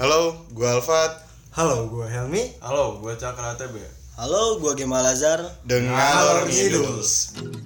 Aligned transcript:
Halo, 0.00 0.48
gue 0.50 0.64
Alfat 0.64 1.20
Halo, 1.52 1.84
gue 1.84 2.08
Helmi. 2.08 2.48
Halo, 2.64 2.96
gue 3.04 3.12
Cakra 3.20 3.52
TB. 3.54 3.76
Halo, 4.16 4.56
gua 4.60 4.72
Gemal 4.72 5.04
Lazar. 5.04 5.40
dengan 5.64 5.96
Ngalor 5.96 6.44
Ngalor 6.44 6.48
Ngidus. 6.48 7.10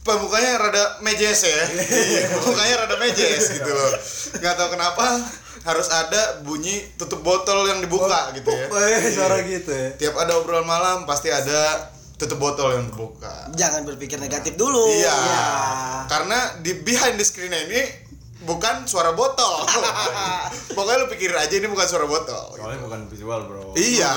Pemukanya 0.00 0.56
rada 0.56 0.84
mejes 1.04 1.44
ya, 1.44 1.60
pemukanya 2.40 2.88
rada 2.88 2.96
mejes 2.96 3.52
gitu 3.52 3.68
loh. 3.68 3.92
Nggak 4.40 4.54
tahu 4.56 4.68
kenapa 4.72 5.04
harus 5.60 5.88
ada 5.88 6.40
bunyi 6.40 6.80
tutup 6.96 7.20
botol 7.20 7.68
yang 7.68 7.78
dibuka 7.78 8.32
gitu 8.32 8.48
ya. 8.48 8.66
Eh, 8.68 9.12
suara 9.12 9.36
gitu 9.42 9.70
ya. 9.70 9.88
Tiap 9.96 10.14
ada 10.16 10.38
obrolan 10.38 10.64
malam 10.64 11.04
pasti 11.04 11.28
ada 11.28 11.90
tutup 12.16 12.36
botol 12.36 12.76
yang 12.76 12.88
terbuka. 12.88 13.48
Jangan 13.56 13.84
berpikir 13.84 14.20
negatif 14.20 14.56
dulu. 14.56 14.88
Iya. 14.92 15.12
Iya. 15.12 15.46
Karena 16.06 16.38
di 16.60 16.76
behind 16.80 17.16
the 17.16 17.24
screen 17.24 17.52
ini 17.52 17.80
bukan 18.44 18.84
suara 18.84 19.12
botol. 19.12 19.64
Pokoknya 20.76 21.04
lu 21.04 21.08
pikir 21.08 21.32
aja 21.32 21.54
ini 21.56 21.68
bukan 21.68 21.86
suara 21.88 22.04
botol. 22.04 22.56
Soalnya 22.56 22.80
bukan 22.84 23.00
visual, 23.08 23.40
bro. 23.48 23.72
Iya. 23.72 24.12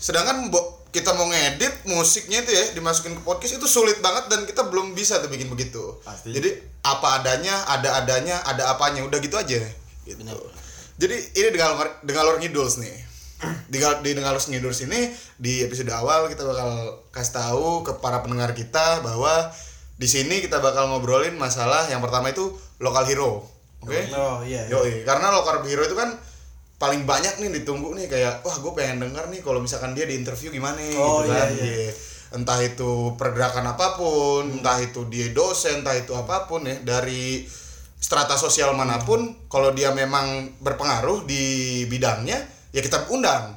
Sedangkan 0.00 0.48
bo- 0.48 0.84
kita 0.92 1.16
mau 1.16 1.24
ngedit 1.24 1.88
musiknya 1.88 2.44
itu 2.44 2.52
ya 2.52 2.64
dimasukin 2.76 3.16
ke 3.16 3.22
podcast 3.24 3.56
itu 3.56 3.64
sulit 3.64 4.04
banget 4.04 4.28
dan 4.28 4.44
kita 4.44 4.68
belum 4.68 4.92
bisa 4.92 5.24
tuh 5.24 5.32
bikin 5.32 5.48
begitu. 5.48 5.96
Pasti. 6.04 6.36
Jadi 6.36 6.52
apa 6.84 7.24
adanya, 7.24 7.64
ada 7.64 8.04
adanya, 8.04 8.36
ada 8.44 8.68
apanya, 8.68 9.00
udah 9.00 9.16
gitu 9.16 9.40
aja. 9.40 9.56
Gitu. 10.06 10.22
Jadi 10.98 11.16
ini 11.38 11.48
dengan 11.54 11.78
dengan 12.02 12.22
Lord 12.28 12.40
Ngiduls 12.42 12.78
nih. 12.82 12.96
Di, 13.66 13.82
di 13.82 14.10
dengan 14.14 14.34
Lord 14.34 14.46
Ngiduls 14.46 14.86
ini 14.86 15.10
di 15.34 15.66
episode 15.66 15.90
awal 15.90 16.30
kita 16.30 16.46
bakal 16.46 17.02
kasih 17.10 17.34
tahu 17.42 17.82
ke 17.82 17.98
para 17.98 18.22
pendengar 18.22 18.54
kita 18.54 19.02
bahwa 19.02 19.50
di 19.98 20.06
sini 20.06 20.38
kita 20.42 20.62
bakal 20.62 20.90
ngobrolin 20.90 21.34
masalah 21.34 21.86
yang 21.90 21.98
pertama 21.98 22.30
itu 22.30 22.54
lokal 22.78 23.02
hero. 23.06 23.42
Oke? 23.82 23.98
Oh 24.14 24.42
iya. 24.46 24.62
iya. 24.70 24.78
Yoi, 24.78 25.02
karena 25.02 25.34
lokal 25.34 25.62
hero 25.66 25.82
itu 25.82 25.98
kan 25.98 26.14
paling 26.78 27.06
banyak 27.06 27.38
nih 27.38 27.62
ditunggu 27.62 27.94
nih 27.94 28.10
kayak 28.10 28.42
wah 28.42 28.58
gue 28.58 28.72
pengen 28.74 29.06
denger 29.06 29.30
nih 29.30 29.38
kalau 29.42 29.62
misalkan 29.62 29.94
dia 29.94 30.02
di 30.02 30.18
interview 30.18 30.50
gimana 30.50 30.78
Oh, 30.98 31.22
gitu 31.22 31.30
kan. 31.30 31.50
iya, 31.50 31.62
iya. 31.62 31.66
Iya. 31.86 31.92
Entah 32.32 32.58
itu 32.64 33.12
pergerakan 33.20 33.76
apa 33.76 33.94
pun, 33.94 34.48
entah 34.58 34.80
itu 34.80 35.04
dia 35.12 35.30
dosen, 35.36 35.84
entah 35.84 35.92
itu 35.94 36.16
apa 36.16 36.48
pun 36.48 36.64
ya 36.64 36.80
dari 36.80 37.44
strata 38.02 38.34
sosial 38.34 38.74
mana 38.74 38.98
pun 39.06 39.46
kalau 39.46 39.70
dia 39.70 39.94
memang 39.94 40.58
berpengaruh 40.58 41.22
di 41.22 41.86
bidangnya 41.86 42.42
ya 42.74 42.80
kita 42.82 43.06
undang. 43.14 43.54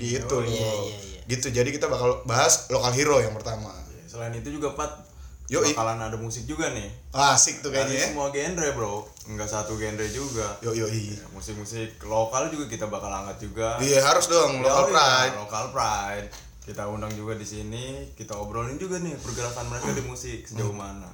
Gitu 0.00 0.32
loh. 0.32 0.48
Iya, 0.48 0.72
iya, 0.88 0.98
iya. 1.04 1.20
Gitu. 1.28 1.52
Jadi 1.52 1.68
kita 1.76 1.92
bakal 1.92 2.24
bahas 2.24 2.72
lokal 2.72 2.96
hero 2.96 3.20
yang 3.20 3.36
pertama. 3.36 3.68
Selain 4.08 4.32
itu 4.32 4.48
juga 4.48 4.72
Pat 4.72 5.12
Yoi. 5.52 5.76
bakalan 5.76 6.00
ada 6.00 6.16
musik 6.16 6.48
juga 6.48 6.72
nih. 6.72 6.88
Asik 7.12 7.60
tuh 7.60 7.68
kayaknya 7.68 8.00
ya. 8.00 8.06
semua 8.08 8.32
genre, 8.32 8.68
bro. 8.72 9.04
Enggak 9.28 9.52
satu 9.52 9.76
genre 9.76 10.06
juga. 10.08 10.56
Yo 10.64 10.72
yo 10.72 10.88
iya. 10.88 11.20
Ya, 11.20 11.28
Musik-musik 11.36 12.00
lokal 12.08 12.48
juga 12.48 12.72
kita 12.72 12.88
bakal 12.88 13.12
angkat 13.12 13.44
juga. 13.44 13.76
Iya 13.84 14.00
harus 14.00 14.32
dong 14.32 14.64
local 14.64 14.88
Yoi, 14.88 14.92
pride. 14.96 15.34
Local 15.36 15.64
pride. 15.76 16.28
Kita 16.62 16.88
undang 16.88 17.12
juga 17.12 17.34
di 17.36 17.44
sini, 17.44 18.14
kita 18.14 18.38
obrolin 18.38 18.78
juga 18.78 18.96
nih 19.02 19.18
pergerakan 19.18 19.66
mereka 19.66 19.92
di 19.92 20.02
musik 20.06 20.46
sejauh 20.46 20.72
mana. 20.72 21.10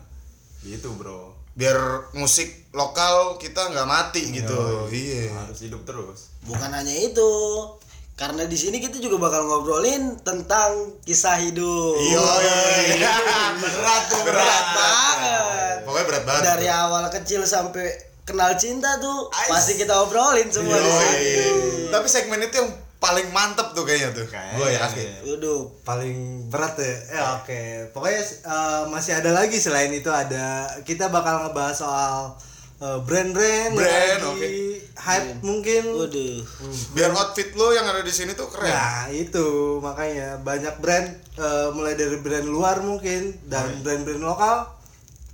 Gitu, 0.60 0.92
bro. 0.94 1.37
Biar 1.58 2.06
musik 2.14 2.70
lokal 2.70 3.34
kita 3.42 3.74
nggak 3.74 3.88
mati 3.90 4.22
gitu. 4.30 4.86
Iya. 4.86 5.34
Harus 5.34 5.58
hidup 5.58 5.82
terus. 5.82 6.30
Bukan 6.46 6.70
hanya 6.70 6.94
itu. 6.94 7.30
Karena 8.14 8.46
di 8.46 8.58
sini 8.58 8.78
kita 8.82 8.98
juga 8.98 9.18
bakal 9.18 9.46
ngobrolin 9.46 10.18
tentang 10.22 10.98
kisah 11.02 11.38
hidup. 11.38 11.98
Iya, 11.98 12.26
iya. 12.98 13.14
berat 13.62 14.02
tuh, 14.10 14.22
berat, 14.26 14.42
Berat. 14.42 14.66
banget. 14.74 15.76
Pokoknya 15.86 16.06
berat 16.06 16.24
banget. 16.26 16.42
Dari 16.46 16.66
awal 16.66 17.04
kecil 17.10 17.46
sampai 17.46 17.86
kenal 18.26 18.58
cinta 18.58 18.98
tuh 18.98 19.30
pasti 19.30 19.78
kita 19.78 20.02
obrolin 20.02 20.50
semua 20.50 20.78
di 20.78 20.90
Yoi. 20.90 21.02
sini. 21.02 21.46
Tapi 21.94 22.06
segmen 22.10 22.42
itu 22.42 22.54
yang 22.58 22.70
paling 22.98 23.30
mantep 23.30 23.70
tuh 23.72 23.82
kayaknya 23.82 24.10
tuh. 24.12 24.26
Kayaknya, 24.26 24.56
Gue 24.58 24.68
yakin. 24.74 25.06
iya. 25.06 25.20
Waduh, 25.24 25.60
Paling 25.82 26.16
berat 26.46 26.74
ya. 26.76 26.94
Ya 27.08 27.22
oke. 27.36 27.60
Pokoknya 27.90 28.22
eh, 28.24 28.82
masih 28.88 29.12
ada 29.14 29.30
lagi 29.30 29.56
selain 29.56 29.90
itu 29.90 30.08
ada 30.08 30.66
kita 30.82 31.06
bakal 31.08 31.46
ngebahas 31.46 31.78
soal 31.78 32.34
eh, 32.78 32.98
brand-brand 33.00 33.72
Brand, 33.72 34.20
lagi 34.20 34.26
oke. 34.26 34.48
hype 34.98 35.30
mungkin. 35.40 35.82
waduh. 35.94 36.42
Biar 36.90 37.10
outfit 37.12 37.54
lo 37.54 37.70
yang 37.70 37.86
ada 37.86 38.02
di 38.02 38.10
sini 38.10 38.34
tuh 38.34 38.50
keren. 38.50 38.66
Nah 38.66 39.06
itu 39.08 39.46
makanya 39.78 40.42
banyak 40.42 40.74
brand 40.78 41.06
eh, 41.34 41.68
mulai 41.70 41.94
dari 41.94 42.18
brand 42.18 42.44
luar 42.44 42.82
mungkin 42.82 43.30
dan 43.46 43.78
brand-brand 43.80 44.20
lokal 44.20 44.74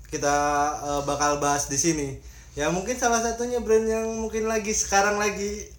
kita 0.09 0.37
eh, 0.79 1.03
bakal 1.05 1.41
bahas 1.41 1.67
di 1.67 1.77
sini. 1.77 2.09
Ya 2.55 2.71
mungkin 2.71 2.95
salah 2.95 3.19
satunya 3.19 3.59
brand 3.59 3.83
yang 3.83 4.07
mungkin 4.15 4.47
lagi 4.47 4.71
sekarang 4.71 5.19
lagi 5.19 5.74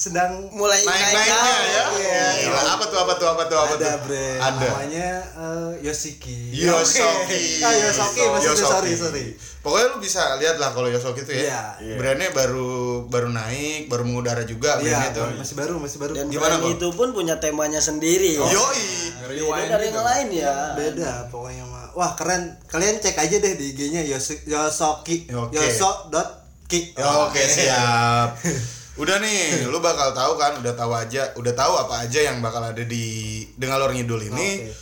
sedang 0.00 0.48
Mulai 0.56 0.80
Naik-naiknya 0.80 1.36
ya. 1.68 1.84
Iya. 1.92 2.24
Gila, 2.48 2.60
apa 2.72 2.84
tuh 2.88 2.98
apa 3.04 3.12
tuh 3.20 3.28
apa 3.28 3.42
tuh 3.44 3.58
apa 3.60 3.74
ada 3.76 4.00
tuh? 4.00 4.08
brand 4.08 4.40
Ada. 4.40 4.64
namanya 4.64 5.08
eh, 5.36 5.70
Yoshiki. 5.84 6.56
Yosoki. 6.56 7.60
Ah 7.68 7.74
Yosoki 7.76 8.22
maksudnya 8.24 8.56
Yosoki. 8.56 8.72
sorry 8.72 8.92
sorry. 8.96 9.24
Pokoknya 9.60 9.92
lu 9.92 9.96
bisa 10.00 10.40
lihat 10.40 10.56
lah 10.56 10.72
kalau 10.72 10.88
Yosoki 10.88 11.20
itu 11.20 11.44
ya. 11.44 11.76
Iya. 11.76 12.00
Brandnya 12.00 12.32
baru 12.32 13.04
baru 13.12 13.28
naik, 13.28 13.92
baru 13.92 14.08
mengudara 14.08 14.40
juga 14.48 14.80
brandnya 14.80 15.12
Iya, 15.12 15.16
tuh. 15.20 15.36
masih 15.36 15.56
baru 15.60 15.74
masih 15.76 15.98
baru. 16.00 16.12
Dan 16.16 16.32
Gimana, 16.32 16.56
brand 16.56 16.72
itu 16.72 16.88
pun 16.96 17.08
punya 17.12 17.36
temanya 17.36 17.80
sendiri. 17.84 18.40
Yoi. 18.40 18.88
Beda 19.36 19.76
dari 19.76 19.92
yang 19.92 20.00
lain 20.00 20.26
ya. 20.32 20.54
beda 20.80 21.28
pokoknya 21.28 21.68
mah. 21.68 21.92
Wah 21.92 22.16
keren. 22.16 22.56
Kalian 22.72 23.04
cek 23.04 23.20
aja 23.20 23.36
deh 23.36 23.52
di 23.52 23.76
IG-nya 23.76 24.00
Yosoki. 24.48 25.28
Oke. 25.28 25.60
Yoso.ki. 25.60 26.96
Ya, 26.96 27.04
Oke 27.28 27.42
siap. 27.44 28.32
Udah 28.98 29.22
nih, 29.22 29.70
lu 29.70 29.78
bakal 29.78 30.10
tahu 30.10 30.34
kan, 30.34 30.58
udah 30.58 30.74
tahu 30.74 30.92
aja, 30.96 31.30
udah 31.38 31.54
tahu 31.54 31.72
apa 31.78 32.08
aja 32.08 32.26
yang 32.26 32.42
bakal 32.42 32.64
ada 32.64 32.82
di 32.82 33.46
Dengalor 33.54 33.94
Ngidul 33.94 34.32
ini. 34.34 34.66
Oke. 34.66 34.74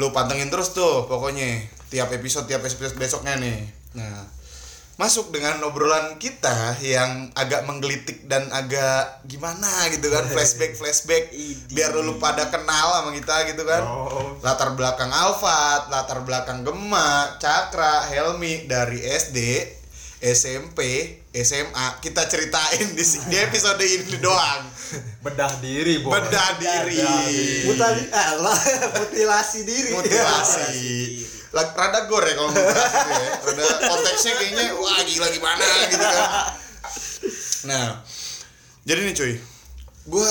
Lu 0.00 0.14
pantengin 0.14 0.48
terus 0.48 0.72
tuh 0.72 1.04
pokoknya 1.10 1.60
tiap 1.90 2.08
episode 2.14 2.46
tiap 2.46 2.62
episode 2.62 2.96
besoknya 2.96 3.36
nih. 3.36 3.66
Nah, 3.98 4.22
masuk 5.00 5.32
dengan 5.32 5.56
obrolan 5.64 6.20
kita 6.20 6.76
yang 6.84 7.32
agak 7.32 7.64
menggelitik 7.64 8.28
dan 8.28 8.46
agak 8.52 9.24
gimana 9.24 9.88
gitu 9.88 10.12
kan, 10.12 10.28
flashback 10.28 10.76
flashback 10.76 11.32
biar 11.72 11.96
lu 11.96 12.20
pada 12.20 12.52
kenal 12.52 13.00
sama 13.00 13.10
kita 13.16 13.48
gitu 13.48 13.64
kan. 13.64 13.80
Oh. 13.80 14.36
Latar 14.44 14.76
belakang 14.76 15.08
Alfat, 15.08 15.88
latar 15.88 16.20
belakang 16.28 16.68
Gema, 16.68 17.40
Cakra, 17.40 18.04
Helmi 18.12 18.68
dari 18.68 19.00
SD, 19.00 19.38
SMP, 20.20 20.80
SMA 21.32 21.86
kita 22.04 22.28
ceritain 22.28 22.92
di, 22.92 23.00
di 23.02 23.36
episode 23.40 23.80
ini 23.80 24.20
doang. 24.20 24.68
Bedah 25.24 25.48
diri, 25.64 26.04
bos. 26.04 26.12
Bedah 26.12 26.60
diri. 26.60 27.00
Mutali, 27.64 28.04
eh, 28.04 28.30
lah, 28.36 28.58
mutilasi 29.00 29.64
diri. 29.64 29.96
Mutilasi. 29.96 30.68
Lag- 31.56 31.72
Rada 31.72 32.04
gore 32.04 32.36
kalau 32.36 32.52
mutilasi 32.52 32.96
ya. 33.08 33.32
Rada 33.48 33.64
konteksnya 33.88 34.32
kayaknya 34.36 34.64
wah 34.76 35.00
gila 35.00 35.28
gimana 35.32 35.64
gitu 35.88 36.04
kan. 36.04 36.28
Nah, 37.64 37.86
jadi 38.84 39.00
nih 39.00 39.14
cuy. 39.16 39.32
Gua 40.04 40.30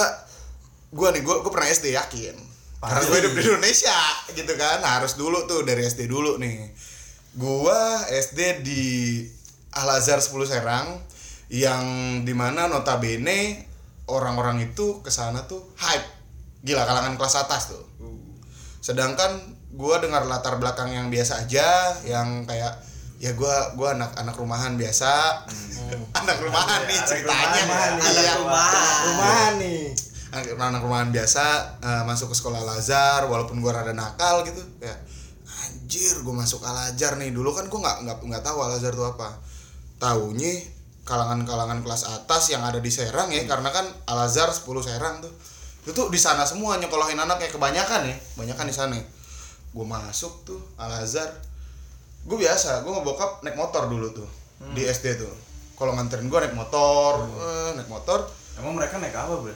gua 0.93 1.09
nih 1.17 1.21
gua, 1.25 1.41
gua 1.41 1.49
pernah 1.49 1.69
SD 1.69 1.97
yakin. 1.97 2.37
Karena 2.79 3.03
gue 3.03 3.17
hidup 3.19 3.33
di 3.35 3.41
Indonesia 3.43 3.99
gitu 4.31 4.53
kan. 4.55 4.79
Harus 4.85 5.19
dulu 5.19 5.43
tuh 5.49 5.67
dari 5.67 5.83
SD 5.83 6.07
dulu 6.07 6.39
nih. 6.39 6.71
Gua 7.35 8.05
SD 8.07 8.63
di 8.63 8.83
Al 9.75 9.89
Azhar 9.93 10.17
10 10.17 10.33
Serang 10.49 11.01
yang 11.49 11.83
di 12.25 12.33
mana 12.37 12.69
notabene 12.69 13.65
orang-orang 14.09 14.61
itu 14.65 15.01
ke 15.01 15.09
sana 15.09 15.45
tuh 15.45 15.61
hype 15.77 16.05
gila 16.65 16.85
kalangan 16.85 17.17
kelas 17.17 17.35
atas 17.45 17.73
tuh 17.73 17.85
sedangkan 18.79 19.59
gua 19.73 20.01
dengar 20.01 20.25
latar 20.25 20.57
belakang 20.57 20.89
yang 20.93 21.07
biasa 21.13 21.45
aja 21.45 21.93
yang 22.05 22.45
kayak 22.45 22.73
ya 23.21 23.35
gua 23.37 23.73
gua 23.77 23.93
anak 23.93 24.15
anak 24.17 24.35
rumahan 24.37 24.77
biasa 24.79 25.45
anak 26.19 26.37
rumahan 26.41 26.81
nih 26.87 26.99
ceritanya 27.05 27.61
rumahan 27.65 27.91
nih. 27.99 28.09
Iya. 28.09 28.33
Rumahan. 28.39 28.99
Rumahan 29.05 29.53
nih. 29.59 29.83
anak, 30.29 30.45
anak 30.57 30.81
rumahan 30.85 31.09
biasa 31.09 31.45
eh, 31.81 32.03
masuk 32.05 32.33
ke 32.33 32.35
sekolah 32.37 32.61
Lazar 32.61 33.25
walaupun 33.25 33.61
gua 33.61 33.81
rada 33.81 33.93
nakal 33.93 34.45
gitu 34.45 34.61
ya 34.81 34.95
anjir 35.67 36.21
gua 36.21 36.45
masuk 36.45 36.61
Al 36.61 36.93
Azhar 36.93 37.17
nih 37.17 37.33
dulu 37.33 37.51
kan 37.53 37.65
gua 37.67 37.79
nggak 37.81 37.97
nggak 38.05 38.17
nggak 38.25 38.43
tahu 38.45 38.57
Al 38.61 38.77
Azhar 38.77 38.93
itu 38.93 39.05
apa 39.05 39.48
taunya 39.99 40.63
kalangan-kalangan 41.03 41.81
kelas 41.81 42.05
atas 42.07 42.49
yang 42.49 42.61
ada 42.61 42.77
di 42.77 42.87
Serang 42.87 43.29
ya 43.29 43.43
karena 43.43 43.69
kan 43.69 43.85
Al 44.05 44.23
Azhar 44.23 44.47
10 44.47 44.63
Serang 44.79 45.19
tuh. 45.19 45.33
Itu 45.83 45.91
tuh 45.91 46.07
di 46.07 46.17
sana 46.17 46.43
semua 46.43 46.77
nyekolahin 46.77 47.17
anaknya 47.17 47.49
kebanyakan 47.49 48.05
ya 48.05 48.15
kebanyakan 48.35 48.65
di 48.65 48.75
sana. 48.75 48.97
Gue 49.69 49.85
masuk 49.85 50.45
tuh 50.45 50.59
Al 50.75 51.01
Azhar. 51.01 51.27
Gue 52.23 52.37
biasa 52.37 52.81
gue 52.81 52.91
ngebokap 52.91 53.41
naik 53.41 53.55
motor 53.55 53.87
dulu 53.87 54.11
tuh 54.13 54.29
di 54.71 54.83
SD 54.83 55.17
tuh. 55.17 55.31
Kalau 55.75 55.95
nganterin 55.95 56.27
gue 56.27 56.39
naik 56.39 56.53
motor 56.53 57.25
eh, 57.25 57.69
naik 57.73 57.87
motor. 57.87 58.27
Emang 58.55 58.75
mereka 58.75 58.99
naik 58.99 59.15
apa, 59.15 59.35
bro? 59.35 59.55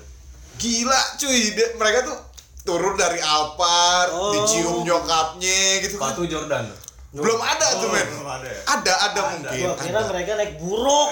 gila 0.53 1.01
cuy 1.17 1.49
Dia- 1.51 1.73
mereka 1.75 2.05
tuh 2.05 2.17
turun 2.63 2.93
dari 2.93 3.17
Alphard 3.19 4.13
Oh. 4.13 4.31
dicium 4.31 4.85
nyokapnya 4.85 5.81
gitu 5.81 5.97
kan. 5.97 6.13
Sepatu 6.15 6.23
Jordan. 6.25 6.65
Belum 7.13 7.39
ada 7.39 7.67
tuh 7.77 7.89
men 7.93 8.07
belum 8.09 8.25
ada 8.27 8.47
ya? 8.49 8.61
ada 8.67 8.93
ada 9.05 9.21
mungkin 9.31 9.65
Gua 9.69 9.77
kira 9.77 9.99
ada. 10.01 10.09
mereka 10.09 10.31
naik 10.33 10.53
buruk. 10.57 11.09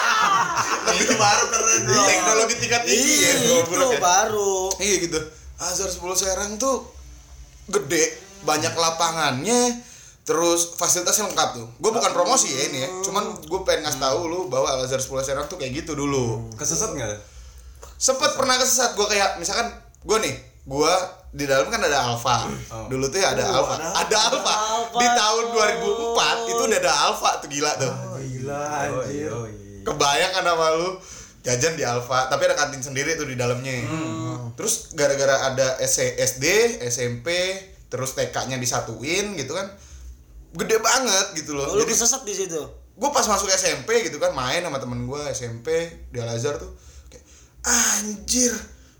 itu 1.00 1.14
baru 1.14 1.44
keren 1.46 1.80
bro. 1.84 2.02
teknologi 2.04 2.54
tingkat 2.56 2.82
tinggi 2.82 3.14
ya 3.20 3.32
bro, 3.68 3.84
itu 3.84 3.88
ya. 3.94 4.00
baru. 4.00 4.54
iya 4.80 4.96
gitu 4.98 5.20
Azhar 5.60 5.86
10 5.86 6.00
Serang 6.16 6.52
tuh 6.56 6.88
gede 7.68 8.16
banyak 8.42 8.72
lapangannya 8.72 9.84
terus 10.24 10.72
fasilitasnya 10.74 11.28
lengkap 11.28 11.48
tuh 11.52 11.66
gue 11.68 11.90
bukan 11.90 12.10
promosi 12.10 12.48
ya 12.48 12.62
ini 12.72 12.78
ya 12.80 12.88
cuman 13.02 13.44
gue 13.44 13.60
pengen 13.62 13.84
ngasih 13.84 14.00
tahu 14.00 14.20
lu 14.24 14.40
bahwa 14.48 14.72
Al 14.72 14.82
Azhar 14.82 14.98
10 14.98 15.10
Serang 15.20 15.46
tuh 15.46 15.60
kayak 15.60 15.84
gitu 15.84 15.92
dulu 15.92 16.48
Kesesat 16.56 16.96
nggak? 16.96 17.20
sempet 17.96 18.32
pernah 18.32 18.56
kesesat 18.56 18.96
gue 18.96 19.04
kayak 19.04 19.36
misalkan 19.36 19.68
gue 20.00 20.18
nih 20.18 20.34
gue 20.70 20.94
di 21.32 21.44
dalam 21.44 21.66
kan 21.66 21.78
ada 21.80 21.98
Alfa 22.06 22.46
dulu 22.86 23.06
tuh 23.06 23.18
ya 23.18 23.34
ada 23.34 23.42
Alfa 23.44 23.74
ada 23.96 24.16
Alfa 24.24 24.54
Alfa 24.78 24.96
di 24.96 25.06
tahun 25.08 25.44
tuh. 25.44 25.62
2004 26.14 26.46
itu 26.48 26.62
udah 26.64 26.78
ada 26.78 26.92
Alfa 27.04 27.30
tuh 27.38 27.48
gila 27.48 27.70
tuh. 27.76 27.92
Gila 28.20 28.62
Oh, 28.88 29.02
anjir. 29.02 29.10
iya, 29.10 29.30
iya. 29.30 29.82
kebayang 29.82 30.32
kan 30.32 30.44
sama 30.44 30.66
lu 30.72 30.88
jajan 31.40 31.74
di 31.74 31.82
Alfa 31.82 32.26
tapi 32.26 32.42
ada 32.44 32.54
kantin 32.54 32.78
sendiri 32.80 33.14
tuh 33.14 33.24
di 33.24 33.34
dalamnya. 33.34 33.82
Terus 34.52 34.92
gara-gara 34.92 35.48
ada 35.48 35.78
S- 35.80 35.98
SD 36.14 36.44
SMP 36.84 37.28
terus 37.86 38.12
TK-nya 38.12 38.54
disatuin 38.56 39.34
gitu 39.34 39.50
kan 39.50 39.66
gede 40.52 40.78
banget 40.78 41.34
gitu 41.34 41.52
loh. 41.52 41.64
Oh, 41.64 41.74
lu 41.74 41.82
jadi 41.82 41.90
kesesat 41.92 42.22
di 42.22 42.34
situ. 42.36 42.62
gue 42.92 43.08
pas 43.08 43.24
masuk 43.24 43.48
SMP 43.48 44.04
gitu 44.04 44.18
kan 44.18 44.30
main 44.30 44.60
sama 44.60 44.76
temen 44.76 45.02
gue 45.02 45.22
SMP 45.30 45.72
di 46.06 46.18
Al 46.18 46.30
Azhar 46.30 46.54
tuh 46.54 46.68
kayak 47.06 47.24
anjir 47.64 48.52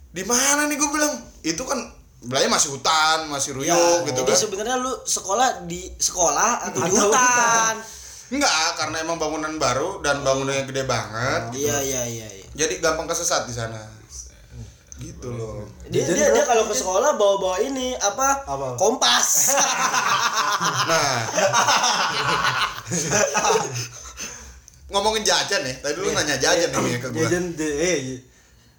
di 0.09 0.23
mana 0.23 0.65
nih? 0.65 0.75
Gue 0.75 0.89
bilang 0.89 1.15
itu 1.43 1.63
kan 1.63 1.79
belanya 2.21 2.53
masih 2.53 2.69
hutan 2.71 3.25
masih 3.27 3.57
ruyuk 3.57 3.73
Ya, 3.73 4.05
gitu 4.05 4.21
jadi 4.21 4.33
kan 4.33 4.39
sebenarnya 4.39 4.77
lu 4.77 4.93
sekolah 5.03 5.65
di 5.65 5.89
sekolah 5.97 6.69
atau 6.69 6.81
di 6.85 6.91
hutan. 6.93 7.75
enggak 8.31 8.53
karena 8.77 8.97
emang 9.01 9.17
bangunan 9.17 9.57
baru 9.57 9.99
dan 10.01 10.21
bangunannya 10.21 10.65
gede 10.65 10.85
banget 10.85 11.43
gitu. 11.51 11.65
Iya, 11.67 11.77
iya, 11.81 12.03
iya, 12.07 12.29
iya. 12.31 12.47
jadi 12.53 12.77
gampang 12.79 13.09
kesesat 13.09 13.49
di 13.49 13.55
sana 13.55 13.81
gitu 15.01 15.33
loh 15.33 15.65
Dia 15.89 16.05
Jajan 16.05 16.13
dia, 16.13 16.29
dia 16.31 16.45
kalau 16.45 16.69
ke 16.69 16.77
jajan? 16.77 16.81
sekolah 16.85 17.11
bawa-bawa 17.17 17.57
ini 17.59 17.97
apa? 17.97 18.45
Apa? 18.45 18.77
Kompas. 18.77 19.57
nah 20.85 21.25
ngomongin 24.91 25.23
jajan 25.23 25.63
ya 25.63 25.75
tadi 25.81 25.97
lu 25.97 26.11
nanya 26.11 26.37
jajan 26.37 26.69
nih 26.69 26.99
ke 26.99 27.09
gue 27.09 27.23
Jajan 27.23 27.45
eh 27.57 27.97
iya. 27.97 28.19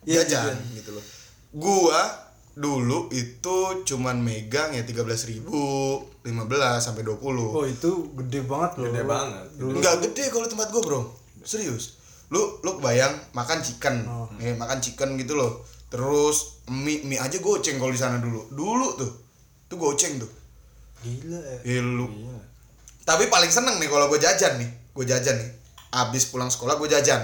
Iya, 0.04 0.22
jajan 0.24 0.56
gitu 0.76 0.92
loh 0.92 1.04
gua 1.52 2.31
dulu 2.54 3.08
itu 3.10 3.58
cuman 3.86 4.20
megang 4.20 4.72
ya 4.72 4.84
13.000 4.84 5.02
ribu 5.32 5.62
15 6.22 6.36
sampai 6.78 7.02
20 7.02 7.18
Oh 7.18 7.64
itu 7.64 7.90
gede 8.14 8.44
banget 8.44 8.72
loh. 8.78 8.86
Gede 8.88 9.04
banget. 9.04 9.46
Dulu. 9.56 9.74
Enggak 9.74 9.96
gede 10.02 10.24
kalau 10.28 10.46
tempat 10.46 10.68
gua 10.70 10.82
bro 10.82 11.02
serius 11.42 11.98
lu 12.28 12.40
lu 12.60 12.78
bayang 12.78 13.12
makan 13.32 13.60
chicken 13.60 14.06
Oh. 14.06 14.24
ya, 14.38 14.54
makan 14.54 14.78
chicken 14.78 15.16
gitu 15.16 15.34
loh 15.34 15.60
terus 15.88 16.64
mie 16.66 17.04
mie 17.04 17.18
aja 17.18 17.36
goceng 17.38 17.76
kalau 17.76 17.90
di 17.90 17.98
sana 17.98 18.16
dulu 18.18 18.48
dulu 18.50 18.96
tuh 18.96 19.12
tuh 19.66 19.76
goceng 19.76 20.16
tuh 20.16 20.30
Gila 21.02 21.36
ya. 21.36 21.58
ya 21.66 21.82
lu 21.82 22.08
Iya. 22.08 22.38
tapi 23.04 23.28
paling 23.28 23.50
seneng 23.50 23.76
nih 23.78 23.88
kalau 23.88 24.08
gue 24.08 24.16
jajan 24.18 24.56
nih 24.56 24.70
gue 24.70 25.04
jajan 25.04 25.36
nih 25.36 25.50
abis 25.92 26.30
pulang 26.30 26.48
sekolah 26.48 26.78
gue 26.78 26.88
jajan 26.88 27.20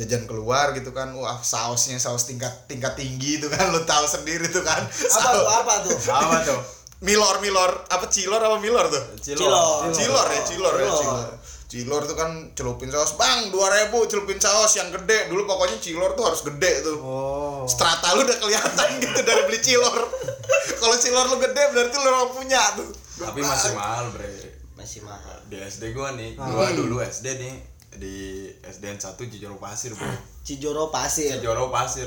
jajan 0.00 0.24
keluar 0.24 0.72
gitu 0.72 0.90
kan 0.90 1.12
wah 1.12 1.36
sausnya 1.38 1.96
saus 1.96 2.24
tingkat 2.24 2.48
tingkat 2.64 2.96
tinggi 2.96 3.36
itu 3.36 3.46
kan 3.46 3.68
lu 3.68 3.84
tahu 3.84 4.08
sendiri 4.08 4.48
tuh 4.48 4.64
kan 4.64 4.80
apa 4.80 5.28
tuh? 5.28 5.44
Apa 5.46 5.74
tuh? 5.84 5.96
Apa 6.08 6.36
tuh? 6.42 6.60
milor 7.00 7.40
milor 7.40 7.84
apa 7.88 8.08
cilor 8.08 8.36
apa 8.38 8.56
milor 8.56 8.84
tuh 8.86 9.00
Cilor. 9.18 9.88
cilor 9.88 10.26
ya 10.26 10.40
cilor 10.42 10.74
ya 10.74 10.84
Cilor. 10.84 10.96
cilor 11.00 11.28
cilor 11.64 12.02
tuh 12.04 12.12
kan 12.12 12.30
celupin 12.52 12.88
saus 12.88 13.14
bang 13.14 13.48
dua 13.48 13.72
ribu 13.72 14.04
celupin 14.04 14.36
saus 14.36 14.74
yang 14.74 14.90
gede 14.90 15.28
dulu 15.28 15.48
pokoknya 15.48 15.78
cilor 15.78 16.12
tuh 16.12 16.28
harus 16.28 16.42
gede 16.42 16.82
tuh 16.82 16.98
Oh. 17.00 17.64
strata 17.64 18.12
lu 18.12 18.20
udah 18.20 18.36
kelihatan 18.36 18.88
gitu 19.00 19.20
dari 19.22 19.42
beli 19.44 19.60
cilor 19.60 19.96
kalau 20.80 20.96
cilor 20.96 21.24
lu 21.26 21.36
gede 21.38 21.62
berarti 21.72 21.96
lu 21.96 22.08
orang 22.10 22.30
punya 22.30 22.62
tuh 22.74 22.90
Tapi 23.16 23.38
masih 23.38 23.72
mahal 23.72 24.04
bre. 24.12 24.28
Masih 24.74 25.00
mahal. 25.04 25.36
Di 25.44 25.60
SD 25.60 25.92
gua 25.92 26.12
nih, 26.12 26.32
gua 26.34 26.72
dulu 26.72 27.00
SD 27.00 27.36
nih 27.36 27.52
di 27.92 28.46
SDN 28.60 28.96
1 28.96 29.18
Cijoro 29.18 29.56
Pasir 29.56 29.90
bro. 29.92 30.10
Cijoro 30.40 30.84
Pasir. 30.88 31.34
Cijoro 31.34 31.68
Pasir, 31.68 32.06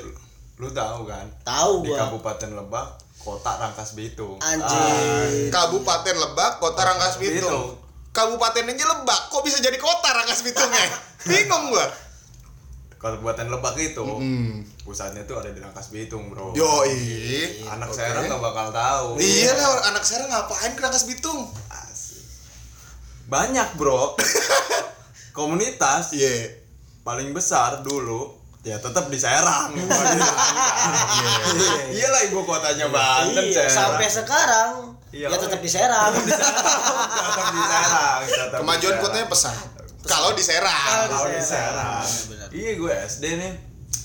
lu 0.56 0.70
tahu 0.70 1.04
kan? 1.04 1.28
Tahu 1.44 1.84
Di 1.84 1.92
gua. 1.92 2.08
Kabupaten 2.08 2.50
Lebak, 2.54 2.88
kota 3.18 3.52
Rangkas 3.58 3.92
Bitung. 3.94 4.40
Anjir. 4.40 5.50
Kabupaten 5.50 6.16
Lebak, 6.16 6.58
Kota 6.58 6.82
Rangkas 6.84 7.18
Bitung. 7.18 7.76
Kabupaten 8.10 8.70
aja 8.70 8.86
Lebak, 8.88 9.22
kok 9.28 9.42
bisa 9.42 9.58
jadi 9.58 9.76
kota 9.76 10.10
Rangkas 10.14 10.42
Bitungnya? 10.42 10.86
Bingung 11.30 11.70
gua. 11.70 11.88
Kabupaten 12.96 13.52
Lebak 13.52 13.76
itu, 13.76 14.00
Hmm. 14.00 14.64
pusatnya 14.82 15.28
tuh 15.28 15.36
ada 15.36 15.52
di 15.52 15.60
Rangkas 15.60 15.92
Bitung 15.92 16.30
bro. 16.30 16.56
Yoi. 16.56 16.96
Anak 17.68 17.92
Oke. 17.92 18.00
saya 18.00 18.16
nggak 18.16 18.40
bakal 18.40 18.72
tahu. 18.72 19.20
Iya 19.20 19.52
lah, 19.52 19.92
anak 19.92 20.04
saya 20.04 20.24
ngapain 20.26 20.72
ke 20.72 20.80
Rangkas 20.80 21.04
Bitung? 21.04 21.52
Asik. 21.68 22.24
Banyak 23.28 23.76
bro. 23.76 24.16
Komunitas 25.34 26.14
Iya. 26.14 26.62
paling 27.04 27.34
besar 27.34 27.82
dulu 27.82 28.32
ya 28.64 28.80
tetap 28.80 29.12
di 29.12 29.20
Serang. 29.20 29.74
Iya 31.92 32.08
lah 32.08 32.22
ibu 32.24 32.46
kotanya 32.46 32.88
Banten 32.88 33.44
Iya, 33.44 33.68
sampai 33.68 34.08
sekarang 34.08 34.96
Iya, 35.12 35.28
ya 35.28 35.36
tetap 35.36 35.60
iya. 35.60 35.66
di 35.66 35.70
Serang. 35.70 36.12
tetap 36.22 37.48
di 37.50 37.62
Serang. 37.62 38.20
Kemajuan 38.56 38.96
kotanya 38.98 39.28
pesat. 39.28 39.58
Kalau 40.06 40.32
di 40.32 40.44
Serang. 40.46 41.10
Kalau 41.10 41.28
di 41.28 41.42
Serang. 41.44 42.06
Iya 42.54 42.72
gue 42.78 42.94
SD 42.94 43.26
nih. 43.36 43.54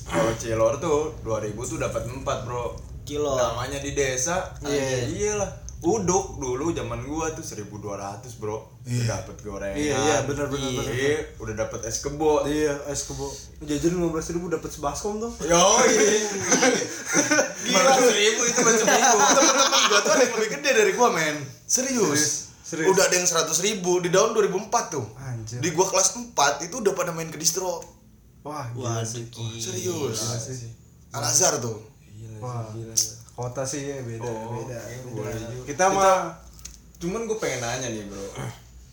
Kalau 0.09 0.33
Cilor 0.35 0.81
tuh 0.81 1.13
2000 1.21 1.53
tuh 1.55 1.79
dapat 1.79 2.03
4, 2.09 2.25
Bro. 2.49 2.81
Kilo. 3.05 3.37
Namanya 3.37 3.77
di 3.79 3.93
desa. 3.93 4.57
Iya. 4.65 5.05
Iyalah. 5.07 5.68
Uduk 5.79 6.43
dulu 6.43 6.75
zaman 6.75 7.07
gua 7.07 7.31
tuh 7.31 7.47
1200, 7.47 8.43
Bro. 8.43 8.83
Udah 8.83 9.23
dapat 9.23 9.37
gorengan. 9.47 9.79
Iya 9.79 9.95
iya 9.95 10.17
benar 10.27 10.51
benar 10.51 10.75
benar. 10.75 10.91
Iya, 10.91 11.39
udah 11.39 11.55
dapat 11.55 11.87
es 11.87 12.03
kebo. 12.03 12.43
Iya 12.51 12.75
es 12.91 13.07
kebo. 13.07 13.31
Jajan 13.63 13.95
lima 13.95 14.11
belas 14.11 14.27
ribu 14.35 14.51
dapat 14.51 14.75
sebaskom 14.75 15.23
tuh. 15.23 15.31
Yo, 15.47 15.55
Gila, 17.69 17.95
seribu 17.95 18.43
itu 18.43 18.61
macam 18.67 18.87
minggu. 18.91 19.19
Temen-temen 19.39 19.83
gua 19.87 20.01
tuh 20.03 20.13
ada 20.19 20.23
yang 20.27 20.35
lebih 20.35 20.51
gede 20.59 20.71
dari 20.75 20.93
gua, 20.99 21.09
men. 21.15 21.37
Serius. 21.63 22.51
Serius. 22.67 22.91
Udah 22.91 23.07
ada 23.07 23.15
yang 23.15 23.29
100 23.31 23.49
ribu 23.63 24.03
di 24.03 24.11
tahun 24.11 24.35
2004 24.35 24.95
tuh. 24.95 25.07
Anjir. 25.15 25.63
Di 25.63 25.71
gua 25.71 25.87
kelas 25.95 26.19
4 26.35 26.67
itu 26.67 26.75
udah 26.83 26.93
pada 26.99 27.15
main 27.15 27.31
ke 27.31 27.39
distro. 27.39 27.87
Wah 28.43 28.67
gila 28.75 29.07
gila. 29.07 29.31
Serius. 29.63 30.19
Gila 30.27 30.37
sih. 30.43 30.75
Al 31.15 31.23
Azhar 31.23 31.63
tuh. 31.63 31.87
Wah. 32.43 32.67
Kota 33.39 33.63
sih 33.63 33.87
ya 33.87 34.03
beda 34.03 34.27
Oh, 34.27 34.59
beda. 34.59 34.75
iya, 34.75 34.99
beda. 35.01 35.15
boleh 35.15 35.35
juga. 35.39 35.63
Kita 35.65 35.85
mah 35.89 36.35
Cuman 36.99 37.31
gue 37.31 37.39
pengen 37.39 37.63
nanya 37.63 37.87
nih, 37.87 38.03
Bro. 38.05 38.27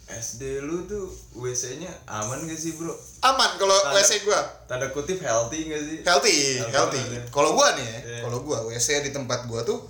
SD 0.05 0.61
lu 0.61 0.85
tuh 0.85 1.09
WC-nya 1.33 1.89
aman 2.05 2.45
gak 2.45 2.53
sih, 2.55 2.77
Bro? 2.77 2.93
Aman 3.19 3.57
kalau 3.57 3.73
WC 3.91 4.21
gua. 4.21 4.37
Tanda 4.69 4.93
kutip 4.93 5.17
healthy 5.17 5.65
gak 5.65 5.81
sih? 5.81 5.97
healthy, 5.99 6.61
Healthy 6.61 6.69
healthy. 6.69 7.01
ya. 7.09 7.21
Kalau 7.27 7.57
gua 7.57 7.73
nih, 7.73 7.81
ya, 7.83 7.99
Iya. 7.99 8.19
kalau 8.21 8.45
gua 8.45 8.61
WC 8.63 9.01
di 9.01 9.09
tempat 9.09 9.49
gua 9.49 9.65
tuh 9.65 9.81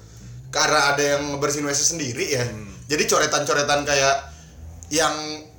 karena 0.47 0.95
ada 0.95 1.03
yang 1.03 1.35
ngebersihin 1.35 1.67
WC 1.67 1.81
sendiri 1.91 2.25
ya. 2.31 2.47
Hmm. 2.47 2.71
Jadi 2.87 3.03
coretan-coretan 3.03 3.83
kayak 3.83 4.15
yang 4.87 5.11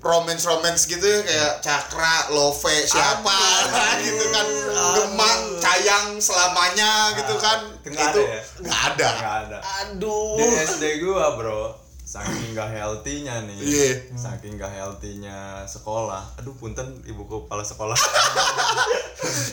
romance-romance 0.06 0.86
gitu 0.86 1.02
ya 1.02 1.20
kayak 1.26 1.52
Cakra, 1.58 2.30
Love, 2.30 2.62
siapa 2.86 3.38
gitu 4.06 4.25
kan. 4.30 4.46
Gemang, 4.94 5.40
Cayang 5.58 6.06
selamanya 6.22 7.12
gitu 7.18 7.34
kan. 7.42 7.60
Nggak 7.82 8.14
itu 8.14 8.20
ada 8.22 8.30
ya? 8.30 8.42
nggak 8.62 8.80
ada. 8.94 9.08
Gak 9.18 9.36
ada. 9.46 9.58
Aduh. 9.82 10.38
Di 10.38 10.44
SD 10.62 10.84
gua, 11.02 11.34
Bro. 11.34 11.86
Saking 12.06 12.54
gak 12.54 12.70
healthy-nya 12.70 13.50
nih. 13.50 13.58
Iya. 13.58 13.90
Saking 14.14 14.54
gak 14.54 14.70
healthy-nya 14.70 15.66
sekolah. 15.66 16.22
Aduh, 16.38 16.54
punten 16.54 17.02
ibu 17.02 17.26
kepala 17.26 17.66
sekolah. 17.66 17.98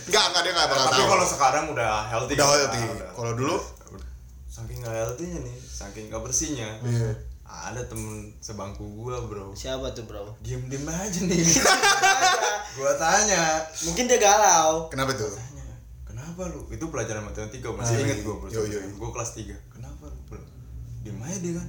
Enggak, 0.06 0.24
enggak 0.30 0.42
dia 0.46 0.54
enggak 0.54 0.70
bakal 0.70 0.86
Tapi 0.94 1.02
kalau 1.10 1.26
sekarang 1.26 1.66
udah 1.74 2.06
healthy. 2.14 2.38
Udah 2.38 2.46
kan? 2.46 2.54
healthy. 2.62 2.82
Udah. 2.94 3.10
Kalau 3.18 3.32
dulu 3.34 3.58
saking 4.46 4.86
gak 4.86 4.94
healthy-nya 4.94 5.40
nih, 5.42 5.58
saking 5.66 6.14
gak 6.14 6.22
bersihnya. 6.22 6.70
Iya. 6.86 7.33
Ada 7.54 7.86
temen 7.86 8.34
sebangku 8.40 8.82
gua, 8.96 9.22
Bro. 9.22 9.54
Siapa 9.54 9.92
tuh, 9.92 10.04
Bro? 10.04 10.34
Diem-diem 10.40 10.84
aja 10.84 11.20
nih. 11.22 11.46
gua 12.74 12.92
tanya, 12.96 13.62
Mungkin 13.84 14.06
dia 14.06 14.18
galau. 14.18 14.90
kenapa 14.90 15.14
tuh? 15.14 15.30
tanya 15.30 15.62
kenapa 16.04 16.50
lu 16.50 16.66
itu 16.68 16.82
pelajaran 16.84 17.22
matematika 17.22 17.70
masih 17.70 17.94
Ah, 17.94 18.02
inget 18.02 18.18
iya. 18.18 18.24
gue 18.24 18.34
bro 18.34 18.48
Yo, 18.48 18.62
yo, 18.64 18.80
yo. 18.80 18.90
gue 18.92 19.10
kelas 19.12 19.32
3 19.36 19.54
kenapa 19.70 20.04
lu 20.08 20.18
bro 20.26 20.42
diem 21.04 21.20
aja 21.20 21.38
dia 21.38 21.54
kan 21.54 21.68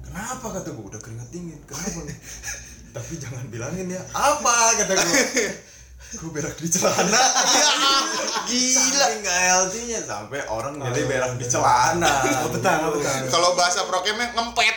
kenapa 0.00 0.46
kata 0.50 0.68
gue 0.70 0.84
udah 0.86 0.96
keringat 0.96 1.28
dingin 1.28 1.60
kenapa 1.62 1.98
lu 1.98 2.08
tapi 2.96 3.12
jangan 3.14 3.44
bilangin 3.46 3.86
ya 3.86 4.00
apa 4.10 4.54
kata 4.78 4.92
gue 4.94 5.20
gue 6.10 6.30
berak 6.34 6.58
di 6.58 6.66
celana. 6.66 7.22
Iya, 8.50 8.82
gila. 8.82 9.06
Nggak 9.22 9.38
healthy-nya 9.46 10.00
sampai 10.02 10.42
orang 10.50 10.74
jadi 10.80 11.06
berak 11.06 11.32
di 11.38 11.46
celana. 11.46 12.10
Betah 12.50 12.76
betah 12.90 13.30
Kalau 13.30 13.54
bahasa 13.54 13.86
prokemnya 13.86 14.34
ngempet. 14.34 14.76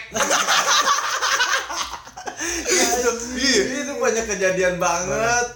itu, 2.70 3.10
Iya. 3.34 3.62
itu 3.82 3.94
banyak 3.98 4.26
kejadian 4.30 4.76
banget. 4.78 5.48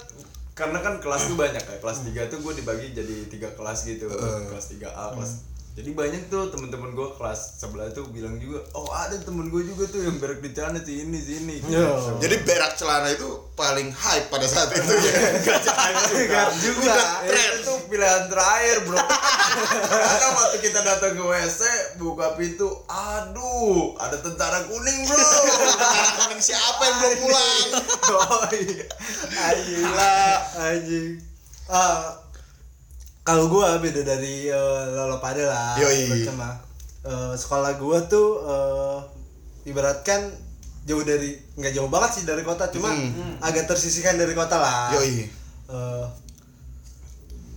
Karena 0.58 0.82
kan 0.82 0.98
kelas 0.98 1.30
tuh 1.30 1.38
banyak 1.38 1.62
ya. 1.62 1.76
Kelas 1.78 2.02
3 2.02 2.26
tuh 2.26 2.38
gue 2.42 2.52
dibagi 2.58 2.90
jadi 2.90 3.14
tiga 3.30 3.54
kelas 3.54 3.86
gitu. 3.86 4.10
Kelas 4.50 4.66
3A 4.74 5.14
kelas 5.14 5.32
jadi 5.78 5.94
banyak 5.94 6.22
tuh 6.26 6.50
temen-temen 6.50 6.90
gue 6.90 7.08
kelas 7.14 7.62
sebelah 7.62 7.86
tuh 7.94 8.10
bilang 8.10 8.34
juga 8.42 8.66
oh 8.74 8.90
ada 8.90 9.14
temen 9.14 9.46
gue 9.46 9.62
juga 9.62 9.86
tuh 9.86 10.02
yang 10.02 10.18
berak 10.18 10.42
di 10.42 10.50
celana 10.50 10.82
si 10.82 11.06
ini 11.06 11.18
si 11.22 11.38
ini 11.38 11.62
Yo. 11.70 12.18
Jadi 12.18 12.36
berak 12.48 12.74
celana 12.74 13.12
itu 13.12 13.28
paling 13.52 13.92
hype 13.92 14.32
pada 14.32 14.48
saat 14.48 14.72
itu 14.72 14.88
ya. 14.88 15.14
Enggak 16.16 16.50
juga. 16.58 16.96
Itu 17.28 17.74
pilihan 17.92 18.24
terakhir, 18.32 18.88
Bro. 18.88 18.96
Karena 18.96 20.28
waktu 20.32 20.56
kita 20.64 20.80
datang 20.80 21.12
ke 21.18 21.24
WC, 21.26 21.60
buka 22.00 22.38
pintu, 22.40 22.70
aduh, 22.88 23.98
ada 24.00 24.16
tentara 24.22 24.64
kuning, 24.64 24.98
Bro. 25.04 25.18
Tentara 25.20 26.08
kuning 26.24 26.40
siapa 26.40 26.82
yang 26.88 26.96
belum 27.02 27.14
pulang? 27.26 27.66
oh 28.16 28.42
iya. 28.54 28.86
Gila 29.66 30.18
anjing. 30.56 31.20
Ah, 31.68 32.16
kalau 33.28 33.44
gua 33.46 33.76
beda 33.76 34.00
dari 34.02 34.48
eh, 34.48 34.82
lo 34.96 35.20
pada 35.20 35.44
lah. 35.44 35.76
Yoi. 35.76 36.24
Eh, 37.04 37.32
sekolah 37.34 37.76
gua 37.76 38.00
tuh 38.02 38.40
eh, 38.42 38.98
ibaratkan 39.66 40.32
jauh 40.82 41.04
dari 41.04 41.36
nggak 41.54 41.72
jauh 41.74 41.86
banget 41.86 42.10
sih 42.10 42.24
dari 42.24 42.40
kota, 42.40 42.72
cuma 42.72 42.88
Hmm. 42.88 43.36
agak 43.38 43.68
tersisihkan 43.68 44.16
dari 44.16 44.32
kota 44.32 44.56
lah. 44.56 44.96
Yoi. 44.96 45.28
Eh, 45.68 46.06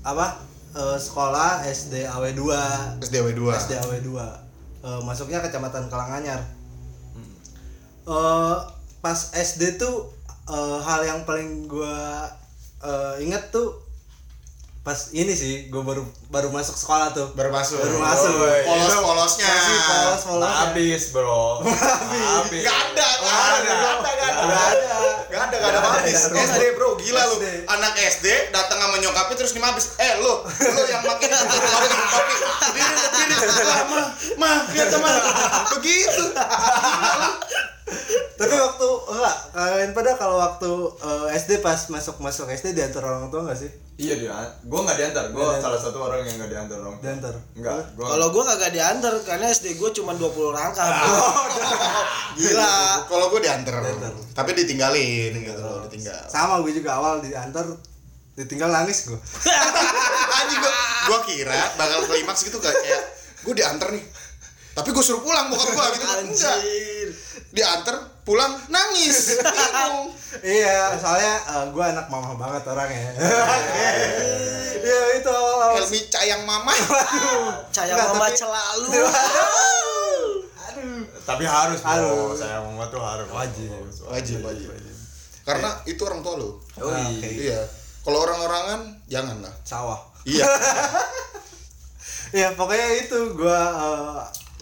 apa? 0.03 0.35
Eh, 0.71 0.97
sekolah 0.97 1.63
SD 1.63 2.03
AW 2.05 2.25
2 2.33 2.99
SDW 2.99 3.27
2. 3.33 3.55
SD 3.57 3.71
AW 3.77 3.95
2 4.01 4.27
Eh, 4.81 4.99
masuknya 5.01 5.39
kecamatan 5.39 5.87
Kalanganyar 5.87 6.41
Eh, 8.01 8.55
pas 8.99 9.19
SD 9.31 9.77
tuh 9.77 10.09
eh, 10.47 10.79
hal 10.81 11.05
yang 11.05 11.21
paling 11.21 11.69
gua 11.69 12.25
eh, 12.81 13.21
inget 13.21 13.53
tuh 13.53 13.77
pas 14.81 15.13
ini 15.13 15.33
sih 15.38 15.69
gua 15.69 15.85
baru 15.85 16.03
baru 16.31 16.47
masuk 16.47 16.79
sekolah 16.79 17.11
tuh 17.11 17.27
Baru 17.35 17.51
masuk. 17.51 17.75
Baru 17.83 18.00
masuk. 18.00 18.31
Polos-polosnya. 18.39 19.51
Masih 19.51 19.77
polos 19.83 20.21
polos 20.23 20.47
Habis, 20.47 21.03
Bro. 21.11 21.59
Habis. 22.39 22.63
Gak 22.63 22.77
ada, 22.95 23.07
gak 23.19 23.35
ada, 23.35 23.59
gak 23.59 23.75
ada, 23.75 24.11
gak 24.15 24.29
ada. 24.31 24.45
Nggak 24.47 24.63
ada 24.63 24.91
Gak 25.31 25.47
ada, 25.47 25.55
gak 25.63 25.71
ada 25.71 25.79
habis. 25.95 26.27
SD 26.27 26.75
bro, 26.75 27.00
gila 27.00 27.23
lu. 27.31 27.39
Anak 27.63 27.95
SD 27.95 28.51
datang 28.51 28.83
sama 28.83 29.00
nyokapnya 29.00 29.39
terus 29.39 29.55
nih 29.55 29.63
habis. 29.63 29.95
Eh 29.95 30.19
lu, 30.19 30.43
lu 30.43 30.81
yang 30.91 31.07
makin 31.07 31.31
kopi, 31.39 31.57
kopi. 31.95 32.35
Diri, 32.75 33.03
diri. 33.15 33.35
Mah, 33.88 34.07
mah, 34.35 34.57
lihat 34.75 34.91
mah. 35.00 35.15
Begitu. 35.79 36.23
tapi 38.39 38.55
waktu 38.57 38.88
enggak 39.13 39.38
kalian 39.53 39.91
pada 39.93 40.11
kalau 40.17 40.39
waktu 40.41 40.71
eh, 41.03 41.38
SD 41.38 41.61
pas 41.61 41.77
masuk 41.91 42.17
masuk 42.23 42.50
SD 42.50 42.73
diantar 42.73 43.03
orang 43.03 43.29
tua 43.29 43.45
nggak 43.45 43.59
sih 43.59 43.69
Iya 44.01 44.15
dia, 44.17 44.33
gua 44.65 44.81
nggak 44.81 44.97
diantar. 44.97 45.25
Gua 45.29 45.61
salah 45.61 45.77
satu 45.77 46.01
orang 46.01 46.20
yang 46.25 46.37
nggak 46.41 46.51
diantar 46.51 46.77
dong. 46.81 46.95
diantar 47.01 47.35
Enggak, 47.57 47.81
gua 47.97 48.05
Kalau 48.15 48.27
gua 48.31 48.43
kagak 48.53 48.71
diantar 48.73 49.13
karena 49.25 49.45
SD 49.49 49.75
gua 49.81 49.89
cuma 49.93 50.11
20 50.15 50.53
langkah. 50.53 50.87
bro. 50.87 51.19
Gila. 52.31 52.75
Kalau 53.11 53.25
gue 53.27 53.41
diantar, 53.43 53.75
tapi 54.31 54.49
ditinggalin 54.55 55.35
gitu 55.35 55.59
loh, 55.59 55.83
ditinggal. 55.83 56.23
sama 56.31 56.63
gue 56.63 56.71
juga 56.71 56.95
awal 56.95 57.19
diantar 57.19 57.67
ditinggal 58.31 58.71
nangis 58.71 59.11
gue 59.11 59.19
Anjing 60.39 60.59
gua, 60.63 60.73
gua 61.11 61.19
kira 61.27 61.61
bakal 61.75 62.07
klimaks 62.07 62.47
gitu 62.47 62.57
kayak 62.63 62.79
kayak 62.79 63.03
gue 63.43 63.53
diantar 63.57 63.91
nih. 63.91 64.03
Tapi 64.71 64.89
gue 64.95 65.03
suruh 65.03 65.19
pulang 65.19 65.51
bokap 65.51 65.75
gua 65.75 65.85
gitu. 65.91 66.05
Enggak. 66.07 66.55
Anjir. 66.55 67.07
Diantar 67.51 67.95
pulang 68.21 68.53
nangis. 68.67 69.39
Bingung. 69.39 70.09
Iya, 70.41 70.95
soalnya 70.95 71.43
gue 71.69 71.83
anak 71.83 72.07
mama 72.07 72.31
banget 72.33 72.63
orangnya. 72.65 73.11
Iya 74.81 75.21
itu 75.21 75.29
awal-awal. 75.29 75.77
Helmi 75.77 75.99
cayang 76.09 76.41
mama. 76.41 76.73
Caya 77.75 77.93
Enggak, 77.93 78.07
mama 78.15 78.25
tapi- 78.25 78.39
selalu. 78.39 78.87
Aduh. 80.57 81.03
tapi 81.21 81.43
harus, 81.45 81.79
Bro. 81.83 81.91
Harus. 81.91 82.35
Saya 82.39 82.57
mama 82.63 82.89
tuh 82.89 82.97
harus. 82.97 83.27
Wajib. 83.29 83.69
Wajib, 84.09 84.41
wajib. 84.41 84.69
Karena 85.45 85.69
itu 85.85 86.01
orang 86.01 86.25
tua 86.25 86.39
lo. 86.39 86.57
Oh 86.79 86.89
iya. 86.89 87.29
Iya. 87.29 87.61
Kalau 88.01 88.25
orang-orangan 88.25 88.81
jangan 89.05 89.37
lah. 89.45 89.53
Sawah. 89.61 89.99
Iya. 90.25 90.47
Ya 92.31 92.47
pokoknya 92.55 93.05
itu 93.05 93.19
gue 93.35 93.59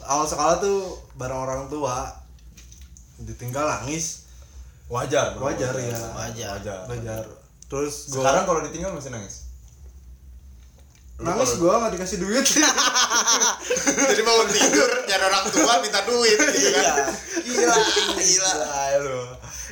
awal 0.04 0.26
sekolah 0.26 0.58
tuh 0.58 0.98
bareng 1.16 1.38
orang 1.38 1.64
tua 1.70 2.10
ditinggal 3.24 3.68
nangis 3.68 4.30
Wajar, 4.90 5.38
Bro. 5.38 5.54
Wajar, 5.54 5.74
iya. 5.78 5.94
Wajar. 5.94 6.50
Wajar. 6.58 6.80
belajar. 6.90 7.24
Terus 7.70 8.10
gue 8.10 8.26
Sekarang 8.26 8.44
kalau 8.50 8.60
ditinggal 8.66 8.90
masih 8.98 9.14
nangis. 9.14 9.46
Lu 11.22 11.30
nangis 11.30 11.62
gue 11.62 11.70
nggak 11.70 11.94
dikasih 11.94 12.18
duit. 12.18 12.42
Jadi 14.10 14.22
mau 14.26 14.42
tidur 14.50 14.90
nyari 15.06 15.24
orang 15.30 15.46
tua 15.54 15.74
minta 15.86 16.02
duit 16.10 16.42
gitu 16.42 16.70
kan. 16.74 17.14
Gila, 17.46 17.76
gila. 18.18 18.18
Gila 18.18 18.52
lu. 19.06 19.22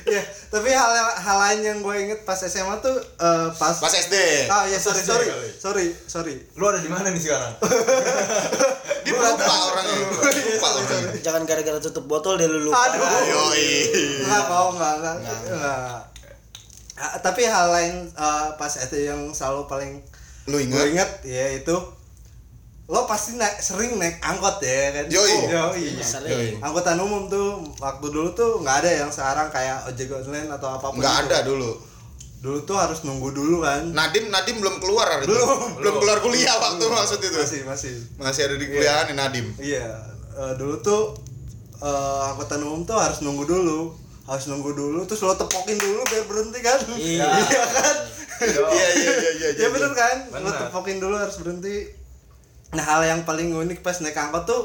Iya, 0.06 0.22
tapi 0.48 0.70
hal 0.70 0.90
hal 1.18 1.36
lain 1.42 1.60
yang 1.60 1.78
gue 1.82 1.94
inget 1.98 2.22
pas 2.22 2.38
SMA 2.38 2.78
tuh 2.78 2.94
eh, 2.94 3.48
pas 3.54 3.74
Pas 3.74 3.90
SD. 3.90 4.46
Ah 4.46 4.64
ya 4.64 4.78
sorry 4.78 5.02
sorry 5.02 5.26
sorry 5.58 5.86
sorry. 6.06 6.34
Lu 6.54 6.68
ada 6.68 6.78
di 6.78 6.86
mana 6.86 7.10
nih 7.10 7.18
sekarang? 7.18 7.52
Dia 9.04 9.14
lupa 9.16 9.54
orangnya. 9.72 9.96
Lupa 10.04 10.68
orangnya. 10.76 11.18
Jangan 11.18 11.42
gara-gara 11.44 11.78
tutup 11.80 12.04
botol 12.04 12.36
dia 12.36 12.46
lu 12.46 12.68
lupa. 12.68 12.78
Aduh. 12.78 13.00
Yoi. 13.26 13.66
Enggak 14.22 14.42
kok 14.46 14.64
enggak 14.76 14.92
enggak. 15.00 15.16
enggak. 15.48 16.00
Ah, 16.98 17.14
tapi 17.22 17.46
hal 17.46 17.66
lain 17.70 17.94
eh, 18.10 18.48
pas 18.54 18.70
SD 18.70 19.06
yang 19.08 19.30
selalu 19.30 19.64
paling 19.66 20.02
Lu 20.48 20.56
gue 20.56 20.64
ingat? 20.64 20.88
inget 20.88 21.10
ya 21.24 21.46
itu 21.54 21.76
lo 22.88 23.04
pasti 23.04 23.36
naik 23.36 23.60
sering 23.60 23.96
naik 23.96 24.16
angkot 24.18 24.56
ya 24.58 24.90
kan 24.90 25.04
Yoi. 25.06 25.34
Yoi. 25.46 26.00
Sering. 26.00 26.56
angkutan 26.58 26.96
umum 26.96 27.28
tuh 27.28 27.60
waktu 27.76 28.06
dulu 28.06 28.32
tuh 28.32 28.58
nggak 28.58 28.76
ada 28.80 28.90
yang 28.98 29.10
sekarang 29.10 29.48
kayak 29.48 29.84
ojek 29.84 30.08
online 30.08 30.48
atau 30.48 30.68
apa 30.70 30.88
pun 30.88 30.96
Enggak 30.96 31.14
itu. 31.14 31.24
ada 31.26 31.38
dulu. 31.44 31.70
dulu 32.38 32.58
tuh 32.62 32.74
harus 32.74 33.02
nunggu 33.02 33.28
dulu 33.30 33.60
kan 33.60 33.82
Nadim 33.90 34.30
Nadim 34.30 34.56
belum 34.56 34.78
keluar 34.78 35.04
hari 35.06 35.26
itu. 35.26 35.34
Belum. 35.34 35.74
Belum 35.76 35.94
keluar 35.98 36.18
kuliah 36.18 36.56
waktu 36.56 36.84
maksud 36.86 37.18
itu. 37.18 37.34
masih 37.36 37.60
masih 37.66 37.92
Masih 38.16 38.42
ada 38.46 38.56
di 38.56 38.66
kuliah 38.66 39.04
nih 39.04 39.14
Nadim. 39.14 39.46
iya 39.58 39.84
eh, 40.32 40.52
dulu 40.54 40.80
tuh 40.80 41.12
eh, 41.76 42.20
angkutan 42.26 42.62
umum 42.62 42.82
tuh 42.82 42.96
harus 42.96 43.20
nunggu 43.20 43.44
dulu 43.44 43.92
harus 44.24 44.44
nunggu 44.46 44.72
dulu 44.72 45.04
terus 45.04 45.20
lo 45.20 45.34
tepokin 45.34 45.76
dulu 45.76 46.00
biar 46.04 46.24
berhenti 46.24 46.60
kan 46.62 46.78
Iya. 46.88 47.26
iya 47.42 47.64
kan 47.68 47.96
Iya 48.38 48.64
iya 48.94 49.12
iya 49.12 49.30
iya. 49.34 49.48
ya 49.58 49.68
bener 49.68 49.92
kan 49.92 50.16
lo 50.32 50.48
tepokin 50.48 50.96
dulu 50.96 51.16
harus 51.16 51.36
berhenti 51.36 51.90
nah 52.70 52.84
hal 52.84 53.00
yang 53.02 53.20
paling 53.22 53.48
unik 53.50 53.80
pas 53.80 53.96
naik 53.98 54.14
angkot 54.14 54.44
tuh 54.44 54.62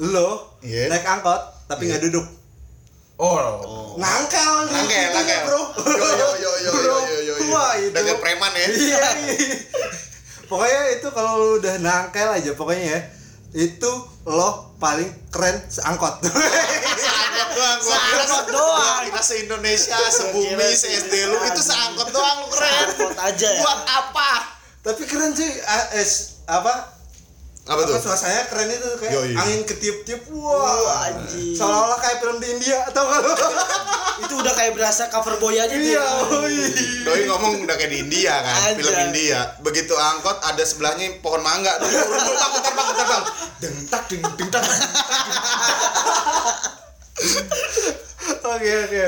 lo 0.00 0.58
Iya. 0.60 0.88
naik 0.88 1.04
angkot 1.04 1.38
tapi 1.66 1.86
nggak 1.86 2.02
duduk 2.04 2.26
Oh. 3.20 4.00
nangkel 4.00 4.64
nih, 4.64 4.80
Nangkel, 4.80 4.96
gitu 4.96 5.12
nangkel. 5.12 5.44
bro 5.44 5.60
Yo 5.92 6.08
yo 6.08 6.28
yo 6.40 6.52
yo 6.56 6.72
yo 6.72 6.96
yo 7.04 7.18
yo. 7.20 7.34
yo. 7.36 7.52
Wah, 7.52 7.76
itu. 7.76 7.92
Kayak 7.92 8.16
preman 8.16 8.48
ya. 8.50 8.64
iya 8.66 9.08
pokoknya 10.46 10.80
itu 10.96 11.08
kalau 11.10 11.32
lu 11.36 11.48
udah 11.60 11.76
nangkel 11.78 12.26
aja 12.26 12.56
pokoknya 12.56 12.86
ya 12.88 13.00
itu 13.52 13.92
lo 14.24 14.72
paling 14.78 15.04
keren 15.28 15.52
seangkot 15.68 16.16
Seangkot 16.96 17.48
doang 17.52 17.78
Seangkot 17.78 18.46
doang. 18.48 19.00
Kita 19.04 19.20
se 19.20 19.34
Indonesia, 19.38 19.96
sebumi, 20.08 20.56
Gila 20.56 20.64
se 20.66 20.76
sih. 20.80 20.90
SD 21.02 21.14
lu 21.26 21.36
itu 21.44 21.60
seangkot 21.60 22.08
doang 22.08 22.36
lu 22.40 22.48
keren. 22.48 22.72
Seangkot 22.88 23.18
aja 23.20 23.48
ya. 23.48 23.60
Buat 23.60 23.80
apa? 23.84 24.30
tapi 24.80 25.04
keren 25.04 25.36
sih 25.36 25.50
es 25.92 26.40
apa 26.46 26.99
Apa 27.70 27.86
tuh? 27.86 27.94
suasananya 27.96 28.44
keren 28.46 28.66
itu 28.68 28.88
kayak 28.98 29.12
Yoi. 29.14 29.30
angin 29.32 29.62
ketiup-tiup 29.62 30.26
Wah, 30.32 30.74
wah 30.76 31.06
anjing. 31.06 31.54
seolah-olah 31.54 31.98
kayak 31.98 32.18
film 32.18 32.36
di 32.36 32.48
India 32.50 32.82
atau 32.84 33.02
nggak 33.04 33.20
lo 33.20 33.32
Itu 34.20 34.34
udah 34.36 34.52
kayak 34.52 34.72
berasa 34.74 35.06
cover 35.06 35.38
boy 35.38 35.54
aja 35.54 35.70
iya 35.70 36.02
oi. 36.28 36.58
Doi 37.02 37.20
ngomong 37.24 37.62
udah 37.62 37.72
kayak 37.72 37.88
di 37.88 37.98
India 38.02 38.34
kan, 38.36 38.58
Aja. 38.68 38.76
film 38.76 38.94
India. 39.08 39.38
Begitu 39.60 39.94
angkot 39.94 40.38
ada 40.40 40.60
sebelahnya 40.60 41.18
pohon 41.18 41.40
mangga, 41.40 41.78
tuh 41.78 41.86
turun 41.86 42.20
dulu 42.20 42.34
bang, 42.36 42.50
bentar 42.52 42.72
bang, 42.74 42.86
bentar 42.90 43.06
bang. 43.06 43.24
Deng 43.60 43.76
tak 43.86 44.02
oke 48.42 48.70
oke 48.82 49.06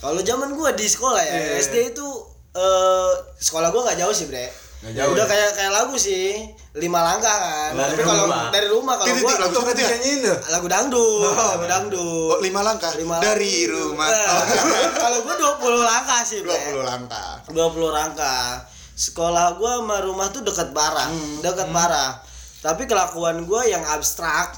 Kalau 0.00 0.20
zaman 0.20 0.50
gua 0.52 0.70
di 0.72 0.84
sekolah 0.84 1.22
ya, 1.22 1.32
Iya. 1.32 1.62
SD 1.62 1.74
itu 1.92 2.06
eh 2.52 3.10
sekolah 3.38 3.70
gua 3.70 3.86
nggak 3.86 3.98
jauh 4.02 4.12
sih, 4.12 4.26
Bre. 4.26 4.50
Jauh 4.82 5.14
Udah 5.14 5.22
ya? 5.22 5.30
kayak 5.30 5.50
kayak 5.54 5.70
lagu 5.70 5.94
sih, 5.94 6.42
lima 6.74 6.98
langkah 7.00 7.30
kan. 7.30 7.70
Dari 7.70 7.94
Tapi 7.94 8.02
kalau 8.02 8.26
dari 8.50 8.66
rumah 8.66 8.98
kalau 8.98 9.14
gua 9.14 9.30
ya? 9.30 9.72
dinyanyiin 9.72 10.20
ya 10.20 10.34
lagu 10.50 10.66
dangdut, 10.66 11.22
lagu 11.30 11.64
dangdut. 11.64 12.34
Oh, 12.34 12.38
lima 12.42 12.60
langkah 12.60 12.90
Lima 12.94 13.16
dari 13.16 13.70
langkah. 13.70 13.78
rumah. 13.78 14.06
Eh, 14.10 14.90
kalau 15.06 15.18
gua 15.22 15.34
20 15.38 15.86
langkah 15.86 16.20
sih, 16.22 16.42
Bre. 16.42 16.58
20 16.74 16.82
langkah. 16.82 17.30
20 17.46 17.62
langkah. 17.88 18.66
sekolah 18.92 19.54
gua 19.54 19.80
sama 19.80 19.96
rumah 20.00 20.28
tuh 20.28 20.42
dekat 20.42 20.68
parah 20.70 21.08
dekat 21.40 21.64
parah 21.72 22.20
tapi 22.60 22.84
kelakuan 22.84 23.42
gua 23.42 23.64
yang 23.64 23.80
abstrak 23.88 24.52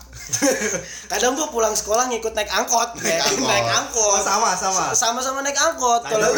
kadang 1.10 1.32
gua 1.32 1.48
pulang 1.48 1.70
sekolah 1.70 2.10
ngikut 2.10 2.34
naik 2.34 2.50
angkot 2.50 2.98
Naik 2.98 3.04
kayak 3.14 3.24
angkot. 3.30 3.46
naik 3.46 3.68
angkot 3.70 4.10
Oh, 4.10 4.20
sama, 4.20 4.50
sama. 4.52 4.90
sama-sama 4.90 5.38
naik 5.40 5.54
angkot 5.54 6.02
Nah, 6.02 6.10
kalau 6.10 6.28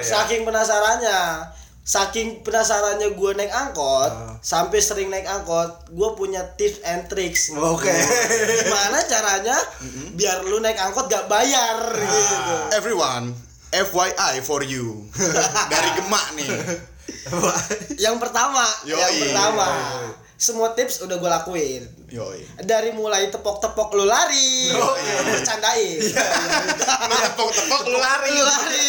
ya? 0.00 0.08
saking 0.16 0.42
penasarannya 0.42 1.20
saking 1.88 2.44
penasarannya 2.44 3.16
gua 3.16 3.32
naik 3.32 3.48
angkot 3.48 4.12
Ah. 4.12 4.36
sampai 4.38 4.76
sering 4.78 5.08
naik 5.08 5.24
angkot 5.24 5.88
gua 5.88 6.12
punya 6.12 6.44
tips 6.52 6.84
and 6.84 7.08
tricks 7.08 7.48
Oke. 7.50 7.88
gimana 8.60 9.00
caranya 9.02 9.56
biar 10.12 10.44
lu 10.44 10.60
naik 10.60 10.76
angkot 10.76 11.08
gak 11.08 11.24
bayar 11.26 11.80
gitu 11.96 12.54
Everyone, 12.70 13.32
FYI 13.70 14.40
for 14.40 14.60
you. 14.62 15.08
Dari 15.72 15.90
Gemak 15.94 16.26
nih. 16.34 16.50
yang 17.98 18.16
pertama 18.16 18.64
Yoi. 18.84 18.96
yang 18.98 19.12
pertama 19.22 19.66
semua 20.38 20.70
tips 20.70 21.02
udah 21.02 21.18
gue 21.18 21.26
lakuin 21.28 21.82
Yoi. 22.08 22.46
dari 22.60 22.88
mulai 22.90 23.26
tepok-tepok 23.26 23.90
lu 23.92 24.06
lari 24.06 24.70
bercandain 25.26 25.98
Lu 25.98 27.16
tepok-tepok 27.26 27.82
lu 27.84 27.98
lari. 27.98 28.30
lu 28.30 28.44
lari 28.44 28.86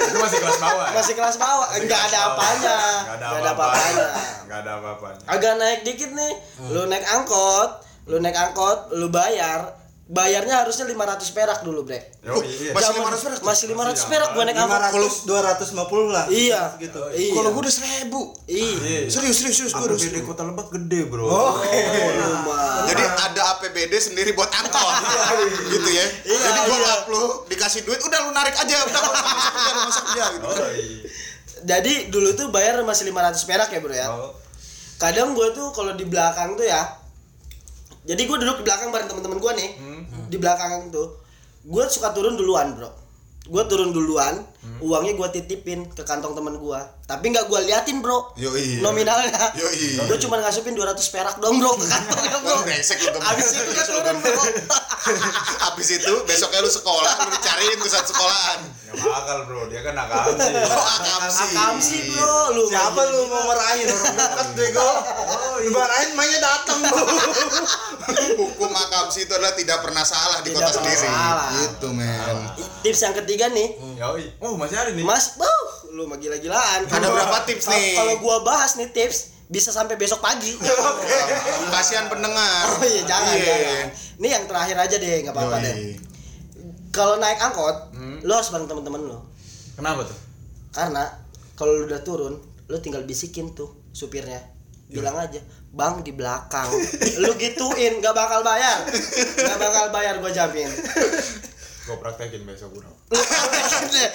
Itu 0.00 0.16
masih 0.16 0.38
kelas 0.38 0.58
bawah. 0.58 0.84
ya? 0.84 0.94
masih 0.94 1.14
kelas 1.14 1.36
bawah 1.36 1.66
Masih 1.68 1.84
nggak 1.84 2.02
ada 2.04 2.18
apanya 2.24 2.78
Nggak 3.02 3.16
ada 3.18 3.50
apa-apanya. 3.50 4.06
Nggak 4.46 4.58
ada 4.58 4.72
apa-apanya. 4.78 5.20
agak 5.26 5.52
naik 5.56 5.80
dikit 5.82 6.10
nih 6.12 6.32
lu 6.70 6.86
naik 6.86 7.04
angkot 7.04 7.70
lu 8.06 8.16
naik 8.18 8.38
angkot 8.38 8.78
lu 8.94 9.10
bayar 9.10 9.74
bayarnya 10.08 10.64
harusnya 10.64 10.84
500 10.84 10.96
perak 11.30 11.58
dulu 11.60 11.84
bre 11.84 12.00
Oh, 12.24 12.40
iya. 12.40 12.72
masih 12.72 12.96
Zaman- 12.96 13.12
500 13.12 13.20
perak 13.22 13.40
masih 13.42 13.66
500 13.68 13.92
Masih 13.92 14.06
perak 14.06 14.28
gua 14.32 14.42
naik 14.42 14.56
angkot 14.56 14.80
500 14.80 15.28
250 15.76 16.08
lah. 16.08 16.24
iya 16.28 16.60
gitu. 16.76 17.00
iya 17.12 17.32
Kalau 17.34 17.50
gua 17.52 17.60
udah 17.60 17.74
seribu. 17.74 18.20
iya 18.44 19.04
Serius, 19.06 19.36
serius, 19.36 19.56
serius 19.58 19.72
gua 19.72 19.84
udah 19.84 19.94
APBD 19.94 20.16
Kota 20.22 20.42
Lebak 20.42 20.68
gede, 20.70 21.00
Bro. 21.04 21.28
Oke. 21.28 21.76
Rumah. 22.14 22.88
Jadi 22.88 23.02
ada 23.04 23.40
APBD 23.54 23.92
sendiri 23.98 24.32
buat 24.32 24.48
angkot. 24.48 24.94
gitu 25.72 25.88
ya. 25.90 26.06
Jadi 26.26 26.58
gua 26.64 26.78
iya. 26.78 26.94
lu 27.06 27.22
dikasih 27.46 27.80
duit 27.82 28.00
udah 28.00 28.18
lu 28.22 28.30
narik 28.30 28.54
aja 28.54 28.76
udah 28.82 28.98
nggak 28.98 29.12
usah 29.14 29.34
masuk 29.78 30.04
kerja, 30.04 30.04
kerja 30.08 30.24
gitu. 30.30 30.46
Oh, 30.46 30.56
iya. 30.70 30.98
jadi 31.60 31.92
dulu 32.08 32.28
tuh 32.32 32.48
bayar 32.48 32.80
masih 32.80 33.04
500 33.06 33.44
perak 33.44 33.68
ya 33.68 33.78
bro 33.78 33.92
ya 33.92 34.08
Oh. 34.08 34.30
kadang 34.96 35.30
gue 35.32 35.48
tuh 35.52 35.68
kalau 35.70 35.92
di 35.92 36.04
belakang 36.04 36.54
tuh 36.54 36.62
ya 36.62 36.86
jadi 38.04 38.18
gue 38.20 38.36
duduk 38.38 38.56
di 38.58 38.64
belakang 38.64 38.88
bareng 38.88 39.04
temen-temen 39.06 39.36
gue 39.36 39.52
nih 39.54 39.70
di 40.28 40.36
belakang 40.36 40.92
tuh. 40.92 41.18
Gue 41.64 41.84
suka 41.88 42.12
turun 42.12 42.36
duluan 42.36 42.76
bro. 42.76 42.88
Gue 43.48 43.64
turun 43.64 43.90
duluan 43.90 44.38
uangnya 44.78 45.14
gue 45.14 45.28
titipin 45.32 45.86
ke 45.88 46.02
kantong 46.02 46.34
temen 46.34 46.54
gue 46.54 46.80
tapi 47.04 47.30
nggak 47.30 47.46
gue 47.46 47.60
liatin 47.64 47.98
bro 47.98 48.34
Yoi. 48.36 48.78
nominalnya 48.78 49.54
Yoi. 49.54 49.96
gue 50.02 50.18
cuma 50.18 50.38
ngasupin 50.38 50.74
200 50.74 50.98
perak 51.08 51.36
dong 51.38 51.56
bro 51.56 51.72
ke 51.74 51.86
kantongnya 51.86 52.36
bro 52.38 52.52
Lu 52.52 52.62
brengsek 52.62 52.98
lu, 53.00 53.16
abis 53.16 53.46
itu 53.54 53.70
kan 53.70 53.86
turun 53.86 54.16
bro 54.18 54.34
Habis 55.58 55.88
itu 55.94 56.12
besoknya 56.26 56.60
lu 56.60 56.68
sekolah 56.68 57.12
lu 57.24 57.30
dicariin 57.32 57.80
tuh 57.80 57.88
satu 57.88 58.12
sekolahan. 58.12 58.60
Nggak 58.88 59.04
bakal, 59.04 59.38
Bro. 59.46 59.60
Dia 59.68 59.80
kan 59.80 59.94
akamsi. 59.96 60.44
Oh, 60.68 60.84
akamsi. 60.84 61.44
akamsi 61.48 61.96
bro 62.12 62.36
lu 62.52 62.62
Siapa 62.68 63.00
lu 63.06 63.20
mau 63.24 63.42
marahin 63.46 63.88
orang 63.88 64.12
dekat 64.12 64.48
bego? 64.58 64.90
Lu 65.64 65.70
marahin 65.72 66.10
mainnya 66.12 66.40
datang 66.42 66.78
lu. 66.82 66.92
Hukum 68.40 68.68
akamsi 68.68 69.24
itu 69.24 69.32
adalah 69.32 69.54
tidak 69.54 69.78
pernah 69.80 70.04
salah 70.04 70.40
di 70.40 70.52
Tidak 70.52 70.60
kota 70.60 70.76
sendiri. 70.76 71.08
salah. 71.08 71.48
Gitu, 71.56 71.88
men. 71.88 72.36
tips 72.78 73.00
yang 73.02 73.14
ketiga 73.16 73.46
nih 73.48 73.68
Yoi. 73.96 74.24
Oh, 74.48 74.56
masih 74.56 74.80
ada 74.80 74.90
nih. 74.90 75.04
Mas, 75.04 75.36
wow, 75.36 75.60
lu 75.92 76.08
mah 76.08 76.16
gila-gilaan. 76.16 76.88
Ada 76.88 77.04
berapa 77.04 77.44
tips 77.44 77.68
nih? 77.68 77.92
Kalau 77.92 78.16
gua 78.16 78.40
bahas 78.40 78.80
nih 78.80 78.88
tips 78.88 79.36
bisa 79.44 79.68
sampai 79.68 80.00
besok 80.00 80.24
pagi. 80.24 80.56
Kasihan 81.72 82.08
pendengar. 82.08 82.64
Oh 82.70 82.80
iya, 82.80 83.04
jangan, 83.04 83.34
Iya. 83.36 83.44
jangan. 83.44 83.86
Ini 84.16 84.28
yang 84.30 84.44
terakhir 84.48 84.76
aja 84.78 84.96
deh, 84.96 85.16
nggak 85.20 85.34
apa-apa 85.36 85.56
deh. 85.60 85.76
Kalau 86.88 87.20
naik 87.20 87.36
angkot, 87.38 87.92
lu 88.24 88.32
harus 88.32 88.48
bareng 88.48 88.64
temen-temen 88.64 89.04
lu. 89.04 89.20
Kenapa 89.76 90.08
tuh? 90.08 90.16
Karena 90.72 91.04
kalau 91.52 91.76
lu 91.76 91.84
udah 91.84 92.00
turun, 92.00 92.34
lu 92.66 92.76
tinggal 92.80 93.04
bisikin 93.04 93.52
tuh 93.52 93.76
supirnya. 93.92 94.40
Bilang 94.88 95.12
aja, 95.14 95.36
"Bang 95.68 96.00
di 96.00 96.16
belakang." 96.16 96.72
lu 97.22 97.36
gituin, 97.36 98.00
nggak 98.00 98.16
bakal 98.16 98.40
bayar. 98.40 98.88
Nggak 99.36 99.60
bakal 99.60 99.84
bayar 99.92 100.16
gua 100.16 100.32
jamin. 100.32 100.72
Gue 101.88 101.96
praktekin 101.96 102.44
besok, 102.44 102.68
Bro. 102.76 102.92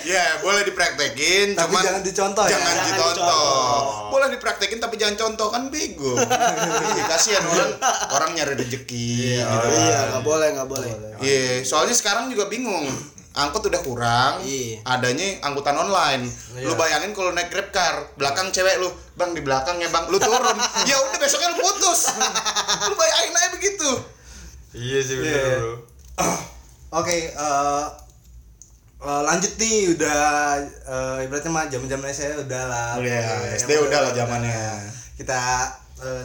Ya, 0.06 0.38
boleh 0.40 0.62
dipraktekin, 0.62 1.58
Tapi 1.58 1.66
cuman 1.66 1.82
jangan 1.82 2.02
dicontoh 2.04 2.44
ya. 2.46 2.52
Jangan 2.54 2.70
Jangan 2.70 2.86
dicontoh. 2.86 3.14
dicontoh. 3.18 4.12
Boleh 4.14 4.28
dipraktekin 4.30 4.78
tapi 4.78 4.96
jangan 4.96 5.16
contoh 5.18 5.48
kan 5.50 5.64
bego. 5.68 6.14
Iya, 6.14 7.04
kasihan 7.08 7.42
orang 7.44 7.72
orang 8.12 8.30
nyari 8.36 8.54
rezeki 8.56 9.10
gitu. 9.34 9.68
Iya, 9.72 10.00
nggak 10.12 10.24
boleh, 10.24 10.48
nggak 10.54 10.70
boleh. 10.70 10.92
Iya, 11.18 11.66
soalnya 11.66 11.96
sekarang 11.96 12.30
juga 12.30 12.46
bingung. 12.46 12.86
Angkot 13.34 13.66
udah 13.66 13.82
kurang, 13.82 14.46
Iya. 14.46 14.86
adanya 14.86 15.42
angkutan 15.42 15.74
online. 15.74 16.30
Lu 16.56 16.78
bayangin 16.78 17.18
kalau 17.18 17.34
naik 17.34 17.50
Grab 17.50 17.74
car, 17.74 18.14
belakang 18.14 18.54
cewek 18.54 18.78
lu, 18.78 18.86
"Bang, 19.18 19.34
di 19.34 19.42
belakang 19.42 19.82
ya, 19.82 19.90
Bang." 19.90 20.06
Lu 20.06 20.22
turun. 20.22 20.54
ya 20.86 20.96
udah 21.02 21.18
besoknya 21.18 21.50
lu 21.50 21.58
putus. 21.58 22.14
lu 22.84 22.94
bayangin 22.94 23.34
aja 23.34 23.50
begitu. 23.50 23.90
Iya 24.72 25.00
sih, 25.02 25.16
bener, 25.18 25.34
Iya. 25.34 25.58
Bro. 25.58 25.74
Oke, 26.94 27.34
eh, 27.34 27.86
eh, 29.02 29.22
lanjut 29.26 29.54
nih 29.58 29.98
udah 29.98 30.22
eh, 30.62 31.26
ibaratnya 31.26 31.50
mah 31.50 31.66
zaman-zaman 31.66 32.14
saya 32.14 32.38
udah 32.38 32.64
lah. 32.70 32.90
Oh 32.96 33.02
iya, 33.02 33.34
Oke, 33.42 33.58
SD 33.58 33.72
udah 33.82 34.00
lah 34.06 34.12
zamannya. 34.14 34.62
Kita 35.18 35.40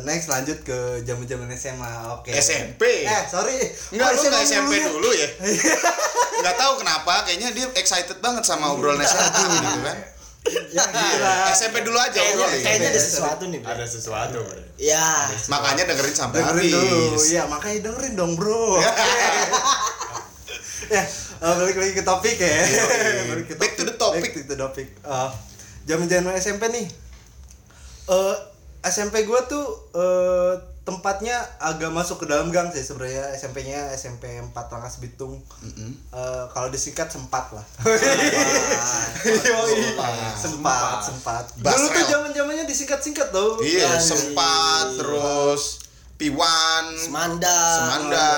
next 0.05 0.27
lanjut 0.27 0.59
ke 0.67 1.07
zaman-zaman 1.07 1.49
SMA. 1.57 1.93
Oke. 2.21 2.35
SMP. 2.37 3.09
Eh, 3.09 3.23
sorry. 3.31 3.57
Enggak, 3.95 4.09
lu 4.19 4.21
nggak 4.29 4.43
SMP 4.45 4.75
ya? 4.77 4.91
dulu 4.91 5.09
ya? 5.15 5.29
Nggak 6.43 6.55
tahu 6.55 6.73
kenapa, 6.79 7.27
kayaknya 7.27 7.51
dia 7.51 7.67
excited 7.75 8.19
banget 8.23 8.47
sama 8.47 8.71
obrolan 8.75 9.03
SMP 9.03 9.39
gitu 9.43 9.81
kan. 9.83 9.99
Ya, 10.71 10.85
lah. 11.19 11.51
SMP 11.53 11.83
dulu 11.83 11.99
aja 11.99 12.15
Kayaknya, 12.15 12.47
kayaknya 12.63 12.89
ada 12.95 13.03
sesuatu 13.03 13.43
nih, 13.51 13.59
Bre. 13.61 13.69
Ada 13.75 13.85
sesuatu, 13.85 14.39
Bro. 14.47 14.63
Ya. 14.81 15.29
Makanya 15.51 15.83
dengerin 15.91 16.17
sampai 16.17 16.41
dengerin 16.41 16.63
habis. 16.63 16.73
dulu. 16.73 17.19
Iya, 17.29 17.43
makanya 17.51 17.79
dengerin 17.91 18.15
dong, 18.17 18.33
Bro. 18.39 18.81
ya, 20.87 21.03
eh, 21.43 21.55
balik 21.59 21.77
lagi 21.77 21.93
ke 21.93 22.05
topik 22.07 22.39
ya. 22.39 22.55
Balik 23.35 23.47
ke 23.51 23.55
Back 23.59 23.73
to 23.75 23.83
the 23.83 23.95
topic. 23.95 24.23
Back 24.23 24.35
to 24.39 24.43
the 24.47 24.57
topic. 24.57 24.89
Eh, 25.03 25.31
Zaman-zaman 25.89 26.37
SMP 26.37 26.71
nih. 26.71 26.87
Eh 28.09 28.37
SMP 28.87 29.27
gua 29.27 29.43
tuh 29.45 29.67
eh 29.93 30.55
tempatnya 30.89 31.37
agak 31.61 31.93
masuk 31.93 32.25
ke 32.25 32.27
dalam 32.33 32.49
gang 32.49 32.73
sih 32.73 32.81
sebenarnya 32.81 33.21
SMP-nya 33.37 33.93
SMP 33.93 34.41
4 34.41 34.57
Rangkas 34.57 35.05
Bitung. 35.05 35.37
Eh, 36.09 36.45
kalau 36.49 36.73
disingkat 36.73 37.13
sempat 37.13 37.53
lah. 37.53 37.65
Sempat, 40.39 40.97
sempat. 41.05 41.45
Dulu 41.61 41.87
tuh 41.93 42.05
zaman-zamannya 42.09 42.65
disingkat-singkat 42.65 43.29
tuh. 43.29 43.61
Iya, 43.61 43.99
Anjing. 43.99 44.09
sempat 44.09 44.97
terus 44.97 45.85
Piwan, 46.17 46.85
Semanda. 46.99 47.59
Semanda. 47.79 48.29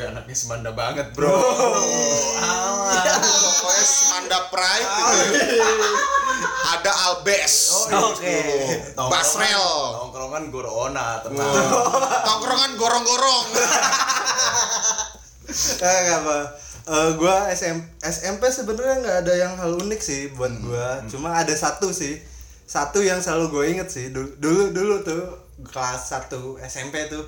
Iya. 0.00 0.08
Gue 0.08 0.16
anaknya 0.16 0.32
semanda 0.36 0.70
banget, 0.72 1.12
Bro. 1.12 1.28
Pokoknya 3.60 3.84
Semanda 3.84 4.38
Pride 4.48 4.90
gitu. 4.96 5.60
Ada 6.72 6.92
Albes. 7.12 7.54
Oke. 7.92 8.36
Basrel. 8.96 9.68
Tongkrongan 10.00 10.48
Gorona, 10.48 11.20
tenang. 11.20 11.52
Tongkrongan 12.24 12.72
gorong-gorong. 12.80 13.46
Eh, 15.50 15.98
nggak 16.06 16.22
apa. 16.22 16.38
Eh, 16.86 17.10
gua 17.18 17.50
SM, 17.50 17.74
SMP 18.06 18.46
sebenarnya 18.54 19.02
nggak 19.02 19.18
ada 19.26 19.34
yang 19.34 19.58
hal 19.58 19.74
unik 19.82 19.98
sih 19.98 20.30
buat 20.30 20.54
gua. 20.62 21.02
Cuma 21.10 21.34
ada 21.34 21.50
satu 21.50 21.90
sih. 21.90 22.22
Satu 22.70 23.02
yang 23.02 23.18
selalu 23.18 23.50
gue 23.50 23.64
inget 23.74 23.90
sih. 23.90 24.14
Dulu 24.14 24.38
dulu, 24.38 24.70
dulu 24.70 24.94
tuh 25.02 25.26
kelas 25.66 26.14
1 26.30 26.62
SMP 26.62 27.10
tuh. 27.10 27.26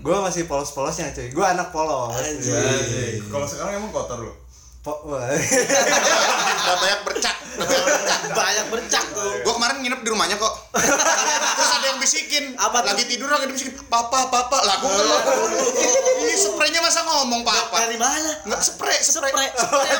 Gua 0.00 0.24
masih 0.24 0.48
polos-polosnya 0.48 1.12
cuy. 1.12 1.28
Gua 1.32 1.52
anak 1.52 1.68
polos. 1.72 2.16
Iya, 2.16 3.20
Kalau 3.28 3.44
sekarang 3.44 3.80
emang 3.80 3.92
kotor 3.92 4.20
lo. 4.24 4.43
Udah 4.84 6.76
banyak 6.76 7.00
bercak. 7.08 7.36
Banyak 8.36 8.66
bercak 8.68 9.04
tuh. 9.16 9.32
Gue 9.40 9.52
kemarin 9.56 9.80
nginep 9.80 10.00
di 10.04 10.10
rumahnya 10.12 10.36
kok. 10.36 10.52
Terus 10.76 11.70
ada 11.72 11.86
yang 11.88 11.96
bisikin. 11.96 12.52
Apa 12.60 12.84
tuh? 12.84 12.92
Lagi 12.92 13.08
tidur 13.08 13.32
lagi 13.32 13.48
dibisikin. 13.48 13.80
Papa, 13.88 14.28
papa. 14.28 14.60
Lah 14.60 14.76
gue 14.84 14.92
kan. 14.92 15.24
Ini 16.20 16.34
spraynya 16.36 16.84
masa 16.84 17.00
ngomong 17.00 17.40
papa. 17.48 17.80
Dari 17.80 17.96
mana? 17.96 18.44
Enggak 18.44 18.60
spray, 18.60 19.00
spray. 19.00 19.32
Spray. 19.32 19.48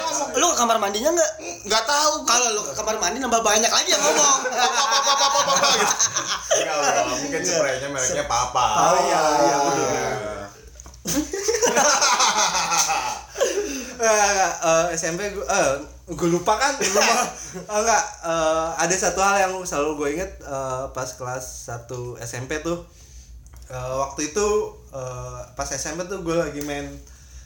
Ngomong. 0.05 0.37
Lu 0.37 0.53
ke 0.53 0.57
kamar 0.61 0.77
mandinya 0.77 1.17
enggak? 1.17 1.33
Enggak 1.65 1.85
tahu. 1.89 2.29
Kalau 2.29 2.49
lu 2.53 2.61
ke 2.69 2.73
kamar 2.77 3.01
mandi 3.01 3.25
nambah 3.25 3.41
banyak 3.41 3.73
lagi 3.73 3.89
yang 3.89 4.05
ngomong. 4.05 4.39
Papa, 4.53 4.85
papa, 4.85 5.13
papa, 5.17 5.41
papa 5.49 5.67
gitu. 5.81 5.95
Enggak. 6.61 7.05
Mungkin 7.09 7.41
spraynya 7.41 7.89
mereknya 7.89 8.25
Papa. 8.29 8.67
Oh 8.93 8.99
iya, 9.01 9.21
iya 9.49 10.44
Eh, 13.95 14.11
eh, 14.61 14.87
SMP 14.93 15.31
gua 15.33 15.47
eh 15.47 15.71
gue 16.07 16.29
lupa 16.29 16.57
kan 16.57 16.75
lupa. 16.75 17.01
Oh, 17.71 17.79
enggak. 17.79 18.05
Eh, 18.21 18.69
ada 18.77 18.95
satu 18.95 19.21
hal 19.21 19.37
yang 19.41 19.55
selalu 19.63 19.91
gue 19.97 20.09
inget 20.19 20.33
eh, 20.41 20.85
pas 20.91 21.07
kelas 21.09 21.71
1 21.71 21.87
SMP 22.21 22.59
tuh. 22.61 22.83
Eh, 23.67 23.93
waktu 23.95 24.29
itu 24.29 24.49
eh, 24.91 25.41
pas 25.53 25.69
SMP 25.69 26.05
tuh 26.05 26.21
gue 26.21 26.35
lagi 26.35 26.61
main 26.61 26.85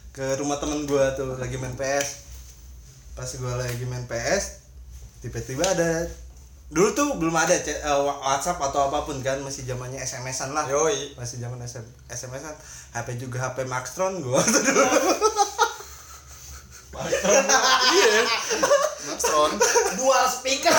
ke 0.09 0.35
rumah 0.35 0.57
temen 0.57 0.83
gue 0.83 1.03
tuh 1.13 1.37
lagi 1.37 1.55
main 1.55 1.75
PS 1.75 2.25
pas 3.13 3.27
gue 3.27 3.53
lagi 3.53 3.85
main 3.85 4.03
PS 4.03 4.63
tiba-tiba 5.19 5.61
ada 5.61 6.07
dulu 6.69 6.89
tuh 6.91 7.09
belum 7.15 7.33
ada 7.33 7.51
wa- 7.97 8.19
WhatsApp 8.25 8.57
atau 8.57 8.87
apa 8.87 9.03
pun 9.03 9.19
kan 9.19 9.37
masih 9.39 9.65
zamannya 9.65 9.99
SMS-an 9.99 10.53
lah. 10.53 10.65
Yoi. 10.65 11.13
masih 11.15 11.37
zaman 11.37 11.59
SMS-an 12.07 12.55
HP 12.91 13.07
juga 13.17 13.37
HP 13.43 13.63
Maxtron 13.63 14.17
gue 14.17 14.39
tuh 14.41 14.61
dulu 14.63 14.83
Maxtron 19.09 19.51
Dual 19.95 20.25
speaker. 20.27 20.73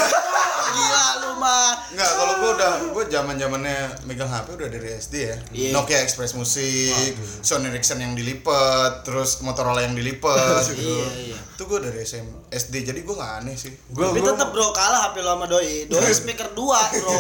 Gila 0.70 1.04
lu 1.18 1.30
mah. 1.36 1.72
Enggak, 1.90 2.10
kalau 2.10 2.34
gua 2.36 2.50
udah 2.54 2.72
gua 2.90 3.04
zaman-zamannya 3.06 3.76
megang 4.04 4.28
HP 4.28 4.54
udah 4.54 4.68
dari 4.68 4.88
SD 4.92 5.14
ya. 5.16 5.36
Iya. 5.50 5.70
Nokia 5.72 5.98
Express 6.00 6.34
Musik, 6.34 6.92
Sony 7.40 7.68
Ericsson 7.68 7.98
yang 7.98 8.12
dilipat, 8.12 9.02
terus 9.02 9.40
Motorola 9.40 9.80
yang 9.80 9.94
dilipat. 9.94 10.62
Iya, 10.72 11.06
iya. 11.26 11.38
Itu 11.50 11.64
gua 11.64 11.80
dari 11.80 12.00
SM, 12.00 12.22
SD. 12.48 12.74
Jadi 12.84 13.00
gua 13.02 13.14
nggak 13.18 13.32
aneh 13.40 13.56
sih. 13.56 13.72
Gua- 13.88 14.10
Tapi 14.10 14.20
gua- 14.20 14.30
tetep 14.30 14.48
bro 14.50 14.66
kalah 14.70 15.00
HP 15.06 15.16
lo 15.20 15.30
sama 15.34 15.46
doi. 15.46 15.86
Doi 15.86 16.12
speaker 16.12 16.48
2, 16.50 17.00
bro. 17.00 17.12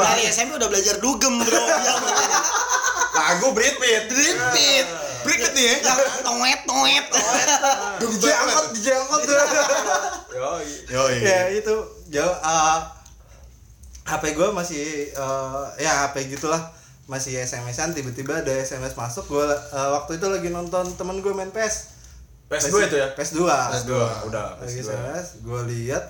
Dari 0.00 0.22
SMP 0.26 0.56
udah 0.56 0.68
belajar 0.68 0.96
dugem, 0.98 1.34
bro. 1.38 1.58
Ya, 3.18 3.34
Lagu 3.34 3.50
Brit 3.50 3.74
Brit. 3.82 4.06
Repeat. 4.06 4.86
Berikut 5.26 5.50
nih 5.58 5.64
ya. 5.66 5.76
Yang 5.82 5.98
toet 6.22 6.60
toet. 6.62 7.06
DJ 7.98 8.24
angkot 8.30 8.66
DJ 8.78 8.86
angkot 8.94 9.20
tuh 9.26 9.36
Yoi. 10.38 10.66
Yoi. 10.94 11.16
ya 11.26 11.50
itu 11.50 11.74
jauh 12.14 12.30
uh, 12.30 12.78
HP 14.06 14.38
gue 14.38 14.48
masih 14.54 15.10
uh, 15.18 15.66
ya 15.82 16.06
HP 16.06 16.30
gitulah 16.38 16.70
masih 17.10 17.42
SMS-an 17.42 17.90
tiba-tiba 17.90 18.46
ada 18.46 18.54
SMS 18.54 18.94
masuk 18.94 19.26
gue 19.26 19.44
uh, 19.50 19.88
waktu 19.98 20.22
itu 20.22 20.26
lagi 20.30 20.48
nonton 20.54 20.94
temen 20.94 21.18
gue 21.18 21.34
main 21.34 21.50
PS 21.50 21.98
PS2 22.48 22.76
itu 22.88 22.96
ya? 22.96 23.08
PS2 23.12 23.44
PS2. 23.44 23.92
Udah, 24.30 24.56
lagi 24.62 24.80
PS2. 24.80 24.88
SMS 24.94 25.26
gue 25.42 25.60
lihat 25.74 26.04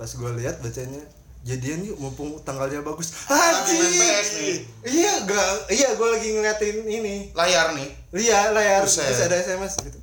pas 0.00 0.10
gue 0.10 0.30
lihat 0.40 0.64
bacanya 0.64 1.02
jadian 1.46 1.86
yuk 1.86 1.94
mumpung 2.02 2.42
tanggalnya 2.42 2.82
bagus. 2.82 3.14
Nih. 3.30 4.66
iya 4.82 5.22
gak 5.22 5.70
iya 5.70 5.94
gue 5.94 6.08
lagi 6.10 6.34
ngeliatin 6.34 6.82
ini. 6.90 7.30
Layar 7.38 7.70
nih. 7.78 7.86
lihat 8.10 8.50
layar. 8.50 8.82
Buset. 8.82 9.06
terus 9.06 9.30
ada 9.30 9.38
SMS 9.38 9.78
gitu. 9.78 10.02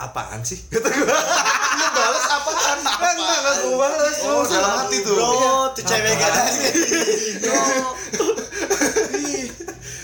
Apaan 0.00 0.40
sih? 0.40 0.56
Kata 0.72 0.88
gue 0.88 1.04
Lu 1.04 1.86
balas 1.92 2.24
apaan? 2.32 2.80
Enggak, 2.80 3.12
enggak, 3.12 3.38
enggak 3.44 3.56
gue 3.60 3.76
balas 3.76 4.16
Oh, 4.24 4.40
dalam 4.48 4.72
hati 4.80 4.96
tuh. 5.04 5.20
Bro, 5.20 5.76
tuh 5.76 5.84
cewek 5.84 6.16
gak 6.16 6.32
ada. 6.32 6.48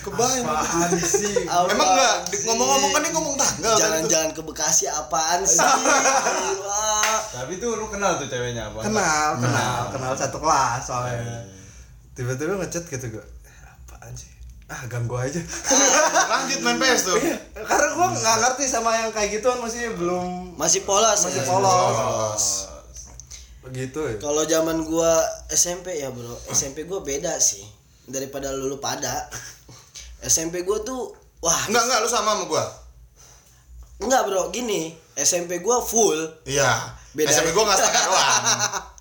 Kebayang. 0.05 0.45
Apaan 0.45 0.91
sih? 0.95 1.33
Emang 1.43 1.89
enggak 1.91 2.15
ngomong-ngomong 2.45 2.91
kan 2.91 3.01
dia 3.01 3.13
ngomong 3.13 3.35
tanggal. 3.35 3.73
tuh. 3.73 3.81
Jalan-jalan 3.81 4.31
ke 4.31 4.43
Bekasi 4.43 4.85
apaan 4.87 5.41
sih? 5.43 5.65
Tapi 7.33 7.53
tuh 7.57 7.75
lu 7.75 7.89
kenal 7.89 8.17
tuh 8.17 8.27
ceweknya 8.27 8.69
apa? 8.69 8.79
kenal 8.81 9.29
kenal 9.37 9.81
kenal 9.91 10.13
satu 10.15 10.39
kelas 10.39 10.81
soalnya 10.83 11.43
tiba-tiba 12.13 12.55
ngechat 12.57 12.87
gitu 12.87 13.11
gue 13.11 13.25
apaan 13.67 14.15
sih 14.15 14.31
ah 14.65 14.81
ganggu 14.87 15.13
aja 15.15 15.43
Lanjut 16.31 16.63
main 16.63 16.79
PS 16.79 17.03
tuh. 17.05 17.19
karena 17.59 17.87
gue 17.91 18.09
nggak 18.15 18.37
ngerti 18.39 18.65
sama 18.65 18.95
yang 18.97 19.11
kayak 19.11 19.35
gituan 19.35 19.59
maksudnya 19.59 19.93
belum 19.93 20.55
Masih 20.55 20.87
polos 20.87 21.21
masih 21.21 21.43
ya? 21.43 21.47
polos 21.47 22.45
begitu 23.61 23.99
ya 23.99 24.15
Kalau 24.21 24.45
zaman 24.45 24.85
gua 24.85 25.19
SMP 25.49 25.97
ya, 25.97 26.09
Bro. 26.09 26.37
SMP 26.49 26.85
gua 26.85 27.01
beda 27.01 27.35
sih 27.37 27.65
daripada 28.05 28.53
lulu 28.53 28.77
pada. 28.77 29.25
SMP 30.25 30.63
gua 30.63 30.81
tuh 30.81 31.13
wah, 31.39 31.61
Enggak, 31.67 31.85
enggak 31.85 31.99
lu 32.01 32.09
sama 32.09 32.33
sama 32.33 32.45
gua. 32.47 32.65
enggak, 33.97 34.23
Bro. 34.25 34.49
Gini, 34.49 34.89
SMP 35.15 35.59
gua 35.59 35.79
full. 35.79 36.19
Iya. 36.45 36.97
Beda. 37.13 37.29
SMP 37.29 37.53
gua 37.53 37.65
enggak 37.65 37.79
setengah 37.79 38.05
doang. 38.09 38.43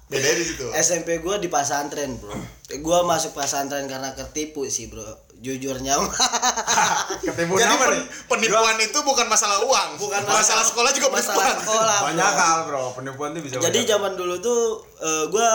Beda 0.06 0.30
di 0.30 0.44
situ. 0.44 0.68
SMP 0.74 1.18
gua 1.18 1.36
di 1.38 1.48
pesantren, 1.48 2.16
Bro. 2.16 2.36
Eh, 2.68 2.80
Gua 2.80 3.02
masuk 3.02 3.34
pesantren 3.34 3.86
karena 3.86 4.12
ketipu 4.12 4.68
sih, 4.68 4.88
Bro. 4.88 5.04
Jujurnya. 5.36 6.00
Ketipu 7.26 7.54
Jadi 7.54 7.74
pen- 7.74 7.92
nih? 7.94 8.04
penipuan 8.26 8.78
itu 8.78 8.96
bukan 9.02 9.26
masalah 9.26 9.60
uang, 9.60 9.90
Bukan 9.98 10.24
masalah, 10.24 10.64
sekolah 10.64 10.92
juga 10.92 11.08
masalah 11.10 11.36
penipuan. 11.52 11.60
sekolah. 11.60 11.98
bro. 11.98 12.08
Banyak 12.08 12.32
hal 12.34 12.58
bro, 12.64 12.84
penipuan 12.94 13.30
tuh 13.32 13.42
bisa 13.42 13.56
Jadi 13.58 13.80
banyak. 13.82 13.90
zaman 13.90 14.12
dulu 14.14 14.36
tuh 14.40 14.62
eh, 15.00 15.26
gua 15.28 15.50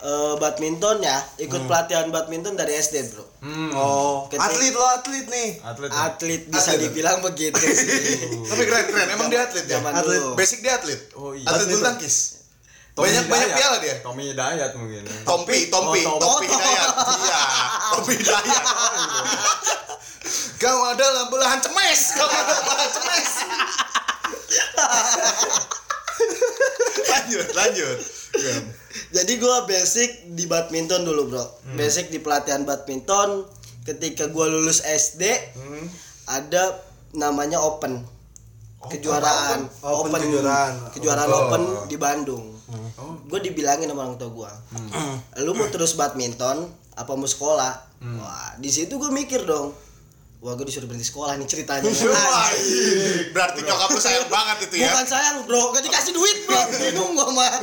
eh, 0.00 0.34
badminton 0.36 1.00
ya, 1.00 1.18
ikut 1.38 1.64
pelatihan 1.64 2.08
badminton 2.08 2.54
dari 2.54 2.72
SD, 2.74 3.04
Bro. 3.10 3.24
Hmm. 3.40 3.72
oh 3.72 4.26
Ketik- 4.26 4.40
atlet 4.42 4.70
lo 4.70 4.84
atlet 4.86 5.26
nih 5.26 5.48
Atlet. 5.62 5.88
Atlet 5.90 6.42
bisa 6.46 6.70
Atlet. 6.70 6.80
dibilang 6.86 7.18
begitu 7.20 7.56
sih. 7.56 7.88
Tapi 8.50 8.62
keren 8.62 8.84
keren, 8.86 9.08
emang 9.10 9.28
dia 9.28 9.42
atlet 9.42 9.64
ya. 9.64 9.76
Zaman 9.76 9.92
Atlet. 9.94 10.20
dulu. 10.20 10.32
Basic 10.34 10.60
dia 10.60 10.76
atlet. 10.76 11.00
Oh, 11.14 11.32
iya. 11.32 11.44
Atlet 11.46 11.66
bulu 11.66 11.80
tangkis. 11.82 12.16
Banyak 12.90 13.24
banyak 13.26 13.50
piala 13.50 13.76
dia. 13.78 13.96
Tommy 14.00 14.28
Hidayat 14.28 14.76
mungkin. 14.76 15.00
Tompi, 15.22 15.72
Tompi, 15.72 16.04
Oh, 16.04 16.20
Tompi 16.20 16.44
Hidayat. 16.46 16.88
Iya, 17.18 17.42
Tompi 17.94 18.12
Hidayat. 18.14 18.64
Kau 20.60 20.84
adalah 20.84 21.32
belahan 21.32 21.56
cemes. 21.58 22.00
Kau 22.12 22.28
adalah 22.28 22.60
belahan 22.60 22.90
cemes. 22.92 23.30
lanjut, 27.12 27.46
lanjut. 27.54 27.98
Ya. 28.40 28.56
Jadi 29.20 29.32
gua 29.38 29.64
basic 29.66 30.34
di 30.34 30.44
badminton 30.46 31.02
dulu, 31.02 31.30
Bro. 31.30 31.44
Basic 31.74 32.10
di 32.10 32.18
pelatihan 32.18 32.62
badminton. 32.62 33.46
Ketika 33.84 34.28
gua 34.28 34.46
lulus 34.46 34.84
SD, 34.84 35.22
ada 36.28 36.78
namanya 37.16 37.58
open. 37.60 38.20
kejuaraan 38.80 39.68
Open 39.84 40.08
kejuaraan. 40.24 40.72
kejuaraan 40.96 41.28
Oh. 41.28 41.52
open 41.52 41.62
di 41.84 42.00
Bandung 42.00 42.56
gue 43.28 43.40
dibilangin 43.44 43.92
sama 43.92 44.08
orang 44.08 44.16
tua 44.16 44.32
gue 44.32 44.52
lu 45.44 45.52
mau 45.52 45.68
terus 45.68 45.92
badminton 46.00 46.64
apa 46.96 47.12
mau 47.12 47.28
sekolah 47.28 47.72
wah 48.16 48.56
di 48.56 48.72
situ 48.72 48.96
gue 48.96 49.12
mikir 49.12 49.44
dong 49.44 49.76
wah 50.40 50.52
gue 50.52 50.64
disuruh 50.64 50.84
berhenti 50.84 51.04
sekolah 51.04 51.36
nih 51.36 51.44
ceritanya 51.44 51.84
Wah, 52.08 52.48
iya. 52.54 53.28
Berarti 53.28 53.60
nyokap 53.60 53.88
lu 53.88 54.00
sayang 54.00 54.24
banget 54.26 54.56
itu 54.66 54.80
ya. 54.80 54.88
Bukan 54.88 55.06
sayang 55.06 55.36
bro, 55.44 55.68
gak 55.70 55.84
dikasih 55.84 56.12
duit 56.12 56.38
bro, 56.44 56.60
bingung 56.80 57.12
gua 57.12 57.28
mah. 57.30 57.60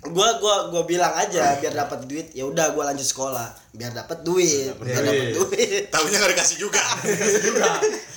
Gua 0.00 0.40
gua 0.40 0.72
gua 0.72 0.82
bilang 0.82 1.12
aja 1.12 1.60
biar 1.60 1.76
dapat 1.76 2.08
duit, 2.08 2.32
ya 2.32 2.48
udah 2.48 2.72
gua 2.72 2.88
lanjut 2.88 3.04
sekolah, 3.04 3.44
biar 3.70 3.92
dapat 3.92 4.24
duit, 4.24 4.72
biar 4.74 5.04
dapat 5.04 5.36
duit. 5.36 5.92
Tahunya 5.92 6.16
nggak 6.24 6.32
dikasih 6.32 6.56
juga. 6.56 6.80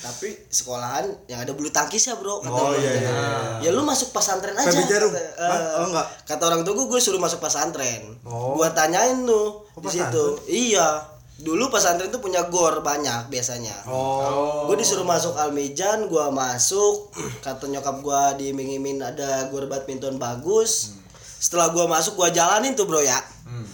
Tapi 0.00 0.32
sekolahan 0.48 1.04
yang 1.28 1.44
ada 1.44 1.52
bulu 1.52 1.68
tangkis 1.68 2.08
ya 2.08 2.16
bro. 2.16 2.40
Kata 2.40 2.48
Oh, 2.50 2.72
iya, 2.72 2.88
tua. 2.88 2.96
iya. 2.96 3.20
Ya 3.60 3.70
lu 3.70 3.84
masuk 3.84 4.16
pesantren 4.16 4.56
aja. 4.56 4.72
Kata, 4.72 4.96
eh, 5.12 5.76
Oh, 5.76 5.92
enggak. 5.92 6.08
Kata 6.24 6.42
orang 6.48 6.64
tua 6.64 6.72
gue, 6.72 6.86
gue 6.88 6.96
suruh 6.98 7.20
masuk 7.20 7.36
pesantren. 7.38 8.16
Oh. 8.24 8.56
Gua 8.56 8.72
tanyain 8.72 9.20
tuh 9.20 9.68
Oh, 9.68 9.80
di 9.84 9.88
situ. 9.92 10.24
Iya. 10.48 11.12
Dulu 11.34 11.66
pesantren 11.66 12.14
tuh 12.14 12.22
punya 12.22 12.46
gor 12.46 12.78
banyak 12.78 13.26
biasanya. 13.26 13.74
oh 13.90 14.70
Gue 14.70 14.78
disuruh 14.78 15.02
masuk 15.02 15.34
Almejan, 15.34 16.06
gua 16.06 16.30
masuk. 16.30 17.10
Kata 17.44 17.66
nyokap 17.66 17.98
gua 18.06 18.38
diiming-iming 18.38 19.02
ada 19.02 19.50
gor 19.50 19.66
badminton 19.66 20.14
bagus. 20.16 20.94
Setelah 21.42 21.74
gua 21.74 21.90
masuk, 21.90 22.14
gua 22.14 22.30
jalanin 22.30 22.78
tuh 22.78 22.86
bro 22.86 23.02
ya. 23.02 23.18
Hmm. 23.44 23.66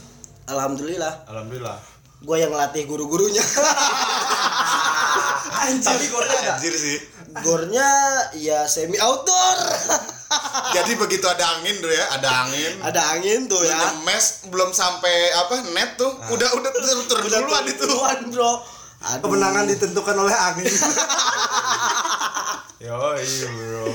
Alhamdulillah, 0.51 1.29
Alhamdulillah. 1.29 1.77
gua 2.25 2.37
yang 2.41 2.51
ngelatih 2.51 2.89
guru-gurunya. 2.89 3.45
Tapi 5.71 6.05
gornya 6.11 6.37
ada. 6.41 6.53
Anjir 6.59 6.75
sih. 6.75 6.99
Gornya 7.45 7.89
ya 8.35 8.65
semi 8.67 8.99
outdoor. 8.99 9.59
Jadi 10.71 10.95
begitu 10.95 11.27
ada 11.27 11.59
angin 11.59 11.83
tuh 11.83 11.91
ya, 11.91 12.05
ada 12.15 12.47
angin. 12.47 12.73
ada 12.79 13.01
angin 13.19 13.51
tuh 13.51 13.59
ya. 13.67 13.75
nyemes 13.75 14.47
belum 14.47 14.71
sampai 14.71 15.35
apa 15.35 15.59
net 15.75 15.99
tuh 15.99 16.15
udah 16.31 16.49
udah 16.55 16.71
turun 16.71 17.03
turun 17.11 17.25
Udah 17.27 17.41
duluan 17.43 17.65
itu 17.67 17.85
duluan, 17.87 18.19
bro. 18.31 18.53
Aduh. 19.01 19.27
kemenangan 19.27 19.65
ditentukan 19.65 20.13
oleh 20.13 20.37
angin 20.37 20.69
Yo, 22.81 22.97
iya 23.17 23.49
bro. 23.51 23.93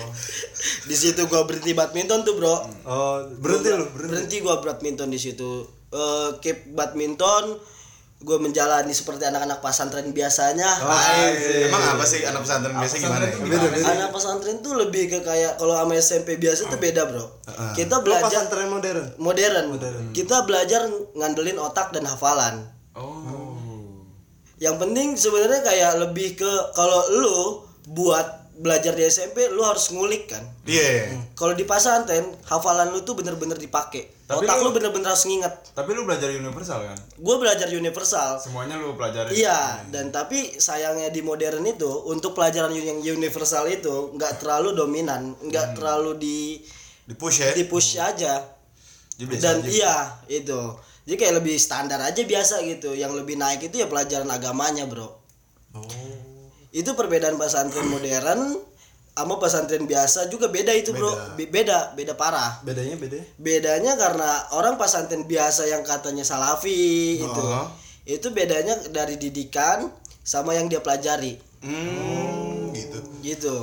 Di 0.85 0.93
situ 0.93 1.25
gua 1.25 1.47
berhenti 1.49 1.73
badminton 1.73 2.21
tuh, 2.21 2.37
bro. 2.37 2.55
oh 2.85 3.25
berhenti 3.41 3.69
lu 3.73 3.85
berhenti 3.89 4.05
Berhenti 4.11 4.35
gua 4.45 4.55
badminton 4.61 5.09
di 5.09 5.17
situ. 5.17 5.65
Eh 5.89 6.29
keep 6.43 6.69
badminton 6.75 7.57
gue 8.25 8.37
menjalani 8.41 8.89
seperti 8.89 9.29
anak-anak 9.29 9.61
pesantren 9.61 10.09
biasanya. 10.09 10.65
Oh, 10.81 10.89
iya. 10.89 11.69
emang 11.69 11.93
apa 11.93 12.03
sih 12.09 12.25
anak 12.25 12.41
pesantren 12.41 12.73
biasa 12.73 12.95
gimana 12.97 13.25
ya? 13.29 13.37
beda 13.37 13.67
beda 13.69 13.85
Anak 13.85 14.09
pesantren 14.09 14.57
tuh 14.65 14.73
lebih 14.73 15.13
ke 15.13 15.19
kayak 15.21 15.61
kalau 15.61 15.77
sama 15.77 15.93
SMP 15.93 16.41
biasa 16.41 16.65
tuh 16.65 16.81
beda, 16.81 17.05
Bro. 17.05 17.25
Kita 17.77 18.01
lo 18.01 18.03
belajar 18.03 18.49
pesantren 18.49 18.67
modern 18.73 19.07
modern. 19.21 19.65
Kita 20.09 20.41
belajar 20.49 20.89
ngandelin 21.13 21.61
otak 21.61 21.93
dan 21.93 22.09
hafalan. 22.09 22.65
Oh. 22.97 23.53
Yang 24.57 24.75
penting 24.81 25.07
sebenarnya 25.13 25.61
kayak 25.61 25.91
lebih 26.09 26.33
ke 26.33 26.51
kalau 26.73 27.05
lu 27.21 27.39
buat 27.93 28.44
belajar 28.55 28.91
di 28.91 29.03
SMP 29.03 29.47
lu 29.47 29.61
harus 29.61 29.89
ngulik 29.89 30.27
kan 30.27 30.39
Iya. 30.63 31.11
kalau 31.33 31.51
di 31.51 31.63
pesantren 31.63 32.23
hafalan 32.43 32.89
lu 32.89 33.01
tuh 33.01 33.13
bener-bener 33.13 33.55
dipakai 33.55 34.15
Tapi 34.23 34.41
otak 34.41 34.57
lu- 34.57 34.63
lu 34.63 34.69
bener-bener 34.71 35.05
harus 35.05 35.23
nginget 35.23 35.51
Tapi 35.71 35.91
lu 35.91 36.01
belajar 36.01 36.27
universal 36.27 36.79
kan? 36.83 36.97
gue 36.97 37.35
belajar 37.37 37.67
universal 37.69 38.39
Semuanya 38.39 38.75
lu 38.75 38.93
pelajari. 38.93 39.35
Iya, 39.35 39.59
dan 39.89 40.09
tapi 40.09 40.55
sayangnya 40.55 41.07
di 41.09 41.19
modern 41.19 41.61
itu 41.63 41.85
untuk 42.05 42.31
pelajaran 42.31 42.71
yang 42.71 42.99
universal 43.01 43.67
itu 43.67 44.11
nggak 44.11 44.39
terlalu 44.39 44.71
dominan, 44.73 45.35
nggak 45.39 45.75
terlalu 45.75 46.15
di 46.15 46.39
Di 47.03 47.13
push 47.13 47.37
ya. 47.39 47.51
di 47.51 47.63
push 47.63 47.97
aja. 47.97 48.39
Jadi 49.13 49.35
Dan 49.37 49.61
aja. 49.61 49.69
iya 49.69 49.95
itu, 50.27 50.59
jadi 51.03 51.15
kayak 51.17 51.35
lebih 51.37 51.55
standar 51.55 52.01
aja 52.01 52.19
biasa 52.19 52.59
gitu. 52.63 52.91
Yang 52.91 53.19
lebih 53.19 53.35
naik 53.35 53.61
itu 53.63 53.77
ya 53.77 53.85
pelajaran 53.85 54.27
agamanya 54.27 54.83
bro. 54.83 55.21
Itu 56.75 56.91
perbedaan 56.91 57.39
pesantren 57.39 57.87
modern 57.87 58.59
sama 59.15 59.39
pesantren 59.39 59.87
biasa 59.87 60.27
juga 60.27 60.51
beda 60.51 60.75
itu 60.75 60.91
bro, 60.91 61.07
Be- 61.39 61.47
beda, 61.47 61.95
beda 61.95 62.19
parah. 62.19 62.59
bedanya 62.67 62.99
beda 62.99 63.15
Bedanya 63.39 63.95
karena 63.95 64.43
orang 64.51 64.75
pesantren 64.75 65.23
biasa 65.23 65.71
yang 65.71 65.87
katanya 65.87 66.27
salafi 66.27 67.23
itu. 67.23 67.43
Oh. 67.47 67.71
Itu 68.03 68.35
bedanya 68.35 68.75
dari 68.91 69.15
didikan 69.15 69.87
sama 70.19 70.51
yang 70.51 70.67
dia 70.67 70.83
pelajari. 70.83 71.39
Hmm, 71.63 72.75
gitu. 72.75 72.99
Gitu. 73.23 73.55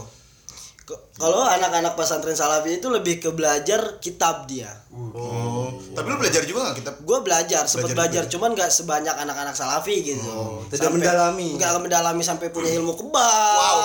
Kalau 1.12 1.44
anak-anak 1.44 1.92
pesantren 1.94 2.34
salafi 2.34 2.80
itu 2.80 2.88
lebih 2.88 3.20
ke 3.20 3.30
belajar 3.30 4.00
kitab 4.00 4.48
dia. 4.48 4.72
Oh. 4.92 5.70
Tapi 5.92 6.06
lu 6.08 6.16
belajar 6.16 6.42
juga 6.48 6.68
nggak 6.68 6.76
kitab? 6.80 6.94
Gue 7.04 7.18
belajar, 7.20 7.68
sempat 7.68 7.92
Belajar 7.92 8.24
belajar, 8.24 8.32
cuman 8.32 8.50
nggak 8.56 8.70
sebanyak 8.72 9.16
anak-anak 9.16 9.54
salafi 9.56 9.96
gitu. 10.04 10.64
tidak 10.72 10.88
mendalami. 10.88 11.56
Nggak 11.60 11.72
mendalami 11.84 12.22
sampai 12.24 12.48
punya 12.48 12.72
ilmu 12.80 12.96
kebal. 12.96 13.56
Wow. 13.60 13.78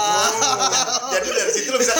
Jadi 1.15 1.27
dari 1.31 1.51
situ 1.51 1.69
lu 1.71 1.79
bisa 1.79 1.93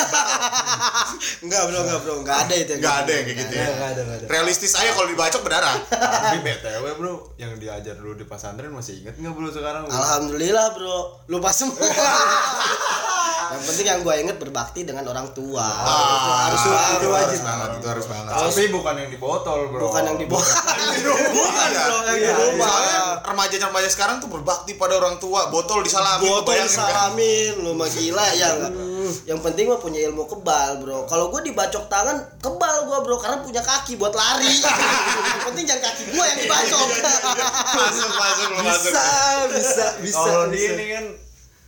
Enggak 1.43 1.62
bro, 1.67 1.80
enggak 1.84 2.00
bro, 2.04 2.13
enggak 2.24 2.38
ada 2.48 2.56
itu. 2.56 2.72
yang 2.76 2.82
nggak 2.82 2.96
gitu. 2.96 3.04
ada 3.04 3.12
yang 3.12 3.26
kayak 3.28 3.38
gitu 3.38 3.54
ya. 3.54 3.62
Nggak, 3.62 3.76
nggak 3.76 3.89
ada, 3.91 4.02
nggak 4.02 4.17
ada. 4.17 4.26
Realistis 4.32 4.74
aja 4.80 4.91
kalau 4.96 5.08
dibacok 5.12 5.41
berdarah. 5.43 5.76
Tapi 5.91 6.38
BTW 6.43 6.86
bro, 6.98 7.13
yang 7.36 7.52
diajar 7.60 7.96
dulu 8.00 8.13
di 8.15 8.26
pesantren 8.26 8.72
masih 8.72 9.04
inget 9.04 9.15
nggak 9.20 9.34
bro 9.36 9.48
sekarang? 9.52 9.82
bro? 9.86 9.91
Alhamdulillah 9.91 10.67
bro, 10.76 10.98
lupa 11.30 11.52
semua. 11.52 11.78
yang 13.50 13.64
penting 13.64 13.86
yang 13.86 14.00
gue 14.02 14.14
inget 14.18 14.38
berbakti 14.38 14.82
dengan 14.82 15.04
orang 15.06 15.28
tua. 15.32 15.64
itu 15.64 16.32
harus 16.34 16.60
itu, 16.60 16.70
banget. 16.70 16.98
itu 16.98 17.08
wajib 17.10 17.40
banget, 17.42 17.70
itu 17.74 17.88
harus 17.88 18.06
banget. 18.06 18.32
Tapi 18.32 18.64
bukan 18.70 18.94
yang 18.96 19.10
di 19.10 19.18
botol 19.18 19.60
bro. 19.68 19.80
Bukan 19.88 20.02
yang 20.04 20.18
di 20.18 20.26
bawah. 20.26 20.48
Bukan 21.30 21.68
Iya. 21.68 21.84
bro, 21.84 21.98
yang 22.04 22.16
di 22.16 22.24
Iya, 22.24 22.34
rumah. 22.34 22.68
Soalnya 22.68 23.00
remaja-remaja 23.24 23.90
sekarang 23.90 24.16
tuh 24.18 24.30
berbakti 24.30 24.72
pada 24.74 24.96
orang 24.96 25.16
tua, 25.18 25.48
botol 25.48 25.82
disalami. 25.82 26.26
Botol 26.26 26.56
kan? 26.56 26.68
salamin, 26.68 27.54
lu 27.58 27.72
mah 27.74 27.88
gila 27.88 28.26
ya? 28.34 28.50
Yang 29.24 29.40
penting 29.42 29.66
mah 29.68 29.78
punya 29.78 30.04
ilmu 30.04 30.26
kebal 30.26 30.80
bro. 30.80 31.06
Kalau 31.06 31.30
gue 31.30 31.42
dibacok 31.44 31.88
tangan 31.88 32.18
kebal 32.38 32.76
gue 32.84 32.98
bro, 33.00 33.16
karena 33.18 33.40
punya 33.40 33.62
kaki 33.62 33.96
buat 33.96 34.12
lari. 34.12 34.52
yang 35.30 35.44
penting 35.46 35.64
jangan 35.66 35.84
kaki 35.86 36.04
gue 36.08 36.24
yang 36.26 36.40
dibacok. 36.40 36.88
Masuk, 37.70 38.10
masuk, 38.12 38.48
lu 38.50 38.62
masuk. 38.62 38.92
bisa 38.92 39.06
bisa 39.50 39.86
bisa 39.98 40.18
Kalau 40.18 40.44
di 40.48 40.58
bisa. 40.58 40.74
ini 40.74 40.86
kan 40.90 41.06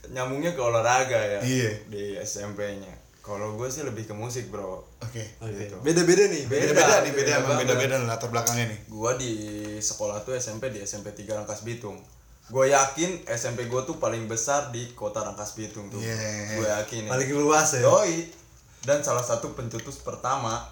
nyambungnya 0.09 0.51
ke 0.57 0.61
olahraga 0.61 1.17
ya. 1.17 1.39
Iya. 1.41 1.71
Di 1.87 2.03
SMP-nya. 2.19 2.93
Kalau 3.19 3.53
gue 3.53 3.69
sih 3.69 3.85
lebih 3.85 4.09
ke 4.09 4.13
musik 4.17 4.49
bro. 4.49 4.81
Oke. 5.05 5.21
Gitu. 5.21 5.75
beda-beda 5.85 6.25
nih 6.27 6.49
Beda-beda 6.49 6.81
Beda, 6.81 7.05
nih, 7.05 7.13
beda 7.13 7.29
beda 7.29 7.35
banget. 7.45 7.59
beda-beda 7.61 7.93
nih 8.01 8.07
latar 8.09 8.29
belakangnya 8.33 8.65
nih. 8.73 8.79
Gua 8.89 9.11
di 9.15 9.31
sekolah 9.77 10.25
tuh 10.25 10.33
SMP 10.33 10.73
di 10.73 10.81
SMP 10.81 11.13
3 11.13 11.37
Rangkas 11.37 11.61
Bitung. 11.61 12.01
Gue 12.49 12.73
yakin 12.73 13.29
SMP 13.29 13.69
gue 13.69 13.81
tuh 13.85 14.01
paling 14.01 14.25
besar 14.25 14.73
di 14.73 14.89
kota 14.97 15.21
Rangkas 15.21 15.53
Bitung 15.53 15.93
tuh. 15.93 16.01
Yeah. 16.01 16.57
Gue 16.57 16.67
yakin 16.67 17.01
ya. 17.05 17.09
paling 17.13 17.29
luas 17.37 17.77
ya 17.77 17.85
Yoi. 17.85 18.33
Dan 18.81 19.05
salah 19.05 19.21
satu 19.21 19.53
pencetus 19.53 20.01
pertama 20.01 20.65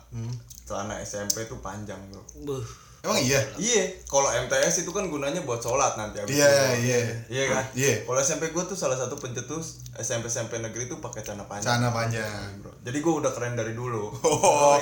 celana 0.65 0.97
SMP 1.06 1.45
tuh 1.45 1.62
panjang 1.62 2.00
bro. 2.10 2.23
Buh. 2.41 2.65
Emang 3.05 3.21
iya? 3.21 3.39
Iya, 3.55 3.83
kalau 4.10 4.27
MTS 4.27 4.83
itu 4.83 4.91
kan 4.91 5.05
gunanya 5.07 5.45
buat 5.45 5.62
sholat 5.62 5.95
nanti 5.95 6.17
habis 6.17 6.33
Iya, 6.33 6.49
iya. 6.81 6.99
Iya 7.29 7.43
kan? 7.53 7.63
Iya. 7.77 7.93
Kalau 8.03 8.19
SMP 8.19 8.49
gue 8.49 8.63
tuh 8.65 8.73
salah 8.73 8.97
satu 8.97 9.15
pencetus 9.15 9.86
SMP 9.95 10.27
SMP 10.27 10.57
negeri 10.57 10.89
tuh 10.89 10.97
pakai 10.97 11.21
celana 11.21 11.45
panjang. 11.45 11.77
Celana 11.77 11.89
panjang. 11.93 12.47
Bro. 12.60 12.73
Jadi 12.81 12.97
gue 12.97 13.13
udah 13.13 13.31
keren 13.31 13.53
dari 13.53 13.73
dulu. 13.77 14.10
Oh. 14.47 14.75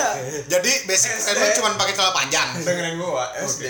Jadi 0.47 0.71
basic 0.89 1.11
lu 1.15 1.47
cuma 1.59 1.75
pakai 1.75 1.93
celana 1.93 2.13
panjang. 2.15 2.47
Dengerin 2.63 2.95
gue 2.97 3.23
SD 3.45 3.65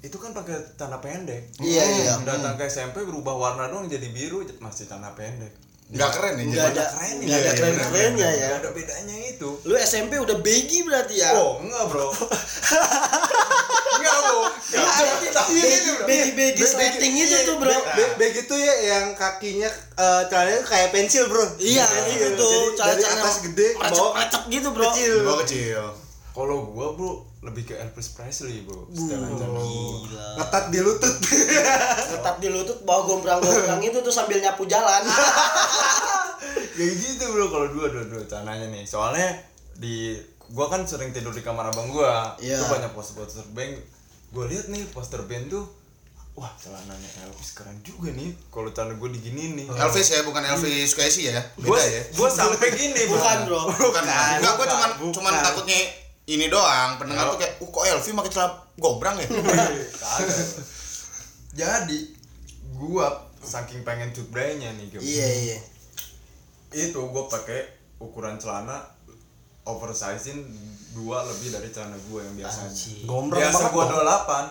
itu 0.00 0.16
kan 0.16 0.32
pakai 0.32 0.56
celana 0.80 0.98
pendek. 1.04 1.52
Iya 1.60 1.84
iya. 1.84 2.12
Datang 2.24 2.56
ke 2.56 2.64
SMP 2.72 3.04
berubah 3.04 3.36
warna 3.36 3.68
doang 3.68 3.84
jadi 3.84 4.08
biru 4.08 4.40
masih 4.64 4.88
celana 4.88 5.12
pendek. 5.12 5.52
Enggak 5.90 6.10
keren 6.14 6.34
ya? 6.38 6.44
Nggak 6.46 6.66
ada 6.70 6.84
keren 6.94 7.14
nggak 7.18 7.40
ada 7.42 7.52
keren 7.58 7.74
kerennya 7.74 8.30
ya. 8.30 8.48
Gak 8.54 8.60
ada 8.62 8.70
bedanya 8.70 9.16
itu. 9.26 9.50
Lu 9.66 9.74
SMP 9.74 10.22
udah 10.22 10.38
beggy 10.38 10.86
berarti 10.86 11.14
ya? 11.18 11.34
Oh 11.34 11.58
enggak 11.58 11.84
bro. 11.90 12.08
beggy 16.02 16.30
beggy 16.32 16.62
sleting 16.62 17.12
itu 17.14 17.36
tuh 17.44 17.56
bro. 17.56 17.72
Be- 17.72 18.14
begitu 18.16 18.54
ya 18.54 18.74
yang 18.90 19.06
kakinya 19.14 19.68
eh, 19.94 20.22
celananya 20.26 20.62
kayak 20.62 20.88
pensil 20.90 21.24
bro 21.26 21.44
Iya 21.56 21.86
itu 22.08 22.28
tuh 22.34 22.74
dari 22.74 23.00
atas 23.00 23.40
gede 23.42 23.74
bawah 23.76 24.12
merecep 24.14 24.42
gitu 24.48 24.68
bro. 24.70 24.88
kecil 24.88 25.14
Di 25.14 25.24
bawah 25.24 25.40
kecil. 25.40 25.82
Kalau 26.30 26.56
gua 26.66 26.94
bro 26.94 27.12
lebih 27.40 27.66
ke 27.66 27.74
Elvis 27.74 28.12
Presley 28.12 28.62
bro. 28.62 28.86
Setelan. 28.88 29.34
Gila. 29.34 30.28
ngetat 30.38 30.64
di 30.68 30.78
lutut 30.78 31.14
Tetap 32.12 32.36
di 32.38 32.48
lutut 32.48 32.78
bawa 32.82 33.02
gombrang-gombrang 33.02 33.80
itu 33.80 33.98
tuh 33.98 34.12
sambil 34.12 34.38
nyapu 34.38 34.64
jalan. 34.64 35.02
Kayak 36.76 36.94
gitu 37.02 37.24
bro 37.28 37.46
kalau 37.48 37.68
dua 37.70 37.86
dua 37.88 38.04
dua 38.06 38.22
celananya 38.24 38.68
nih. 38.68 38.84
Soalnya 38.84 39.26
di 39.74 40.16
gua 40.50 40.66
kan 40.66 40.82
sering 40.82 41.10
tidur 41.10 41.30
di 41.30 41.40
kamar 41.40 41.68
abang 41.68 41.90
gua. 41.90 42.34
Iya. 42.36 42.56
Itu 42.56 42.66
banyak 42.68 42.92
poster-poster 42.92 43.44
band. 43.50 43.80
Gua 44.30 44.46
lihat 44.46 44.70
nih 44.70 44.86
poster 44.94 45.18
band 45.26 45.50
tuh 45.50 45.66
Wah, 46.38 46.48
celananya 46.56 47.26
Elvis 47.26 47.58
keren 47.58 47.74
juga 47.82 48.14
nih. 48.14 48.30
Kalau 48.54 48.70
celana 48.70 48.94
gua 48.96 49.10
diginiin 49.10 49.60
nih. 49.60 49.66
Elvis 49.66 50.08
ya, 50.14 50.22
bukan 50.22 50.40
Elvis 50.40 50.94
Casey 50.94 51.28
ya. 51.28 51.42
Gua, 51.58 51.76
Beda 51.76 51.84
ya. 51.84 52.02
gua 52.16 52.30
sampai 52.30 52.70
gini. 52.72 53.02
Bukan 53.10 53.50
bro. 53.50 53.66
Bukan. 53.68 54.02
Enggak, 54.06 54.54
gua 54.54 54.54
bukan, 54.54 54.68
cuman 54.72 54.90
bukan. 55.02 55.12
cuman 55.20 55.34
takutnya 55.42 55.78
ini 56.30 56.46
doang. 56.46 56.96
Pendengar 56.96 57.34
tuh 57.34 57.38
kayak, 57.42 57.60
"Uh, 57.60 57.68
kok 57.68 57.82
Elvi 57.82 58.10
pakai 58.14 58.32
celana 58.32 58.54
gombrang 58.78 59.16
ya?" 59.20 59.26
Jadi 61.60 61.98
gua 62.78 63.10
saking 63.42 63.82
pengen 63.82 64.14
cut 64.14 64.30
nya 64.32 64.70
nih 64.76 64.86
Gem. 64.92 65.00
Iya 65.02 65.28
iya. 65.44 65.58
itu 66.70 66.94
gue 66.94 67.24
pakai 67.26 67.66
ukuran 67.98 68.38
celana 68.38 68.78
oversizein 69.66 70.38
dua 70.90 71.22
lebih 71.22 71.48
dari 71.50 71.68
celana 71.70 71.96
gue 71.96 72.20
yang 72.20 72.34
biasanya. 72.36 72.72
Biasa 73.30 73.62
banget 73.62 73.70
gue 73.70 73.84
dong. 73.86 74.04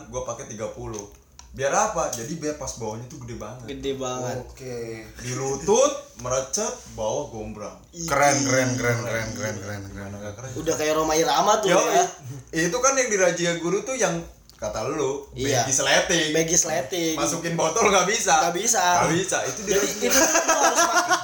28 0.07 0.11
gue 0.11 0.21
pakai 0.23 0.45
30 0.47 1.19
biar 1.49 1.73
apa? 1.73 2.13
Jadi 2.13 2.37
biar 2.37 2.55
pas 2.55 2.69
bawahnya 2.77 3.09
tuh 3.09 3.25
gede 3.25 3.35
banget. 3.35 3.65
Gede 3.67 3.91
banget. 3.97 4.37
oke. 4.37 4.77
Di 5.19 5.31
lutut 5.33 5.93
merecet 6.21 6.73
bawah 6.93 7.25
gombrang. 7.27 7.73
Keren, 8.05 8.37
keren, 8.45 8.69
keren, 8.77 8.97
keren, 9.01 9.27
keren, 9.33 9.55
keren, 9.57 9.81
keren. 9.89 10.09
gak 10.13 10.33
keren? 10.37 10.51
Udah 10.55 10.75
kayak 10.77 10.93
Roma 10.93 11.17
Irama 11.17 11.57
tuh 11.57 11.73
Yo, 11.73 11.81
ya. 11.89 12.05
itu 12.53 12.77
kan 12.77 12.93
yang 12.93 13.09
di 13.09 13.17
Rajia 13.17 13.57
Guru 13.57 13.81
tuh 13.81 13.97
yang 13.97 14.21
kata 14.59 14.83
lu 14.85 15.23
Iya. 15.33 15.63
baggy 15.63 15.71
sleting 15.71 16.27
Baggy 16.35 16.57
sleting. 16.59 17.13
masukin 17.15 17.55
botol 17.55 17.89
nggak 17.89 18.05
bisa. 18.05 18.45
Nggak 18.45 18.55
bisa. 18.59 18.83
nggak 19.01 19.11
bisa. 19.17 19.37
Itu 19.47 19.59
di 19.65 19.71
Jadi 19.73 19.87
itu 20.05 20.19
harus 20.19 20.81
pakai. 20.85 21.17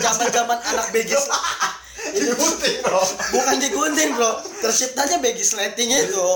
Zaman-zaman 0.08 0.58
anak 0.62 0.86
tuh 0.88 1.24
digunting 2.12 2.76
bro. 2.82 3.02
Bukan 3.34 3.56
digunting 3.60 4.10
bro. 4.16 4.32
Terciptanya 4.60 5.20
baggy 5.20 5.44
sleting 5.44 5.88
itu 5.90 6.28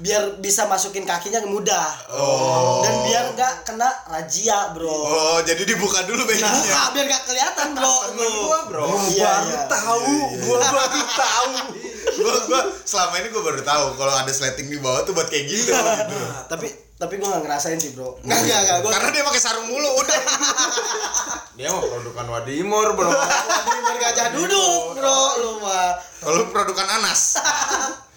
biar 0.00 0.38
bisa 0.38 0.66
masukin 0.66 1.04
kakinya 1.06 1.42
mudah. 1.46 1.88
Oh. 2.10 2.82
dan 2.84 2.94
biar 3.04 3.24
nggak 3.36 3.54
kena 3.68 3.90
razia 4.08 4.72
bro. 4.74 4.88
Oh, 4.90 5.38
jadi 5.44 5.62
dibuka 5.66 6.02
dulu 6.06 6.24
baginya. 6.26 6.50
nah, 6.50 6.88
biar 6.94 7.04
nggak 7.06 7.24
kelihatan 7.26 7.68
bro. 7.76 7.94
Temen 8.10 8.30
gua 8.46 8.60
bro. 8.66 8.86
Iya, 9.10 9.32
baru 9.32 9.50
iya. 9.50 9.62
tahu. 9.68 10.14
Gua 10.46 10.58
baru 10.62 11.00
tahu 11.14 11.52
gua, 12.20 12.34
gua 12.48 12.60
selama 12.84 13.14
ini 13.20 13.28
gua 13.32 13.42
baru 13.44 13.62
tahu 13.64 13.84
kalau 13.96 14.12
ada 14.14 14.32
sleting 14.32 14.68
di 14.68 14.78
bawah 14.80 15.04
tuh 15.04 15.12
buat 15.12 15.28
kayak 15.28 15.44
gitu. 15.48 15.72
gitu. 15.72 16.18
tapi 16.48 16.68
tapi 17.00 17.16
gue 17.16 17.24
nggak 17.24 17.48
ngerasain 17.48 17.80
sih 17.80 17.96
bro 17.96 18.20
nggak 18.20 18.40
nggak 18.44 18.60
nggak 18.60 18.78
gue 18.84 18.90
Karena 18.92 19.08
dia 19.08 19.24
pakai 19.24 19.40
sarung 19.40 19.72
mulu 19.72 19.88
udah. 20.04 20.20
dia 21.56 21.72
mah 21.72 21.80
produkan 21.80 22.26
Wadimor 22.28 22.92
bro 22.92 23.08
biar 23.88 23.96
gajah 23.96 24.36
duduk 24.36 25.00
bro 25.00 25.20
lu 25.40 25.50
mah 25.64 25.96
Kalau 26.20 26.52
produkan 26.52 26.84
Anas. 27.00 27.40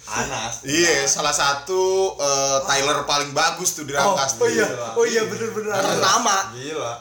Anas 0.03 0.67
Iya, 0.67 1.07
salah 1.07 1.31
satu 1.31 2.11
eh, 2.19 2.59
Tyler 2.67 3.07
paling 3.07 3.31
bagus 3.31 3.71
tuh 3.71 3.87
di 3.87 3.95
oh, 3.95 4.03
Rangkas. 4.03 4.35
oh 4.43 4.51
iya 4.51 4.67
Gila. 4.67 4.89
oh 4.99 5.05
iya 5.07 5.21
bener 5.31 5.49
bener 5.55 5.71
ternama 5.79 6.51
Gila. 6.51 6.93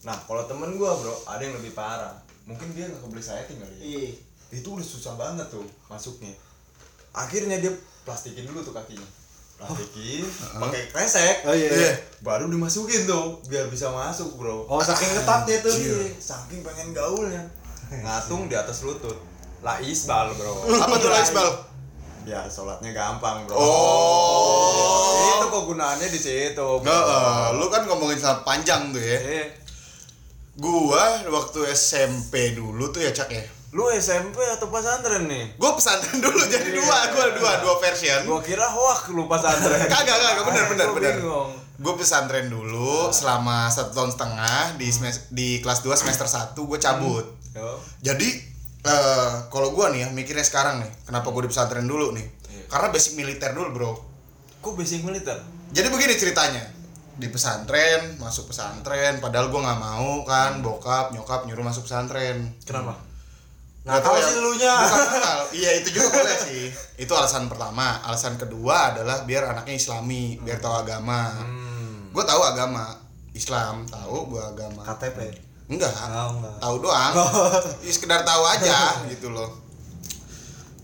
Nah, 0.00 0.16
kalau 0.24 0.48
temen 0.48 0.80
gua, 0.80 0.96
Bro, 0.96 1.12
ada 1.28 1.44
yang 1.44 1.60
lebih 1.60 1.76
parah. 1.76 2.16
Mungkin 2.48 2.72
dia 2.72 2.88
nggak 2.88 3.04
kebeli 3.04 3.20
setting 3.20 3.60
kali 3.60 3.76
ya. 3.76 3.84
Iya. 4.50 4.58
Itu 4.58 4.74
udah 4.74 4.84
susah 4.84 5.14
banget 5.14 5.46
tuh 5.46 5.62
masuknya. 5.86 6.34
Akhirnya 7.10 7.56
dia 7.56 7.70
plastikin 8.02 8.44
dulu 8.44 8.60
tuh 8.60 8.72
kakinya. 8.72 9.06
Plastikin, 9.56 10.24
pakai 10.56 10.88
kresek. 10.88 11.44
oh 11.44 11.52
iya, 11.52 11.68
Iya. 11.68 11.76
iya. 11.76 11.92
Baru 12.20 12.46
dimasukin 12.46 13.04
tuh 13.04 13.38
biar 13.44 13.68
bisa 13.68 13.88
masuk, 13.88 14.34
Bro. 14.34 14.64
oh 14.64 14.80
saking 14.80 15.12
ketatnya 15.14 15.60
tuh 15.60 15.70
Iya, 15.70 16.16
saking 16.16 16.60
pengen 16.60 16.90
gaulnya. 16.90 17.44
ngatung 17.90 18.46
di 18.46 18.54
atas 18.54 18.80
lutut 18.80 19.18
la 19.60 19.76
isbal 19.76 20.30
bro 20.32 20.62
Apa 20.80 20.94
tuh 20.96 21.10
lah 21.10 21.20
Isbal? 21.20 21.48
biar 22.20 22.46
sholatnya 22.46 22.92
gampang 22.92 23.44
bro 23.44 23.58
Oh. 23.58 25.36
itu 25.36 25.46
kegunaannya 25.50 26.06
di 26.06 26.16
situ 26.16 26.54
bro. 26.54 26.80
Nggak, 26.80 27.02
eh, 27.02 27.48
lu 27.52 27.66
kan 27.66 27.82
ngomongin 27.84 28.16
sangat 28.16 28.40
panjang 28.42 28.88
tuh 28.90 29.02
ya. 29.02 29.18
Eh, 29.18 29.46
Gua 30.54 31.00
waktu 31.26 31.66
SMP 31.68 32.52
dulu 32.52 32.88
tuh 32.88 33.00
ya 33.00 33.10
Cak 33.10 33.28
ya. 33.28 33.44
Lu 33.70 33.86
SMP 33.94 34.34
atau 34.50 34.66
pesantren 34.66 35.30
nih 35.30 35.54
Gua 35.54 35.78
pesantren 35.78 36.18
dulu 36.24 36.42
jadi 36.50 36.74
dua, 36.74 36.98
gua 37.14 37.26
dua 37.38 37.52
dua 37.62 37.74
version. 37.78 38.26
gua 38.26 38.42
kira 38.42 38.66
hoak 38.66 39.14
lu 39.14 39.30
pesantren 39.30 39.86
Kagak, 39.86 40.16
kagak, 40.18 40.44
bener, 40.46 40.64
bener, 40.74 40.88
bener. 40.90 41.14
Gue 41.80 41.96
pesantren 41.96 42.52
dulu 42.52 43.08
selama 43.08 43.72
satu 43.72 43.96
tahun 43.96 44.12
setengah 44.12 44.76
di 44.76 44.92
di 45.32 45.48
kelas 45.64 45.80
2 45.80 45.96
semester 45.96 46.28
1 46.28 46.52
gue 46.52 46.76
cabut. 46.76 47.24
Yo. 47.56 47.80
Jadi 48.04 48.28
eh 48.84 49.32
kalau 49.48 49.72
gue 49.72 49.86
nih 49.96 50.04
ya 50.04 50.08
mikirnya 50.12 50.44
sekarang 50.44 50.84
nih, 50.84 50.90
kenapa 51.08 51.32
gue 51.32 51.48
di 51.48 51.50
pesantren 51.56 51.88
dulu 51.88 52.12
nih? 52.12 52.26
Iya. 52.52 52.64
Karena 52.68 52.92
basic 52.92 53.16
militer 53.16 53.56
dulu 53.56 53.68
bro. 53.72 53.92
kok 54.60 54.76
basic 54.76 55.00
militer 55.00 55.40
Jadi 55.72 55.88
begini 55.88 56.20
ceritanya 56.20 56.60
di 57.16 57.32
pesantren 57.32 58.20
masuk 58.20 58.52
pesantren 58.52 59.16
padahal 59.16 59.48
gue 59.48 59.60
nggak 59.60 59.80
mau 59.80 60.20
kan 60.28 60.60
bokap 60.60 61.16
nyokap 61.16 61.48
nyuruh 61.48 61.64
masuk 61.64 61.88
pesantren 61.88 62.48
kenapa 62.64 62.92
Nakal 63.80 64.12
tahu 64.12 64.16
ya. 64.20 64.26
sih 64.28 64.36
lu 64.38 64.52
nya. 64.60 64.74
Iya 65.60 65.70
itu 65.80 65.88
juga 65.90 66.08
boleh 66.14 66.36
sih. 66.36 66.64
Itu 66.96 67.12
alasan 67.16 67.48
pertama. 67.48 67.98
Alasan 68.04 68.36
kedua 68.36 68.92
adalah 68.92 69.24
biar 69.24 69.50
anaknya 69.50 69.74
Islami, 69.74 70.36
biar 70.40 70.60
tahu 70.60 70.74
agama. 70.76 71.32
hmm. 71.32 72.12
Gue 72.12 72.24
tahu 72.26 72.42
agama 72.44 72.92
Islam, 73.32 73.88
tahu 73.88 74.30
gue 74.30 74.42
agama. 74.42 74.84
KTP. 74.84 75.18
Enggak. 75.70 75.90
Oh, 75.90 76.36
enggak. 76.36 76.54
Tahu 76.60 76.76
doang. 76.82 77.12
Ya, 77.86 77.90
sekedar 77.90 78.20
tahu 78.20 78.42
aja 78.44 79.00
gitu 79.08 79.30
loh. 79.30 79.48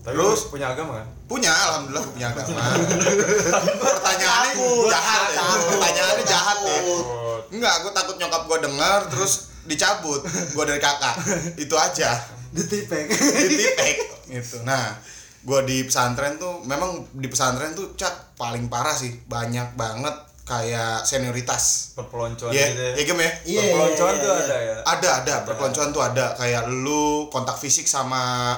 tapi 0.01 0.15
Terus? 0.15 0.47
punya 0.47 0.71
agama 0.71 1.03
kan 1.03 1.07
Punya, 1.27 1.51
alhamdulillah 1.51 2.07
punya 2.07 2.27
agama. 2.31 2.63
Pertanyaannya 3.83 4.53
Takut, 4.55 4.87
jahat 4.87 5.23
ya. 5.29 5.43
Pertanyaannya 5.67 6.25
jahat 6.25 6.57
ya. 6.63 6.77
Enggak, 7.51 7.75
gue 7.83 7.91
takut 7.91 8.15
nyokap 8.15 8.41
gue 8.47 8.57
denger 8.63 8.99
terus 9.11 9.33
dicabut 9.67 10.23
gue 10.25 10.63
dari 10.63 10.79
kakak. 10.79 11.15
Itu 11.59 11.75
aja. 11.75 12.15
Ditipek. 12.53 13.05
ditipek 13.47 13.95
gitu. 14.35 14.61
Nah 14.63 14.95
gue 15.47 15.59
di 15.63 15.87
pesantren 15.87 16.35
tuh 16.35 16.59
memang 16.67 17.07
di 17.15 17.27
pesantren 17.31 17.71
tuh 17.71 17.95
cak 17.95 18.37
paling 18.39 18.67
parah 18.71 18.95
sih. 18.95 19.15
Banyak 19.25 19.75
banget 19.75 20.15
kayak 20.47 21.03
senioritas. 21.03 21.93
Perpeloncoan 21.99 22.55
ya 22.55 22.71
gitu 22.71 22.81
ya? 22.81 22.93
ya 22.95 23.03
Gem 23.03 23.19
ya? 23.19 23.31
Iya, 23.43 23.61
perpeloncoan 23.67 24.13
iya, 24.15 24.23
tuh 24.23 24.31
iya. 24.31 24.39
ada 24.39 24.57
ya? 24.57 24.75
Ada. 24.87 25.09
Ada. 25.23 25.35
Perpeloncoan 25.43 25.89
tuh 25.91 26.03
ada. 26.03 26.25
Kayak 26.39 26.63
lu 26.71 27.27
kontak 27.27 27.59
fisik 27.59 27.83
sama 27.83 28.55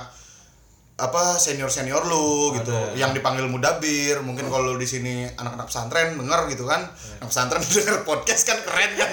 apa 1.00 1.40
senior 1.40 1.72
senior 1.72 2.04
lu 2.04 2.52
gitu 2.60 2.70
Ada. 2.70 3.00
yang 3.00 3.16
dipanggil 3.16 3.48
mudabir 3.48 4.20
mungkin 4.20 4.52
kalau 4.52 4.76
lu 4.76 4.78
di 4.78 4.86
sini 4.86 5.26
anak-anak 5.40 5.72
pesantren 5.72 6.20
denger 6.20 6.42
gitu 6.52 6.68
kan 6.68 6.86
anak 7.24 7.28
pesantren 7.32 7.64
denger 7.80 8.04
podcast 8.04 8.44
kan 8.44 8.60
keren 8.62 8.92
kan 9.00 9.10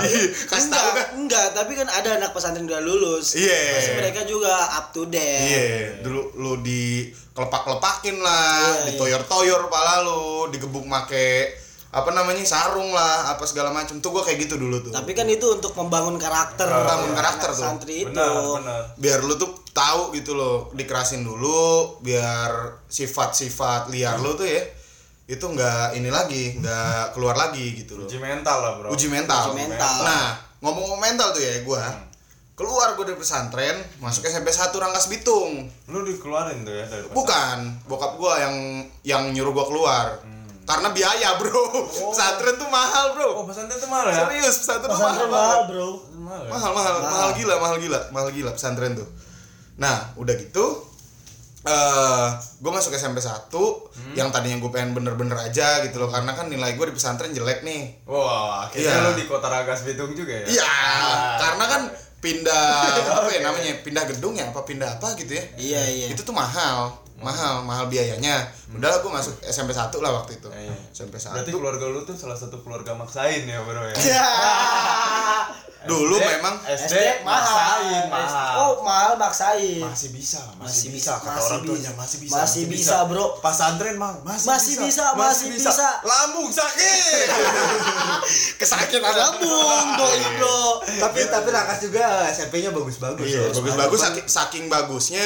Ih, 0.00 0.26
kasih 0.50 0.70
tahu 0.72 0.88
enggak, 0.90 0.94
kan 0.94 1.06
enggak, 1.16 1.46
tapi 1.54 1.72
kan 1.76 1.88
ada 1.88 2.16
anak 2.16 2.30
pesantren 2.32 2.64
udah 2.64 2.80
lulus. 2.80 3.36
Iya. 3.36 3.76
Pasti 3.76 3.92
mereka 3.96 4.20
juga 4.24 4.52
up 4.80 4.94
to 4.94 5.04
date. 5.08 5.44
Iya, 5.44 5.68
dulu 6.00 6.20
lu 6.40 6.52
di 6.64 7.10
kelepak-kelepakin 7.36 8.16
lah, 8.22 8.86
Iya, 8.86 8.94
ditoyor-toyor 8.94 9.68
pala 9.68 10.04
lu, 10.04 10.48
digebuk 10.52 10.84
make 10.88 11.59
apa 11.90 12.10
namanya 12.14 12.46
sarung 12.46 12.94
lah, 12.94 13.34
apa 13.34 13.42
segala 13.46 13.74
macam. 13.74 13.98
Tuh 13.98 14.14
gua 14.14 14.22
kayak 14.22 14.46
gitu 14.46 14.54
dulu 14.58 14.78
tuh. 14.78 14.94
Tapi 14.94 15.10
kan 15.10 15.26
itu 15.26 15.46
untuk 15.50 15.74
membangun 15.74 16.14
karakter. 16.16 16.70
Membangun 16.70 17.12
karakter 17.18 17.50
anak 17.50 17.58
tuh. 17.58 17.66
Santri 17.66 17.94
itu. 18.06 18.10
benar 18.10 18.30
benar 18.62 18.82
biar 18.94 19.26
lu 19.26 19.34
tuh 19.34 19.50
tahu 19.74 20.14
gitu 20.14 20.34
loh, 20.38 20.70
dikerasin 20.74 21.26
dulu, 21.26 21.98
biar 22.02 22.82
sifat-sifat 22.86 23.90
liar 23.90 24.18
lu 24.18 24.34
tuh 24.34 24.46
ya 24.46 24.62
itu 25.30 25.46
nggak 25.46 25.94
ini 25.94 26.10
lagi, 26.10 26.58
nggak 26.58 27.14
keluar 27.14 27.38
lagi 27.38 27.78
gitu 27.78 28.02
loh. 28.02 28.06
uji 28.10 28.18
mental 28.18 28.58
lah 28.58 28.72
bro 28.82 28.90
Uji 28.90 29.06
mental. 29.06 29.54
Uji 29.54 29.62
mental. 29.62 29.96
Nah, 30.02 30.34
ngomong 30.58 30.98
mental 30.98 31.30
tuh 31.30 31.38
ya 31.38 31.62
gua. 31.62 31.86
Keluar 32.58 32.98
gua 32.98 33.06
dari 33.06 33.14
pesantren, 33.14 33.78
masuk 34.02 34.26
SMP 34.26 34.50
1 34.50 34.74
Rangkas 34.74 35.06
Bitung. 35.06 35.70
lu 35.86 36.02
dikeluarin 36.02 36.66
tuh 36.66 36.74
ya 36.74 36.82
dari 36.82 37.06
pesantren? 37.06 37.14
Bukan, 37.14 37.58
bokap 37.86 38.18
gua 38.18 38.42
yang 38.42 38.56
yang 39.06 39.22
nyuruh 39.30 39.54
gua 39.54 39.66
keluar. 39.70 40.06
Karena 40.70 40.88
biaya, 40.90 41.34
Bro. 41.34 41.62
Pesantren 42.08 42.54
tuh 42.54 42.68
mahal, 42.68 43.10
Hmm. 43.10 43.18
oh 43.26 43.42
Bro. 43.42 43.50
pesantren 43.50 43.74
tuh 43.76 43.90
mahal 43.90 44.06
ya 44.06 44.22
Serius, 44.22 44.56
pesantren 44.56 44.86
tuh 44.86 44.94
mahal, 44.94 45.10
Pesantren 45.10 45.28
banget. 45.28 45.42
mahal, 45.42 45.60
bro. 45.66 45.88
mahal 46.16 46.40
ya 46.40 46.50
Mahal, 46.52 46.70
mahal, 46.72 46.94
mahal 47.02 47.30
gila, 47.34 47.54
mahal 47.56 47.76
gila, 47.76 48.00
mahal 48.10 48.28
gila 48.30 48.50
pesantren 48.52 48.94
tuh. 48.94 49.08
Nah, 49.76 50.14
udah 50.14 50.34
gitu 50.36 50.86
eh 51.60 52.26
gue 52.56 52.72
masuk 52.72 52.88
SMP 52.90 53.20
1 53.20 53.52
yang 54.16 54.32
tadinya 54.32 54.56
gue 54.56 54.70
pengen 54.70 54.96
bener-bener 54.96 55.36
aja 55.36 55.84
gitu 55.84 56.00
loh 56.00 56.08
karena 56.08 56.32
kan 56.32 56.48
nilai 56.48 56.72
gue 56.72 56.86
di 56.86 56.96
pesantren 56.96 57.28
jelek 57.30 57.60
nih 57.60 58.00
wah 58.06 58.64
akhirnya 58.64 58.88
Iya. 58.90 59.04
lu 59.04 59.12
di 59.12 59.24
kota 59.26 59.44
Ragas 59.46 59.84
Bitung 59.84 60.16
juga 60.16 60.32
ya 60.34 60.46
iya 60.48 60.72
karena 61.36 61.64
kan 61.66 61.82
pindah 62.16 62.64
apa 63.14 63.28
ya 63.28 63.40
namanya 63.42 63.76
pindah 63.78 64.08
gedung 64.08 64.32
ya 64.34 64.48
apa 64.48 64.64
pindah 64.64 64.88
apa 64.96 65.12
gitu 65.14 65.36
ya 65.36 65.44
Iya, 65.54 65.82
iya. 65.84 66.06
itu 66.08 66.22
tuh 66.22 66.32
mahal 66.32 66.96
mahal 67.20 67.60
mahal 67.60 67.84
biayanya 67.86 68.42
udahlah 68.70 68.98
gue 68.98 69.12
masuk 69.12 69.34
SMP 69.42 69.70
1 69.70 69.92
lah 69.94 70.12
waktu 70.14 70.34
itu 70.34 70.48
Iya. 70.48 70.72
SMP 70.90 71.14
1 71.14 71.32
berarti 71.32 71.52
keluarga 71.52 71.84
lu 71.86 72.00
tuh 72.00 72.14
salah 72.14 72.34
satu 72.34 72.56
keluarga 72.58 72.92
maksain 72.92 73.44
ya 73.44 73.60
bro 73.60 73.84
ya 73.84 73.94
Ya. 74.00 74.28
dulu 75.80 76.12
SD, 76.12 76.28
memang 76.30 76.54
SD, 76.62 76.92
SD 76.92 77.24
maksain 77.24 78.04
mahal. 78.04 78.12
mahal 78.12 78.52
Oh, 78.58 78.72
mahal 78.80 79.12
maksain. 79.16 79.80
masih 79.80 80.12
bisa 80.12 80.36
Masih 80.54 80.60
masih, 80.60 80.88
bisa 80.92 81.12
bisa, 81.12 81.12
kata 81.18 81.32
masih 81.34 81.46
orang 81.46 81.60
tuanya 81.64 81.80
bisa. 81.86 81.96
masih 81.96 82.18
bisa 82.20 82.36
Masih 82.36 82.62
bisa, 82.68 82.96
bro. 83.04 83.26
pas 83.38 83.58
antren 83.58 83.96
mah 83.96 84.12
masih, 84.20 84.44
Masih 84.46 84.74
bisa, 84.78 85.04
masih 85.14 85.46
bisa. 85.48 85.72
lambung 86.02 86.52
sakit 86.52 87.26
kesakitan 88.60 89.00
Gabung 89.02 89.86
doi, 89.98 90.20
bro. 90.36 90.60
tapi 90.98 91.20
tapi 91.26 91.48
Rangkas 91.50 91.78
juga 91.80 92.04
SMP-nya 92.28 92.70
bagus-bagus. 92.70 93.24
Iya, 93.26 93.48
bagus-bagus 93.50 93.98
saking, 94.00 94.26
saking 94.26 94.64
bagusnya 94.68 95.24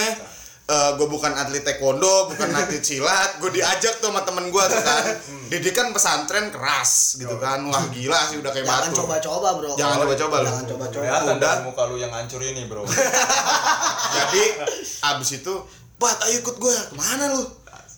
gue 0.64 1.08
bukan 1.12 1.32
atlet 1.36 1.60
taekwondo, 1.60 2.32
bukan 2.32 2.48
atlet 2.60 2.80
silat, 2.80 3.36
gue 3.36 3.52
diajak 3.52 4.00
tuh 4.00 4.08
sama 4.08 4.24
temen 4.24 4.48
gue 4.48 4.64
tuh 4.64 4.80
kan, 4.80 5.04
didikan 5.52 5.92
pesantren 5.92 6.48
keras 6.48 7.20
gitu 7.20 7.36
kan, 7.36 7.60
wah 7.68 7.84
gila 7.92 8.16
sih 8.32 8.40
udah 8.40 8.48
kayak 8.48 8.64
Jangan 8.64 8.88
batu. 8.88 9.04
coba-coba, 9.04 9.48
bro. 9.60 9.70
Jangan 9.76 9.96
coba-coba 10.00 10.36
lu. 10.40 10.46
Jangan 10.48 10.64
coba-coba. 10.72 11.04
Udah. 11.36 11.54
muka 11.68 11.82
lu 11.92 11.96
yang 12.00 12.12
hancur 12.16 12.40
ini 12.40 12.64
bro 12.64 12.80
Jadi 14.16 14.42
abis 15.04 15.44
itu, 15.44 15.54
Pat 16.00 16.16
ayo 16.26 16.40
ikut 16.40 16.56
gue, 16.56 16.72
ke 16.72 16.96
mana 16.96 17.28
lu? 17.36 17.44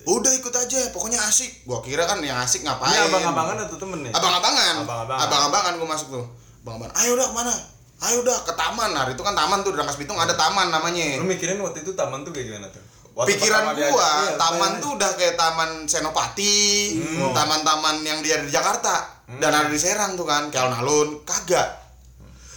Udah 0.07 0.31
ikut 0.35 0.55
aja, 0.55 0.79
pokoknya 0.95 1.19
asik. 1.19 1.67
Gua 1.67 1.83
kira 1.83 2.07
kan 2.07 2.23
yang 2.23 2.39
asik 2.39 2.63
ngapain? 2.63 2.95
ini 2.95 3.11
abang-abangan 3.11 3.67
atau 3.67 3.75
temen 3.79 4.07
nih 4.07 4.13
Abang-abangan. 4.15 4.75
Abang-abangan. 4.87 5.23
Abang-abangan 5.27 5.73
gue 5.79 5.89
masuk 5.91 6.09
tuh. 6.15 6.27
Abang-abangan. 6.63 6.95
Ayo 6.99 7.15
udah 7.15 7.27
ke 7.31 7.35
mana? 7.35 7.55
Ayo 7.99 8.21
udah 8.21 8.37
ke 8.43 8.53
taman. 8.53 8.93
Nah, 8.93 9.09
itu 9.09 9.19
kan 9.19 9.33
taman 9.33 9.61
tuh 9.61 9.73
di 9.73 9.79
Rangkas 9.79 9.97
Bitung 9.97 10.17
ada 10.17 10.33
taman 10.33 10.69
namanya. 10.69 11.17
lu 11.17 11.25
mikirin 11.25 11.57
waktu 11.59 11.81
itu 11.81 11.93
taman 11.93 12.21
tuh 12.21 12.31
kayak 12.31 12.47
gimana 12.49 12.69
tuh 12.69 12.83
Waktu 13.17 13.33
pikiran 13.33 13.73
gua 13.73 13.81
iya, 14.29 14.37
taman 14.37 14.61
bayangin. 14.61 14.83
tuh 14.85 14.91
udah 14.95 15.11
kayak 15.15 15.35
taman 15.35 15.71
Senopati 15.87 16.61
Hmm. 16.93 17.33
taman-taman 17.33 17.97
yang 18.01 18.21
dia 18.21 18.37
di 18.39 18.49
Jakarta 18.49 19.09
dan 19.35 19.51
ada 19.51 19.67
di 19.67 19.81
Serang 19.81 20.13
tuh 20.15 20.23
kan 20.23 20.53
kayak 20.53 20.69
alun-alun 20.69 21.25
kagak 21.25 21.65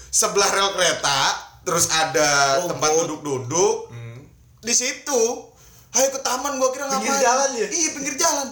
sebelah 0.05 0.49
rel 0.49 0.75
kereta 0.75 1.19
terus 1.61 1.87
ada 1.87 2.59
Oh, 2.59 2.67
tempat 2.67 2.91
duduk-duduk 2.91 3.87
Hmm. 3.87 4.19
di 4.59 4.73
situ 4.73 5.21
ayo 5.89 6.07
ke 6.09 6.19
taman 6.19 6.57
gua 6.57 6.69
kira 6.69 6.85
ngapain 6.85 7.07
Pinggir 7.07 7.23
jalan 7.23 7.49
ya? 7.53 7.67
iya 7.69 7.89
pinggir 7.93 8.15
jalan 8.15 8.47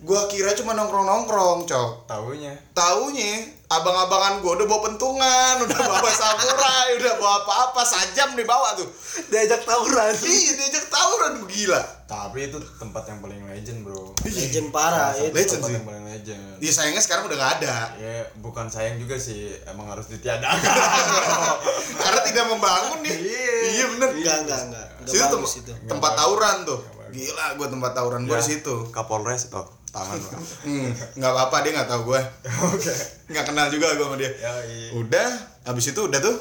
gua 0.00 0.26
kira 0.26 0.50
cuma 0.52 0.74
nongkrong-nongkrong 0.74 1.62
cok 1.62 1.90
Taunya 2.04 2.52
taunya 2.72 3.46
abang-abangan 3.64 4.44
gua 4.44 4.60
udah 4.60 4.66
bawa 4.68 4.80
pentungan 4.86 5.54
udah 5.64 5.78
bawa 5.80 6.10
samurai 6.12 7.00
udah 7.00 7.14
bawa 7.16 7.34
apa-apa 7.42 7.82
sajam 7.82 8.36
dibawa 8.36 8.76
tuh. 8.76 8.86
Diajak 9.32 9.64
tawuran. 9.64 10.12
iya 10.20 10.52
diajak 10.54 10.86
tawuran 10.88 11.42
gila. 11.48 11.80
Tapi 12.04 12.52
itu 12.52 12.60
tempat 12.76 13.08
yang 13.08 13.24
paling 13.24 13.40
legend 13.48 13.80
bro. 13.80 14.12
Legend 14.22 14.68
parah 14.68 15.16
satu 15.16 15.32
itu. 15.32 15.34
Legend 15.34 15.50
tempat 15.56 15.68
sih. 15.68 15.74
yang 15.74 15.86
paling 15.88 16.04
legend. 16.04 16.40
Ya 16.60 16.70
sayangnya 16.70 17.02
sekarang 17.02 17.24
udah 17.26 17.36
gak 17.40 17.52
ada. 17.60 17.74
Ya 17.96 18.14
bukan 18.38 18.66
sayang 18.68 19.00
juga 19.00 19.16
sih 19.16 19.56
emang 19.64 19.88
harus 19.88 20.06
ditiadakan. 20.12 20.60
Karena 22.04 22.20
tidak 22.22 22.44
membangun 22.52 23.00
nih. 23.00 23.16
Iya. 23.16 23.84
Bener. 23.96 24.08
Enggak, 24.12 24.36
enggak, 24.44 24.60
enggak. 24.68 24.86
Enggak 25.00 25.12
Situ 25.12 25.24
tem- 25.24 25.48
itu. 25.64 25.72
tempat 25.88 26.12
tawuran 26.14 26.56
tuh. 26.68 26.80
Gila 27.14 27.46
gue 27.56 27.68
tempat 27.70 27.90
tawuran 27.96 28.20
gue 28.28 28.36
Ya, 28.36 28.42
di 28.42 28.46
situ. 28.60 28.74
Kapolres 28.92 29.48
toh 29.48 29.83
tangan 29.94 30.18
hmm, 30.66 30.88
Gak 31.14 31.30
apa-apa 31.30 31.56
dia 31.62 31.72
gak 31.78 31.86
tahu 31.86 32.10
gue 32.10 32.20
oke. 32.74 32.92
Gak 33.30 33.46
kenal 33.46 33.70
juga 33.70 33.94
gue 33.94 34.02
sama 34.02 34.18
dia. 34.18 34.30
Ya 34.34 34.52
iya. 34.66 34.90
Udah 34.98 35.30
Habis 35.62 35.94
itu 35.94 36.00
udah 36.02 36.18
tuh 36.18 36.36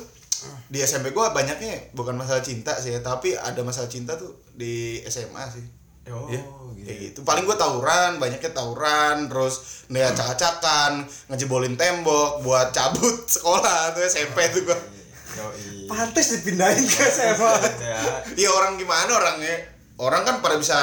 Di 0.68 0.82
SMP 0.82 1.14
gue 1.14 1.26
banyaknya 1.30 1.94
Bukan 1.94 2.18
masalah 2.18 2.42
cinta 2.42 2.74
sih 2.76 2.92
ya 2.92 3.00
Tapi 3.00 3.38
ada 3.38 3.62
masalah 3.62 3.88
cinta 3.88 4.18
tuh 4.18 4.34
Di 4.58 5.06
SMA 5.06 5.46
sih. 5.54 5.64
Oh 6.12 6.28
Iya, 6.28 6.44
gitu. 6.76 6.84
kayak 6.84 7.00
gitu. 7.00 7.20
Paling 7.24 7.48
gue 7.48 7.56
tawuran, 7.56 8.20
banyaknya 8.20 8.52
tawuran, 8.52 9.32
terus 9.32 9.88
nih 9.88 10.04
acak-acakan, 10.04 11.08
ngejebolin 11.32 11.80
tembok 11.80 12.44
buat 12.44 12.76
cabut 12.76 13.24
sekolah 13.40 13.96
tuh 13.96 14.04
SMP 14.04 14.52
tuh 14.52 14.68
gue. 14.68 14.80
Pantes 15.88 16.28
dipindahin 16.40 16.84
ke 16.84 17.04
SMA 17.08 17.54
ya. 17.88 18.00
Iya 18.36 18.50
orang 18.52 18.76
gimana 18.76 19.16
orangnya? 19.16 19.56
Orang 19.96 20.28
kan 20.28 20.44
pada 20.44 20.60
bisa 20.60 20.76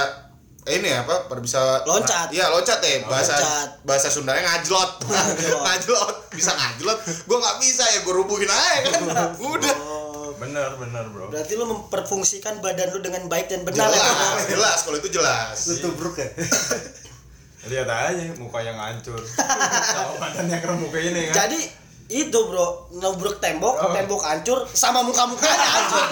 ini 0.71 0.91
apa? 0.95 1.27
Bisa 1.37 1.83
Loncat. 1.83 2.31
Iya 2.31 2.47
loncat 2.49 2.79
ya. 2.79 3.03
Bahasa 3.05 3.35
Loncat. 3.35 3.69
bahasa 3.83 4.09
Sundanya 4.09 4.47
ngajlot. 4.47 5.03
Ngajlot. 5.05 5.61
ngajlot. 5.67 6.17
Bisa 6.31 6.55
ngajlot. 6.55 6.99
Gua 7.27 7.39
nggak 7.39 7.57
bisa 7.59 7.85
ya. 7.85 7.99
Gua 8.03 8.15
rubuhin 8.17 8.47
aja 8.47 8.79
kan. 8.87 9.03
Udah. 9.55 9.75
Oh, 9.77 10.33
bener 10.41 10.73
bener 10.81 11.05
bro 11.13 11.29
berarti 11.29 11.53
lu 11.53 11.69
memperfungsikan 11.69 12.65
badan 12.65 12.89
lu 12.91 13.05
dengan 13.05 13.29
baik 13.29 13.53
dan 13.53 13.61
benar 13.61 13.93
ya. 13.93 14.01
Jelas, 14.01 14.41
jelas. 14.49 14.79
Kalau 14.83 14.97
itu 14.97 15.09
jelas. 15.13 15.57
lu 15.69 15.75
tubruk 15.85 16.17
ya 16.17 16.29
lihat 17.69 17.85
aja 17.85 18.25
muka 18.41 18.57
yang 18.65 18.81
hancur 18.81 19.21
sama 19.21 20.17
badan 20.17 20.49
yang 20.49 20.65
remuk 20.65 20.97
ini 20.97 21.29
kan 21.29 21.45
Jadi 21.45 21.61
itu 22.09 22.35
bro, 22.49 22.89
nubruk 22.91 23.37
tembok, 23.39 23.77
Oh. 23.79 23.93
tembok 23.95 24.19
hancur, 24.25 24.65
sama 24.67 24.99
muka-mukanya 25.05 25.55
hancur. 25.63 26.05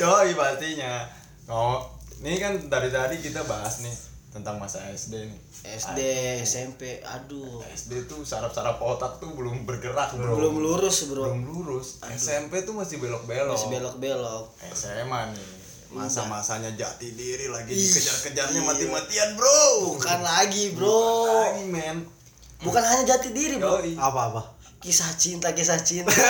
Yoi 0.00 0.32
pastinya. 0.32 1.04
Oh, 1.46 1.84
ini 2.18 2.36
kan 2.36 2.52
dari 2.66 2.88
tadi 2.88 3.18
kita 3.18 3.44
bahas 3.44 3.80
nih 3.80 3.92
tentang 4.30 4.56
masa 4.56 4.84
SD 4.86 5.14
nih. 5.24 5.40
SD, 5.66 6.00
SMP, 6.40 7.00
aduh, 7.02 7.58
SD 7.66 8.06
tuh 8.06 8.22
saraf-saraf 8.22 8.78
otak 8.78 9.18
tuh 9.18 9.32
belum 9.32 9.64
bergerak 9.64 10.14
bro. 10.14 10.36
belum 10.36 10.54
lurus 10.60 11.08
bro, 11.08 11.26
Belum 11.26 11.42
lurus. 11.42 11.98
SMP 12.12 12.62
tuh 12.62 12.72
masih 12.72 12.96
belok-belok. 12.96 13.50
masih 13.50 13.68
belok-belok. 13.70 14.44
SMA 14.70 15.32
nih. 15.32 15.48
Masa-masanya 15.88 16.68
jati 16.72 17.14
diri 17.14 17.48
lagi 17.48 17.72
dikejar-kejarnya 17.72 18.60
mati-matian 18.60 19.32
bro. 19.34 19.96
Bukan 19.96 20.20
lagi 20.20 20.74
bro, 20.74 21.24
Lagi 21.26 21.64
men. 21.66 21.98
bukan 22.58 22.82
hanya 22.82 23.16
jati 23.16 23.30
diri 23.30 23.56
bro, 23.56 23.80
Yoi. 23.80 23.96
Kisah 24.86 25.10
cinta, 25.18 25.50
kisah 25.50 25.82
cinta. 25.82 26.14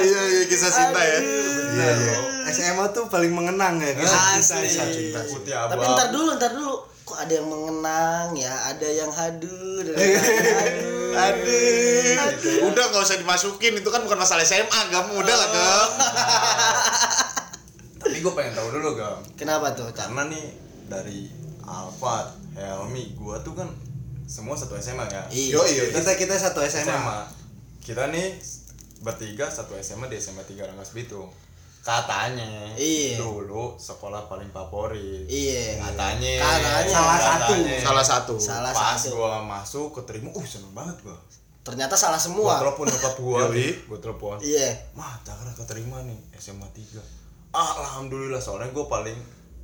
Iya, 0.00 0.22
iya 0.32 0.42
kisah 0.48 0.72
cinta 0.72 0.96
ya. 0.96 1.18
iya 1.20 1.88
iya 1.92 2.16
SMA 2.48 2.88
tuh 2.96 3.04
paling 3.12 3.28
mengenang 3.28 3.76
ya 3.76 3.92
kisah 3.92 4.40
Asli. 4.40 4.64
kisah 4.64 4.88
cinta. 4.88 5.20
Putih 5.28 5.52
Tapi 5.52 5.84
ntar 5.84 6.08
dulu, 6.08 6.30
ntar 6.40 6.56
dulu. 6.56 6.88
Kok 7.04 7.18
ada 7.20 7.32
yang 7.36 7.48
mengenang 7.52 8.28
ya, 8.32 8.54
ada 8.70 8.88
yang 8.88 9.12
hadur, 9.12 9.84
ada 9.84 10.00
yang. 10.00 10.24
Aduh. 11.26 12.70
Udah 12.70 12.84
nggak 12.88 13.02
usah 13.02 13.18
dimasukin. 13.20 13.76
Itu 13.76 13.92
kan 13.92 14.00
bukan 14.06 14.16
masalah 14.16 14.46
SMA. 14.46 14.80
Gam 14.88 15.10
udah 15.12 15.36
lah 15.36 15.48
gam. 15.52 15.90
Tapi 18.00 18.16
gue 18.24 18.32
pengen 18.32 18.54
tahu 18.56 18.68
dulu 18.78 18.96
gam. 18.96 19.18
Kenapa 19.36 19.74
tuh? 19.76 19.90
Karena 19.92 20.30
nih 20.30 20.54
dari 20.86 21.28
Alfat, 21.66 22.34
Helmi, 22.56 23.14
gua 23.18 23.42
tuh 23.42 23.58
kan 23.58 23.68
semua 24.30 24.54
satu 24.54 24.78
SMA 24.78 25.02
ya. 25.04 25.26
Iya. 25.26 25.58
Yo 25.58 25.62
iya. 25.66 25.82
kita 25.90 26.14
kita 26.14 26.38
satu 26.38 26.62
SMA, 26.62 26.86
SMA. 26.86 27.18
Kita 27.82 28.06
nih 28.06 28.38
bertiga 29.02 29.50
satu 29.50 29.74
SMA 29.76 30.06
di 30.06 30.16
SMA 30.16 30.46
3 30.46 30.70
Rangkas 30.70 30.94
Bitung. 30.94 31.26
Katanya 31.80 32.76
Iya. 32.76 33.18
dulu 33.18 33.74
sekolah 33.74 34.30
paling 34.30 34.52
favorit. 34.54 35.26
Iya. 35.26 35.82
Katanya. 35.82 36.32
Katanya. 36.38 36.86
Salah 36.86 37.18
satu. 37.18 37.54
Salah 37.80 38.04
satu. 38.06 38.34
Salah 38.38 38.70
Pas 38.70 38.94
satu. 38.94 39.16
gua 39.16 39.42
masuk 39.42 39.98
keterima, 39.98 40.30
uh 40.30 40.46
seneng 40.46 40.70
banget 40.70 41.02
gua. 41.02 41.18
Ternyata 41.60 41.96
salah 41.98 42.16
Gua 42.16 42.24
semua. 42.24 42.52
telepon 42.60 42.86
nyokap 42.86 43.14
gua, 43.18 43.40
nih, 43.50 43.72
gua 43.88 43.98
telepon. 43.98 44.36
Iya. 44.38 44.68
Mah, 44.94 45.18
Cakra 45.24 45.50
keterima 45.56 46.04
nih 46.06 46.16
SMA 46.36 46.68
3. 46.70 47.00
Alhamdulillah 47.50 48.38
soalnya 48.38 48.70
gua 48.70 48.86
paling 48.86 49.16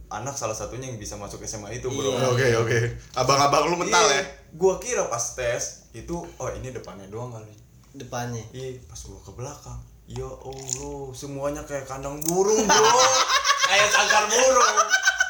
anak 0.08 0.32
salah 0.32 0.52
satunya 0.52 0.86
yang 0.86 0.96
bisa 0.96 1.14
masuk 1.14 1.42
SMA 1.42 1.74
itu, 1.74 1.86
Bro. 1.86 2.12
Iya. 2.12 2.26
Oke 2.28 2.46
oke. 2.58 2.78
Abang-abang 3.14 3.66
lu 3.66 3.76
mental 3.76 4.04
Iya, 4.04 4.16
ya. 4.16 4.22
Gua 4.52 4.76
kira 4.76 5.06
pas 5.06 5.22
tes 5.32 5.90
itu 5.92 6.14
oh 6.16 6.50
ini 6.52 6.70
depannya 6.70 7.06
doang 7.06 7.30
kali. 7.30 7.50
Depannya. 7.92 8.42
Iya, 8.50 8.78
pas 8.84 9.00
gua 9.02 9.18
ke 9.18 9.32
belakang. 9.32 9.78
Ya 10.06 10.22
Allah, 10.22 11.10
semuanya 11.10 11.62
kayak 11.62 11.84
kandang 11.84 12.18
burung, 12.20 12.62
Bro. 12.62 12.90
kayak 13.68 13.88
sangkar 13.88 14.24
burung. 14.26 14.76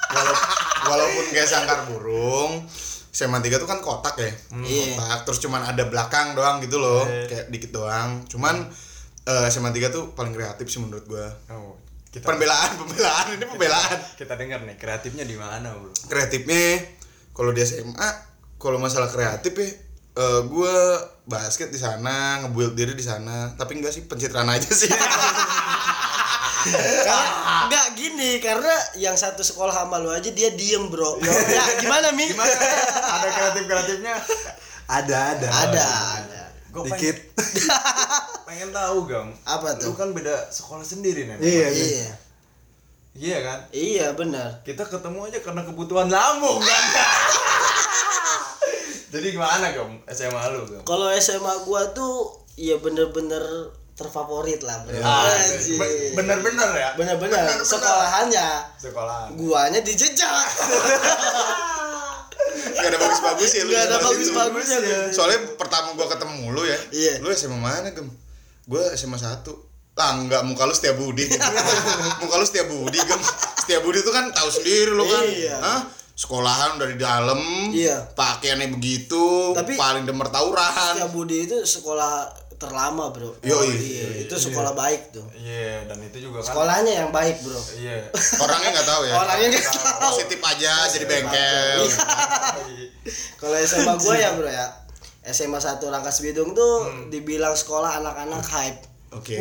Walau- 0.06 0.42
walaupun 0.86 1.24
kayak 1.30 1.46
sangkar 1.46 1.80
burung 1.84 2.62
SMA 3.10 3.40
3 3.40 3.56
tuh 3.56 3.64
kan 3.64 3.80
kotak 3.80 4.14
ya 4.14 4.30
Iya. 4.54 4.94
kotak 4.94 5.24
terus 5.24 5.40
cuman 5.40 5.64
ada 5.64 5.82
belakang 5.84 6.32
doang 6.32 6.60
gitu 6.60 6.76
loh 6.76 7.02
Iya. 7.02 7.26
kayak 7.26 7.46
dikit 7.48 7.70
doang 7.72 8.22
cuman 8.26 8.68
eh, 9.24 9.46
SMA 9.48 9.72
3 9.72 9.88
tuh 9.88 10.12
paling 10.12 10.30
kreatif 10.30 10.68
sih 10.68 10.78
menurut 10.78 11.02
gua 11.06 11.26
Oh, 11.48 11.74
kita 12.16 12.24
pembelaan 12.24 12.70
pembelaan 12.80 13.26
ini 13.36 13.44
pembelaan 13.44 13.98
kita 14.16 14.34
dengar 14.40 14.64
nih 14.64 14.76
kreatifnya 14.80 15.28
di 15.28 15.36
mana, 15.36 15.76
Bro? 15.76 15.92
kreatifnya 16.08 16.80
kalau 17.36 17.52
di 17.52 17.60
SMA 17.60 18.08
kalau 18.56 18.80
masalah 18.80 19.12
kreatif 19.12 19.52
ya 19.52 19.68
eh, 20.16 20.40
gua 20.48 20.72
basket 21.28 21.68
di 21.68 21.76
sana 21.76 22.40
ngebuild 22.40 22.72
diri 22.72 22.96
di 22.96 23.04
sana 23.04 23.52
tapi 23.52 23.76
enggak 23.76 23.92
sih 23.92 24.08
pencitraan 24.08 24.48
aja 24.48 24.72
sih 24.72 24.88
Karena 26.66 27.66
enggak 27.70 27.86
gini, 27.94 28.42
karena 28.42 28.74
yang 28.98 29.14
satu 29.14 29.38
sekolah 29.38 29.70
sama 29.70 30.02
lu 30.02 30.10
aja 30.10 30.34
dia 30.34 30.50
diem, 30.50 30.90
Bro. 30.90 31.22
Ya, 31.22 31.62
gimana, 31.78 32.10
Mi? 32.10 32.26
Gimana? 32.26 32.50
ada 32.90 33.28
kreatif-kreatifnya? 33.30 34.14
ada 34.90 35.16
ada 35.30 35.46
Ada, 35.46 35.86
ada. 36.18 36.42
Gua 36.76 36.84
dikit 36.86 37.16
pengen, 37.32 37.72
pengen 38.48 38.68
tahu, 38.70 38.96
Gam. 39.04 39.28
Apa 39.42 39.72
Lu 39.74 39.80
tuh? 39.80 39.92
kan 39.94 40.12
beda 40.12 40.46
sekolah 40.46 40.82
sendiri 40.82 41.24
nih. 41.24 41.36
iya 41.38 41.66
iya 41.66 41.86
Iya. 41.86 42.10
Iya 43.16 43.38
kan? 43.40 43.58
Iya, 43.70 44.06
benar. 44.12 44.60
Kita 44.60 44.84
ketemu 44.84 45.24
aja 45.24 45.40
karena 45.40 45.62
kebutuhan 45.62 46.04
lambung 46.06 46.60
kan. 46.60 46.82
Jadi 49.08 49.26
gimana, 49.30 49.72
Gam? 49.72 49.96
SMA 50.06 50.42
lu, 50.50 50.60
Gam? 50.66 50.82
Kalau 50.82 51.08
SMA 51.14 51.54
gua 51.62 51.88
tuh 51.90 52.28
ya 52.54 52.76
bener-bener 52.76 53.40
terfavorit 53.92 54.60
lah, 54.60 54.76
Bro. 54.84 55.00
Ah, 55.00 55.24
be- 55.72 56.12
bener-bener 56.12 56.68
ya? 56.70 56.90
Bener-bener 56.94 57.40
sekolahannya. 57.64 58.76
Sekolah. 58.76 59.32
Guanya 59.32 59.80
dijejak. 59.80 60.44
Gak 62.76 62.88
ada 62.92 62.98
bagus-bagus 63.00 63.50
ya 63.50 63.62
lu 63.64 63.70
Gak 63.72 63.84
ada 63.88 63.96
bagus-bagusnya. 63.98 64.78
Bro. 64.84 65.00
Soalnya 65.10 65.38
pertama 65.56 65.88
gua 65.96 66.06
ketemu 66.06 66.44
lu 66.52 66.62
ya. 66.62 66.78
Iya. 66.92 67.14
Lu 67.24 67.28
SMA 67.32 67.56
mana, 67.56 67.88
Gem? 67.90 68.08
Gua 68.68 68.82
SMA 68.92 69.16
1. 69.16 69.42
Lah 69.96 70.10
enggak 70.12 70.44
muka 70.44 70.68
lu 70.68 70.74
setia 70.76 70.92
budi. 70.92 71.24
muka 72.20 72.34
lu 72.36 72.44
setia 72.44 72.68
budi, 72.68 73.00
Gem. 73.00 73.20
Setia 73.56 73.80
budi 73.80 74.04
itu 74.04 74.12
kan 74.12 74.28
tahu 74.30 74.48
sendiri 74.52 74.92
lu 74.92 75.08
kan. 75.08 75.24
Iya. 75.24 75.56
Hah? 75.56 75.80
Sekolahan 76.16 76.80
dari 76.80 76.96
dalam. 76.96 77.40
Iya. 77.72 78.12
Pakaiannya 78.12 78.72
begitu, 78.72 79.52
Tapi- 79.52 79.76
paling 79.76 80.08
demen 80.08 80.24
tawuran. 80.28 80.96
Setia 80.96 81.08
Budi 81.12 81.44
itu 81.44 81.60
sekolah 81.60 82.32
terlama, 82.56 83.12
Bro. 83.12 83.36
Yoi. 83.40 83.68
Iya, 83.72 84.06
itu 84.24 84.34
sekolah 84.34 84.72
baik 84.72 85.12
tuh. 85.12 85.24
Iya, 85.32 85.84
dan 85.86 86.00
itu 86.00 86.18
juga 86.18 86.40
kan. 86.40 86.52
Sekolahnya 86.52 86.92
yang 87.04 87.10
baik, 87.12 87.40
Bro. 87.40 87.60
Iya. 87.76 88.08
Orangnya 88.44 88.68
nggak 88.72 88.88
tahu 88.88 89.02
ya. 89.04 89.14
Orangnya 89.16 89.46
nggak 89.52 89.64
tahu. 90.00 90.12
Positif 90.12 90.40
aja 90.40 90.72
jadi 90.88 91.04
bengkel. 91.04 91.80
Kalau 93.40 93.56
SMA 93.60 93.94
gua 94.00 94.14
ya, 94.16 94.30
Bro 94.34 94.48
ya. 94.48 94.66
SMA 95.26 95.58
1 95.58 95.82
Rangkas 95.82 96.22
Bitung 96.22 96.54
tuh 96.54 96.86
dibilang 97.10 97.52
sekolah 97.52 97.98
anak-anak 97.98 98.46
hype. 98.46 98.80
Oke. 99.10 99.34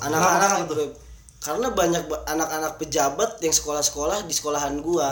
Anak-anak 0.00 0.68
bro. 0.68 0.92
Karena 1.40 1.72
banyak 1.72 2.04
ba- 2.04 2.22
anak-anak 2.28 2.76
pejabat 2.76 3.40
yang 3.40 3.50
sekolah-sekolah 3.50 4.28
di 4.28 4.34
sekolahan 4.36 4.78
gua. 4.78 5.08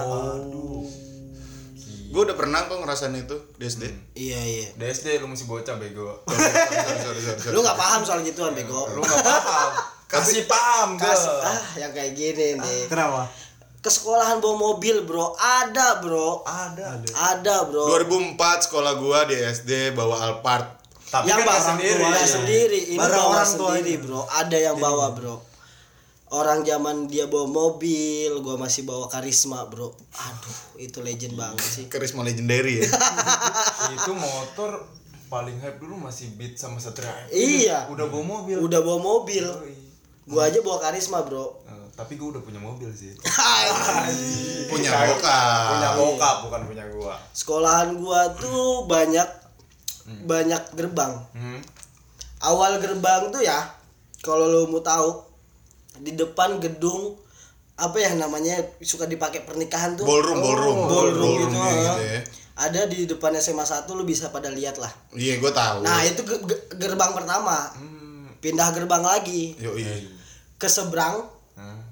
Gue 2.10 2.26
udah 2.26 2.34
pernah 2.34 2.66
kok 2.66 2.82
ngerasain 2.82 3.14
itu 3.14 3.38
di 3.54 3.70
SD. 3.70 3.84
Iya, 4.18 4.40
iya. 4.42 4.66
Di 4.74 4.84
SD 4.90 5.22
lu 5.22 5.30
masih 5.30 5.46
bocah 5.46 5.78
bego. 5.78 6.20
sorry, 6.26 6.98
sorry, 7.06 7.20
sorry, 7.22 7.38
sorry. 7.38 7.54
Lu 7.54 7.62
nggak 7.62 7.78
paham 7.78 8.00
soal 8.02 8.20
gituan, 8.26 8.50
bego. 8.50 8.90
Lu 8.90 9.00
enggak 9.00 9.22
paham. 9.22 9.70
Kasih 10.10 10.42
paham, 10.50 10.98
Kasih 10.98 11.30
Gam. 11.30 11.46
ah 11.54 11.62
yang 11.78 11.94
kayak 11.94 12.18
gini 12.18 12.58
nih. 12.58 12.90
kenapa 12.90 13.30
Ke 13.78 13.88
sekolahan 13.94 14.42
bawa 14.42 14.58
mobil, 14.58 15.06
Bro. 15.06 15.38
Ada, 15.38 16.02
Bro. 16.02 16.42
Ada. 16.42 16.98
Ada, 17.14 17.70
Bro. 17.70 17.86
2004 18.34 18.66
sekolah 18.66 18.92
gua 18.98 19.24
di 19.30 19.38
SD 19.38 19.94
bawa 19.94 20.18
Alphard. 20.26 20.80
Tapi 21.10 21.26
yang 21.26 21.42
kan 21.42 21.46
bawa 21.50 21.60
sendiri. 21.74 22.02
nggak 22.06 22.28
sendiri 22.30 22.80
ini 22.94 22.98
bawa 23.02 23.34
orang 23.34 23.50
sendiri 23.50 23.92
tuanya. 23.98 24.06
bro 24.06 24.20
ada 24.30 24.56
yang 24.62 24.76
bawa 24.78 25.06
bro 25.10 25.42
orang 26.30 26.62
zaman 26.62 27.04
dia 27.04 27.26
bawa 27.26 27.46
mobil 27.46 28.30
gua 28.38 28.54
masih 28.56 28.82
bawa 28.82 29.06
karisma 29.06 29.64
bro 29.64 29.90
aduh 30.10 30.58
itu 30.78 30.98
legend 31.00 31.34
banget 31.34 31.58
sih 31.60 31.84
Karisma 31.86 32.22
legendary 32.22 32.80
ya. 32.80 32.88
Itu 33.94 34.12
motor 34.12 34.86
paling 35.26 35.54
hype 35.56 35.76
dulu 35.76 35.94
masih 35.96 36.30
Beat 36.34 36.54
sama 36.54 36.76
Satria. 36.76 37.10
iya 37.28 37.86
Udah 37.86 38.06
bawa 38.06 38.22
mobil. 38.38 38.56
udah 38.56 38.80
bawa 38.80 38.98
mobil 38.98 39.44
gua 40.24 40.46
aja 40.46 40.58
bawa 40.60 40.78
karisma 40.80 41.20
bro 41.20 41.58
Eh, 41.66 41.86
tapi 41.92 42.14
gue 42.14 42.28
udah 42.28 42.40
punya 42.40 42.58
mobil 42.58 42.88
sih. 42.90 43.12
Punya 44.66 44.90
bokap. 45.04 45.66
Punya 45.68 45.88
bokap 45.94 46.36
bukan 46.44 46.60
punya 46.64 46.84
gua. 46.88 47.14
sekolahan 47.32 47.94
gua 47.94 48.30
tuh 48.34 48.86
banyak 48.86 49.26
banyak 50.22 50.62
gerbang 50.72 51.12
Hmm. 51.30 51.60
awal 52.40 52.78
gerbang 52.78 53.28
tuh 53.28 53.38
ya 53.38 53.62
kalau 54.18 54.42
lo 54.44 54.66
mau 54.66 54.80
tahu 54.80 55.22
di 56.00 56.12
depan 56.12 56.58
gedung 56.58 57.16
apa 57.74 57.96
ya 57.96 58.12
namanya 58.12 58.56
suka 58.78 59.04
dipakai 59.04 59.40
pernikahan 59.40 59.94
tuh 59.94 60.04
Ballroom, 60.04 60.36
ballroom, 60.38 60.78
ballroom 60.86 61.32
gitu, 61.38 61.54
kayak 61.54 61.76
gitu 61.78 62.02
ya. 62.02 62.20
ada 62.58 62.80
di 62.84 62.98
depan 63.06 63.32
SMA 63.34 63.62
1 63.62 63.88
lu 63.90 64.04
bisa 64.04 64.28
pada 64.28 64.48
lihat 64.48 64.76
lah 64.76 64.92
Iya, 65.12 65.36
gue 65.36 65.48
tahu. 65.50 65.80
nah 65.80 66.00
itu 66.02 66.20
ge- 66.20 66.44
ge- 66.44 66.62
gerbang 66.74 67.12
pertama 67.12 67.72
Hmm. 67.72 68.28
pindah 68.38 68.68
gerbang 68.70 69.00
lagi 69.00 69.56
Yo 69.56 69.72
iya. 69.74 69.96
ke 70.54 70.66
seberang? 70.66 71.24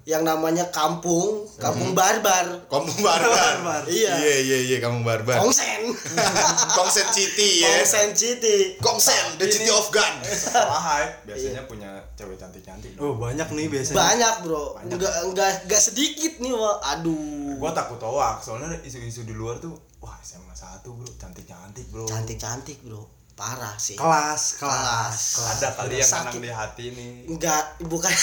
Yang 0.09 0.25
namanya 0.25 0.65
kampung 0.73 1.45
kampung 1.55 1.93
barbar 1.93 2.65
Kamu 2.65 2.89
barbar. 2.99 3.85
Iya. 3.85 4.17
Iya 4.17 4.37
iya 4.41 4.59
iya 4.65 4.77
kamu 4.79 5.05
barbar. 5.05 5.37
Kongsen 5.37 5.93
Kongsen 6.77 7.05
City 7.11 7.51
ya. 7.63 7.69
Kongsen 7.77 8.09
City 8.13 8.81
Kongsen, 8.81 9.37
the 9.37 9.45
city 9.45 9.69
of 9.69 9.85
gun. 9.89 10.17
sekolah 10.25 10.81
hype 10.81 11.13
biasanya 11.25 11.61
punya 11.63 11.91
cewek 12.15 12.35
cantik-cantik 12.35 12.97
Oh, 12.97 13.13
dong. 13.13 13.21
banyak 13.21 13.49
nih 13.51 13.69
biasanya. 13.69 13.97
banyak 13.99 14.35
bro 14.43 14.65
Banyak. 14.75 14.97
nggak 14.97 15.15
nggak 15.29 15.51
nggak 15.69 15.83
sedikit 15.83 16.33
nih 16.39 16.53
wah 16.53 16.81
aduh 16.89 17.61
Gua 17.61 17.71
takut 17.71 18.01
hoax 18.01 18.49
soalnya 18.49 18.73
isu-isu 18.81 19.23
di 19.23 19.37
luar 19.37 19.61
tuh 19.61 19.77
wah 19.99 20.17
SMA 20.21 20.51
1 20.51 20.89
bro 20.89 21.05
cantik-cantik 21.15 21.85
bro. 21.93 22.09
cantik 22.09 22.41
cantik 22.41 22.81
bro 22.81 23.05
parah 23.35 23.77
sih 23.77 23.95
Kelas, 23.95 24.57
kelas. 24.57 25.21
Ada 25.53 25.69
kali 25.77 25.95
yang 25.95 26.09
Sakit. 26.09 26.33
kanang 26.33 26.41
di 26.41 26.51
hati 26.51 26.85
nih. 26.91 27.13
enggak 27.29 27.63
bukan 27.85 28.09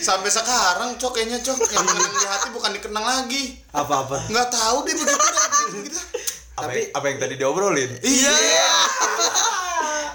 Sampai 0.00 0.28
sekarang 0.28 0.94
cok 0.94 1.12
kayaknya 1.12 1.38
cok 1.38 1.58
yang 1.68 1.84
di 1.84 2.26
hati 2.26 2.48
bukan 2.48 2.70
dikenang 2.72 3.02
lagi. 3.02 3.58
Apa-apa? 3.70 4.26
Nggak 4.26 4.48
tahu 4.48 4.76
deh 4.82 4.94
begitu 4.94 5.26
deh 5.26 5.46
gitu. 5.82 5.98
Apa, 6.54 6.66
Tapi- 6.66 6.90
apa 6.90 7.06
yang 7.06 7.18
tadi 7.18 7.34
diobrolin? 7.36 7.90
Iya. 8.00 8.34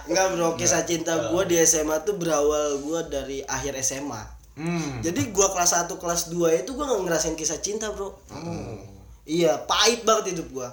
enggak 0.03 0.27
bro 0.31 0.49
kisah 0.53 0.83
cinta 0.83 1.31
gua 1.31 1.43
di 1.43 1.55
SMA 1.57 1.95
tuh 2.01 2.13
berawal 2.13 2.75
gua 2.79 3.03
dari 3.03 3.39
akhir 3.41 3.79
SMA 3.79 4.19
Hmm. 4.53 4.99
jadi 4.99 5.31
gua 5.31 5.49
kelas 5.49 5.71
1 5.79 5.95
kelas 5.95 6.27
2 6.27 6.53
itu 6.53 6.69
gua 6.69 6.85
nggak 6.85 7.01
ngerasain 7.01 7.33
kisah 7.33 7.57
cinta 7.57 7.87
bro 7.89 8.11
Oh. 8.29 8.83
iya 9.23 9.55
pahit 9.59 10.03
banget 10.03 10.35
hidup 10.35 10.51
gua 10.51 10.69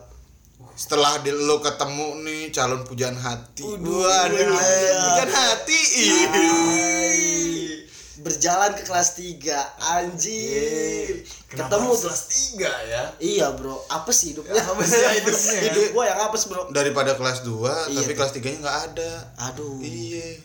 Setelah 0.72 1.16
di, 1.18 1.30
lo 1.30 1.56
ketemu 1.58 2.20
nih 2.20 2.50
calon 2.50 2.82
pujaan 2.82 3.14
hati. 3.14 3.62
Waduh, 3.62 4.00
Waduh, 4.00 4.48
iya. 4.50 5.00
pujaan 5.04 5.30
hati. 5.30 5.80
Ih. 5.94 7.84
Berjalan 8.20 8.72
ke 8.72 8.82
kelas 8.82 9.16
3 9.16 9.48
anjir 9.96 11.24
ketemu 11.46 11.88
tuh 11.90 12.04
kelas 12.04 12.22
3 12.52 12.60
ya? 12.86 13.02
iya 13.16 13.46
bro 13.50 13.80
apa 13.86 14.10
sih 14.10 14.32
hidupnya 14.32 14.60
Apa 14.70 14.82
sih 14.82 15.00
hidupnya? 15.00 15.58
hidup 15.66 15.84
gua 15.90 16.04
yang 16.06 16.20
apes 16.22 16.44
bro 16.44 16.68
Daripada 16.68 17.14
kelas 17.14 17.40
2 17.42 17.48
Iya 17.88 17.98
tapi 17.98 18.12
tuh. 18.12 18.16
kelas 18.16 18.32
3 18.32 18.44
nya 18.44 18.58
nggak 18.60 18.78
ada. 18.86 19.10
aduh 19.40 19.80
Iya. 19.80 20.36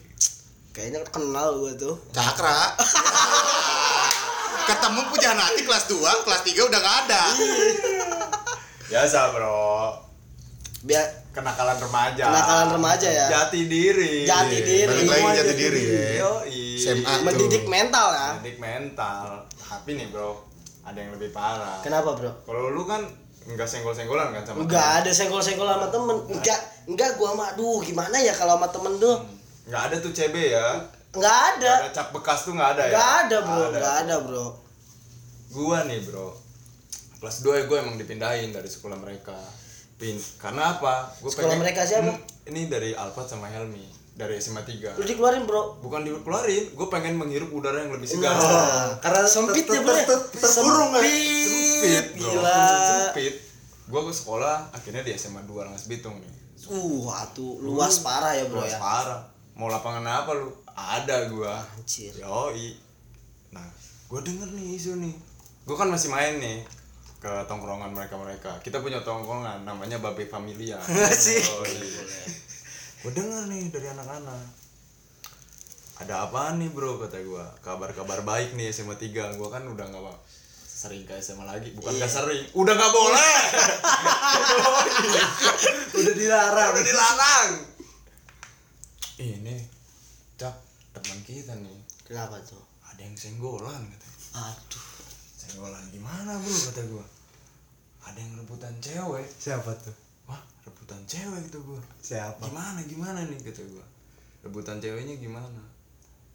kayaknya 0.71 0.99
kenal 1.05 1.57
gua 1.57 1.71
tuh 1.75 1.95
Cakra. 2.09 2.75
Ketemu 4.65 5.01
pujaan 5.07 5.37
hati 5.37 5.61
kelas 5.61 5.85
2, 5.85 6.25
kelas 6.25 6.41
3 6.43 6.57
udah 6.63 6.79
nggak 6.79 6.97
ada. 7.05 7.21
Biasa 8.87 9.19
bro. 9.29 9.93
biar 10.81 11.05
Kenakalan 11.29 11.75
remaja. 11.77 12.23
Kenakalan 12.23 12.67
remaja 12.73 13.09
ya? 13.11 13.27
Jati 13.27 13.67
diri. 13.67 14.23
Jati 14.23 14.55
Iya, 14.55 14.63
diri. 14.63 14.87
Balik 14.87 15.05
lagi 15.05 15.19
Semua 15.19 15.35
jati 15.35 15.53
diri 15.53 15.81
ya. 15.83 15.99
SMA 16.87 17.01
tuh. 17.03 17.21
mendidik 17.23 17.65
mental 17.65 18.07
ya 18.09 18.27
Mendidik 18.37 18.59
mental. 18.59 19.25
Tapi 19.57 19.89
nih 19.91 20.07
bro, 20.07 20.37
ada 20.81 20.95
yang 20.95 21.11
lebih 21.11 21.29
parah. 21.29 21.81
kenapa 21.81 22.13
bro 22.13 22.31
Kalau 22.43 22.69
lu 22.69 22.83
kan 22.83 23.01
nggak 23.45 23.65
senggol-senggolan 23.65 24.29
kan 24.31 24.41
sama 24.41 24.57
Enggak 24.63 24.89
ada 24.99 25.11
senggol-senggol 25.11 25.65
sama 25.67 25.87
temen 25.87 26.17
Enggak, 26.27 26.59
enggak 26.85 27.09
gua 27.15 27.29
sama 27.31 27.43
aduh 27.51 27.77
gimana 27.79 28.17
ya 28.17 28.31
kalau 28.31 28.57
sama 28.57 28.67
temen 28.67 28.93
tuh 28.95 29.15
temen? 29.15 29.33
Nggak 29.65 29.81
ada 29.81 29.95
tuh 29.99 30.11
CB 30.11 30.35
ya. 30.51 30.67
Enggak 31.11 31.37
ada 31.53 31.73
Ada 31.85 31.91
cap 31.91 32.07
bekas 32.11 32.39
tuh 32.41 32.53
nggak 32.53 32.69
ada 32.73 32.81
ya. 32.81 32.89
Enggak 32.89 33.09
ada 33.21 33.37
bro, 33.39 33.53
Nggak 33.55 33.69
enggak 33.71 33.95
ada 34.01 34.15
bro 34.19 34.45
Gua 35.47 35.77
nih 35.83 35.99
bro. 36.01 36.27
Kelas 37.15 37.37
2 37.41 37.53
ya 37.55 37.63
gue 37.65 37.77
emang 37.79 37.95
dipindahin 37.95 38.49
dari 38.49 38.67
sekolah 38.67 38.97
mereka. 38.97 39.37
Pin 39.95 40.13
karena 40.35 40.75
apa? 40.75 41.09
Gua 41.17 41.31
Sekolah 41.31 41.55
mereka 41.55 41.81
siapa? 41.81 42.11
Hmm, 42.11 42.19
ini 42.45 42.67
dari 42.67 42.91
Alfat 42.91 43.25
sama 43.27 43.47
Helmi 43.47 43.85
dari 44.15 44.39
SMA 44.39 44.63
3. 44.63 44.95
Lu 44.95 45.03
dikeluarin 45.03 45.43
bro 45.43 45.75
Bukan 45.83 46.07
dikeluarin, 46.07 46.71
gue 46.71 46.87
pengen 46.87 47.19
menghirup 47.19 47.51
udara 47.51 47.83
yang 47.83 47.91
lebih 47.91 48.07
segar. 48.07 48.31
Nah, 48.31 48.95
karena 49.03 49.27
sempit 49.27 49.67
ya 49.67 49.83
bro 49.83 49.91
ya? 49.91 50.07
ter- 50.07 50.27
ter- 50.31 50.39
terkurung 50.39 50.95
ya? 50.95 51.03
Sempit, 51.03 52.05
bro. 52.15 52.31
gila 52.31 52.59
Sempit. 53.11 53.35
Gue 53.85 54.01
ke 54.07 54.13
sekolah 54.15 54.71
akhirnya 54.71 55.03
di 55.03 55.11
SMA 55.19 55.43
2 55.43 55.67
Rangas 55.67 55.85
Bitung 55.91 56.15
nih. 56.17 56.31
Uh, 56.65 57.05
atuh 57.11 57.61
luas 57.61 58.01
parah 58.01 58.33
ya 58.33 58.47
bro 58.47 58.63
Luas 58.63 58.73
ya 58.73 58.79
parah. 58.79 59.21
Mau 59.59 59.67
lapangan 59.67 60.03
apa 60.07 60.31
lu? 60.35 60.49
Ada 60.75 61.31
gua. 61.31 61.59
Anjir 61.75 62.11
Yoi. 62.15 62.75
Nah, 63.55 63.63
gue 64.11 64.19
denger 64.23 64.49
nih 64.51 64.75
isu 64.75 64.99
nih. 64.99 65.15
Gue 65.63 65.75
kan 65.75 65.87
masih 65.87 66.11
main 66.11 66.39
nih 66.39 66.63
ke 67.19 67.31
tongkrongan 67.47 67.91
mereka-mereka. 67.95 68.59
Kita 68.59 68.83
punya 68.83 68.99
tongkrongan 68.99 69.63
namanya 69.63 69.99
Babe 70.03 70.27
Familia. 70.27 70.75
Asik. 71.11 71.43
Gue 73.05 73.13
denger 73.13 73.45
nih 73.53 73.69
dari 73.69 73.85
anak-anak. 73.93 74.49
Ada 76.01 76.25
apa 76.25 76.57
nih 76.57 76.73
bro? 76.73 76.97
Kata 76.97 77.21
gue 77.21 77.45
Kabar-kabar 77.61 78.25
baik 78.25 78.57
nih 78.57 78.73
SMA 78.73 78.97
3 78.97 79.37
Gue 79.37 79.45
kan 79.53 79.61
udah 79.61 79.85
gak 79.93 80.17
sering 80.65 81.05
ke 81.05 81.13
SMA 81.21 81.45
lagi. 81.45 81.69
Bukan 81.77 82.01
gak 82.01 82.09
sering. 82.09 82.41
Udah 82.57 82.73
gak 82.73 82.89
boleh! 82.89 83.37
Udah 86.01 86.13
dilarang. 86.17 86.71
Udah 86.73 86.81
dilarang! 86.89 87.49
Ini 89.21 89.55
Cak 90.41 90.55
teman 90.97 91.21
kita 91.21 91.53
nih. 91.61 91.77
Kenapa 92.09 92.41
tuh? 92.41 92.65
Ada 92.89 93.05
yang 93.05 93.13
senggolan 93.13 93.85
katanya 93.85 94.49
Aduh. 94.49 94.85
Senggolan 95.37 95.85
gimana 95.93 96.41
bro? 96.41 96.57
Kata 96.73 96.81
gua. 96.89 97.05
Ada 98.09 98.17
yang 98.17 98.33
rebutan 98.41 98.73
cewek. 98.81 99.29
Siapa 99.37 99.77
tuh? 99.77 100.04
Cewek 101.05 101.41
gitu 101.45 101.59
gua. 101.63 101.81
Siapa? 101.99 102.41
Gimana 102.43 102.79
gimana 102.81 103.19
nih 103.23 103.37
kata 103.39 103.61
gua. 103.67 103.85
Rebutan 104.41 104.77
ceweknya 104.77 105.15
gimana? 105.15 105.61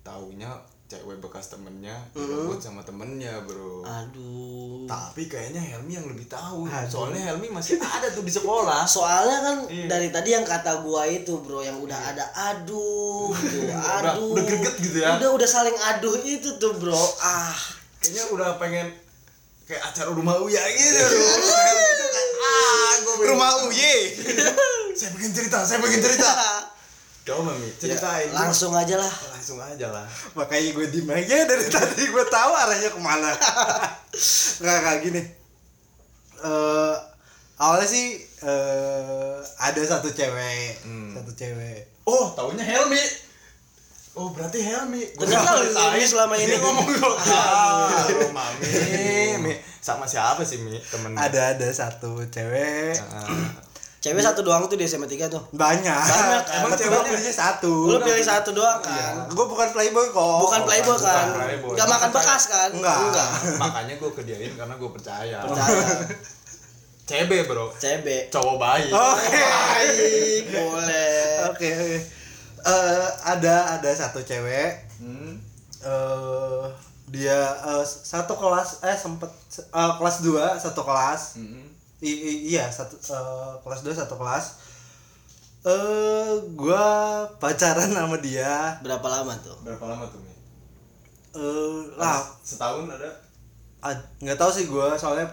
Taunya 0.00 0.50
cewek 0.86 1.18
bekas 1.18 1.46
temennya 1.46 1.94
direbut 2.10 2.58
sama 2.58 2.80
temennya 2.80 3.30
bro. 3.40 3.82
Aduh. 3.82 4.86
Tapi 4.86 5.26
kayaknya 5.26 5.58
Helmi 5.60 5.94
yang 5.94 6.02
lebih 6.04 6.26
tahu. 6.26 6.66
Aduh. 6.66 6.86
Soalnya 6.88 7.30
Helmi 7.30 7.46
masih 7.48 7.78
ada 7.78 8.06
tuh 8.08 8.22
di 8.22 8.32
sekolah. 8.32 8.82
Soalnya 8.84 9.38
kan 9.40 9.56
Iya. 9.64 9.86
dari 9.86 10.08
tadi 10.08 10.30
yang 10.32 10.42
kata 10.42 10.80
gua 10.80 11.02
itu 11.04 11.38
bro 11.38 11.60
yang 11.60 11.78
udah 11.78 11.94
ada 11.94 12.26
aduh, 12.32 13.30
Udah- 13.30 14.14
aduh, 14.16 14.34
udah 14.34 14.42
greget 14.44 14.74
gitu 14.80 14.98
ya? 15.00 15.14
Udah 15.14 15.30
udah 15.30 15.48
saling 15.48 15.74
aduh 15.76 16.14
itu 16.20 16.50
tuh 16.56 16.74
bro. 16.74 16.98
Ah, 17.20 17.54
Kayaknya 17.98 18.24
udah 18.30 18.48
pengen 18.56 18.86
Kayak 19.62 19.86
acara 19.86 20.10
rumah 20.10 20.34
Uya 20.36 20.58
gitu 20.68 20.98
bro 21.06 21.30
Helmi 21.54 21.90
tuh 21.94 22.08
kayak, 22.08 22.28
Ah 22.40 22.94
gua 22.98 23.09
pengen- 23.09 23.09
Rumah 23.26 23.68
Uye. 23.68 23.94
Saya 24.98 25.10
pengen 25.14 25.32
cerita, 25.32 25.62
saya 25.62 25.78
pengen 25.78 26.02
cerita 26.02 26.28
Coba 27.30 27.52
Mi, 27.54 27.68
ceritain 27.78 28.26
Ya, 28.26 28.34
langsung 28.34 28.72
aja 28.72 28.96
lah. 28.96 29.12
Langsung 29.30 29.60
aja 29.60 29.86
lah 29.86 30.08
Makanya 30.34 30.72
gue 30.72 30.86
diem 30.88 31.06
aja 31.06 31.46
dari 31.46 31.68
tadi 31.68 32.08
gue 32.08 32.24
tahu 32.26 32.50
arahnya 32.56 32.90
ke 32.90 32.98
mana. 32.98 33.30
Nggak 34.60 34.78
kayak 34.82 35.00
gini. 35.04 35.22
Eh 36.40 36.96
awalnya 37.60 37.86
sih 37.86 38.18
eh 38.40 39.36
ada 39.60 39.80
satu 39.84 40.08
cewek, 40.10 40.80
Hmm. 40.82 41.12
satu 41.12 41.30
cewek. 41.36 41.92
Oh, 42.08 42.32
taunya 42.32 42.64
Helmi. 42.64 43.04
Oh, 44.16 44.32
berarti 44.34 44.58
Helmi. 44.64 45.04
Nggak 45.14 45.54
lu 45.60 45.70
ini 45.70 46.02
selama 46.02 46.34
ini 46.34 46.56
ngomong. 46.56 46.88
Ah, 47.30 48.10
lu 48.10 48.32
Mami. 48.32 49.54
Sama 49.80 50.04
siapa 50.04 50.44
sih 50.44 50.60
Mi 50.60 50.76
temen? 50.76 51.16
Ada 51.16 51.56
ada 51.56 51.68
satu 51.72 52.20
cewek. 52.28 52.96
Ah. 53.00 53.26
Cewek 54.00 54.24
satu 54.24 54.40
doang 54.40 54.64
tuh 54.64 54.80
di 54.80 54.88
SMA 54.88 55.04
3 55.04 55.28
tuh. 55.28 55.44
Banyak. 55.52 55.92
Banyak, 55.92 56.42
kan? 56.48 56.64
Emang 56.64 56.72
cewek 56.72 57.04
pilihnya 57.04 57.36
satu. 57.36 57.84
Lu 57.84 58.00
pilih 58.00 58.24
satu 58.24 58.56
doang 58.56 58.80
kan? 58.80 59.28
Gue 59.28 59.44
bukan 59.44 59.68
playboy 59.76 60.08
kok. 60.08 60.40
Bukan 60.40 60.64
playboy 60.64 60.96
bukan 60.96 61.04
kan? 61.04 61.28
playboy. 61.36 61.76
Enggak 61.76 61.88
makan 61.92 62.08
bekas 62.08 62.42
kan? 62.48 62.70
Enggak. 62.72 62.96
Makanya 63.60 63.94
gue 64.00 64.10
kediain 64.16 64.52
karena 64.56 64.74
gue 64.80 64.88
percaya. 64.88 65.44
Percaya. 65.44 65.84
CB, 67.12 67.30
Bro. 67.44 67.76
CB. 67.76 68.32
Cowok 68.32 68.56
baik. 68.56 68.88
Oke. 68.88 69.36
Baik, 69.36 70.44
boleh. 70.48 71.20
Oke 71.52 71.68
oke. 71.76 71.98
Eh, 72.60 73.06
ada 73.20 73.76
ada 73.76 73.90
satu 73.92 74.24
cewek. 74.24 74.80
Hmm. 74.96 75.36
eh 75.84 76.64
dia 77.10 77.34
eh, 77.60 77.84
satu 77.84 78.32
kelas 78.32 78.80
eh 78.80 78.94
sempet 78.94 79.30
eh, 79.58 79.92
kelas 79.98 80.16
2 80.22 80.38
satu 80.56 80.80
kelas. 80.80 81.36
Hmm. 81.36 81.66
I- 82.00 82.08
i- 82.22 82.42
iya 82.48 82.64
satu 82.66 82.94
eh, 82.96 83.52
kelas 83.60 83.82
2 83.82 83.92
satu 83.92 84.14
kelas. 84.14 84.44
Eh 85.60 86.30
gua 86.54 86.84
pacaran 87.36 87.90
sama 87.90 88.16
dia. 88.18 88.80
Berapa 88.80 89.04
lama 89.04 89.34
tuh? 89.36 89.52
Berapa 89.60 89.84
lama 89.84 90.06
tuh, 90.06 90.16
Mi? 90.18 90.32
Eh 91.32 91.80
lah 91.94 92.24
Setahun 92.40 92.88
ada? 92.88 93.10
ad- 93.80 94.08
nggak 94.18 94.36
tahu 94.36 94.50
sih 94.50 94.64
gua 94.66 94.96
soalnya 94.96 95.28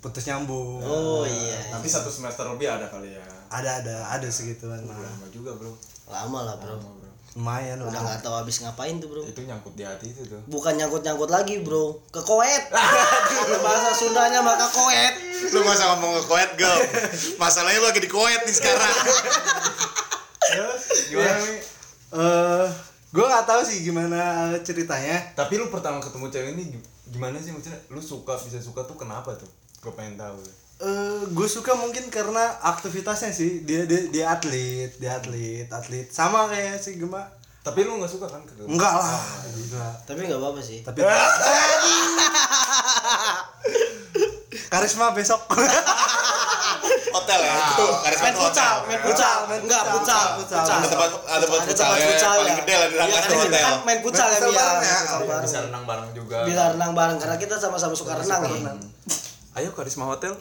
putus 0.00 0.24
nyambung. 0.24 0.80
Oh 0.80 1.24
iya. 1.24 1.60
Tapi 1.70 1.86
satu 1.86 2.08
semester 2.08 2.44
lebih 2.44 2.68
ada 2.68 2.84
kali 2.86 3.12
ya. 3.12 3.24
Ada 3.48 3.80
ada 3.80 3.96
ada 4.10 4.28
segituan 4.28 4.80
mah. 4.82 4.96
lama 4.96 5.26
juga, 5.28 5.52
Bro. 5.52 5.72
Lama 6.06 6.38
lah, 6.42 6.56
Bro. 6.56 6.76
Lama, 6.76 6.90
Bro. 6.94 7.09
Lumayan 7.32 7.78
Udah 7.78 7.94
lah. 7.94 8.02
nggak 8.04 8.20
tahu 8.20 8.34
habis 8.36 8.58
ngapain 8.58 8.98
tuh, 8.98 9.06
Bro. 9.06 9.22
Itu 9.22 9.40
nyangkut 9.40 9.72
di 9.72 9.82
hati 9.82 10.08
itu 10.08 10.22
tuh. 10.24 10.42
Bukan 10.46 10.74
nyangkut-nyangkut 10.74 11.28
lagi, 11.28 11.62
Bro. 11.62 12.02
Ke 12.08 12.18
koet. 12.20 12.64
Bahasa 13.64 13.90
Sundanya 13.92 14.40
maka 14.40 14.66
koet. 14.66 15.14
Lu 15.48 15.62
masa 15.62 15.88
ngomong 15.90 16.14
ke 16.14 16.22
Kuwait, 16.26 16.50
Gel? 16.54 16.78
Masalahnya 17.36 17.78
lu 17.78 17.86
lagi 17.86 17.98
di 17.98 18.08
Kuwait 18.08 18.42
nih 18.42 18.52
sekarang. 18.52 18.92
Terus 20.42 20.82
gimana, 21.06 21.38
Mi? 21.40 21.56
eh 22.12 22.66
gue 23.08 23.24
nggak 23.24 23.42
tahu 23.44 23.60
sih 23.60 23.82
gimana 23.82 24.18
eh, 24.50 24.60
ceritanya 24.60 25.18
Tapi 25.32 25.56
lu 25.56 25.66
pertama 25.66 25.98
ketemu 25.98 26.26
cewek 26.26 26.50
ini 26.52 26.64
gi- 26.68 26.84
gimana 27.08 27.38
sih 27.38 27.50
maksudnya? 27.50 27.78
Lu 27.88 27.98
suka 27.98 28.34
bisa 28.36 28.58
suka 28.58 28.82
tuh 28.82 28.94
kenapa 28.94 29.30
tuh? 29.32 29.46
Gue 29.80 29.92
pengen 29.92 30.14
tahu. 30.14 30.38
Eh 30.80 30.88
gue 31.26 31.44
suka 31.46 31.72
mungkin 31.74 32.08
karena 32.08 32.40
aktivitasnya 32.62 33.30
sih 33.30 33.62
dia 33.62 33.84
dia 33.84 34.00
dia 34.08 34.24
atlet 34.30 34.88
dia 34.96 35.12
atlet 35.14 35.68
atlet 35.68 36.08
sama 36.08 36.46
kayak 36.46 36.76
si 36.76 36.96
Gema 36.96 37.20
Tapi 37.60 37.84
lu 37.84 37.92
nggak 37.94 38.08
suka 38.08 38.24
kan? 38.26 38.40
ke- 38.40 38.56
enggak 38.64 38.88
lah 38.90 39.20
enggak 39.46 39.92
Tapi 40.02 40.20
nggak 40.24 40.40
apa-apa 40.40 40.60
sih. 40.60 40.80
tapi 40.80 41.04
karisma 44.70 45.12
besok 45.12 45.40
Hotel 47.10 47.40
ya. 47.42 47.54
Itu 47.74 47.84
karisma 48.00 48.24
Main 48.24 48.36
futsal, 48.38 48.74
main 48.86 49.00
futsal, 49.02 49.36
main 49.44 49.60
enggak 49.60 49.82
futsal, 49.84 50.38
futsal, 50.38 50.62
futsal. 50.62 50.62
futsal. 50.62 50.78
Ada 50.78 50.86
tempat 50.88 51.08
ada 51.26 51.42
tempat 51.42 51.60
futsal 51.66 51.86
tempat 51.86 51.98
ya, 51.98 52.06
futsal 52.08 52.32
paling 52.32 52.46
ya. 52.46 52.56
gede 52.56 52.72
lah 52.72 52.86
di 52.86 52.90
Iya, 52.90 53.00
Rangkas 53.02 53.24
hotel. 53.26 53.60
kan 53.60 53.76
main 53.82 53.98
futsal 54.00 54.26
ya, 54.26 54.38
Main 54.38 54.54
bareng 54.54 54.78
ya. 54.80 54.96
Bisa 55.42 55.58
renang 55.60 55.84
bareng 55.84 56.08
juga. 56.14 56.36
Bisa 56.46 56.62
renang 56.72 56.92
bareng 56.94 57.18
karena 57.18 57.36
kita 57.36 57.54
sama-sama 57.56 57.92
suka 57.92 58.12
renang 58.16 58.40
ya. 58.40 58.72
Ayo 59.58 59.74
Karisma 59.74 60.06
Hotel. 60.06 60.30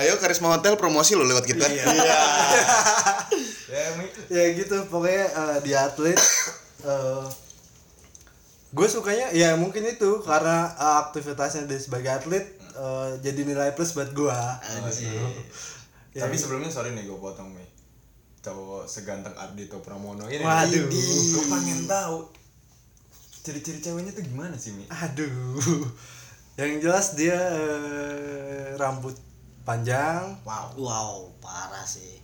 Ayo 0.00 0.18
Karisma 0.18 0.50
Hotel 0.50 0.74
promosi 0.74 1.14
lo 1.14 1.22
lewat 1.22 1.46
kita. 1.46 1.70
Iya. 1.70 1.86
ya, 3.70 3.84
Mi. 3.94 4.06
ya 4.26 4.44
gitu 4.58 4.82
pokoknya 4.90 5.26
eh, 5.30 5.56
dia 5.62 5.86
atlet 5.86 6.18
gue 8.70 8.86
sukanya 8.86 9.30
ya 9.30 9.54
mungkin 9.54 9.86
itu 9.86 10.18
karena 10.26 10.74
eh, 10.74 10.96
aktivitasnya 11.06 11.70
dia 11.70 11.78
sebagai 11.78 12.10
atlet 12.10 12.58
eh, 12.58 13.08
jadi 13.22 13.46
nilai 13.46 13.70
plus 13.78 13.94
buat 13.94 14.10
gue 14.10 14.34
Ya. 16.10 16.26
Tapi 16.26 16.34
sebelumnya 16.34 16.74
sorry 16.74 16.90
nih 16.90 17.06
gue 17.06 17.18
potong 17.22 17.54
Mi. 17.54 17.62
Cowok 18.42 18.90
seganteng 18.90 19.30
Ardito 19.38 19.78
Pramono 19.78 20.26
ini. 20.26 20.42
Waduh. 20.42 20.90
Gue 20.90 21.44
pengen 21.46 21.86
tahu 21.86 22.40
ciri-ciri 23.40 23.80
ceweknya 23.80 24.12
tuh 24.12 24.24
gimana 24.24 24.54
sih 24.54 24.76
Mi? 24.76 24.84
aduh 24.92 25.80
yang 26.60 26.76
jelas 26.78 27.16
dia 27.16 27.36
eh, 27.36 28.76
rambut 28.76 29.16
panjang 29.62 30.36
Wow. 30.44 30.76
Wow, 30.76 31.14
parah 31.40 31.84
sih. 31.84 32.20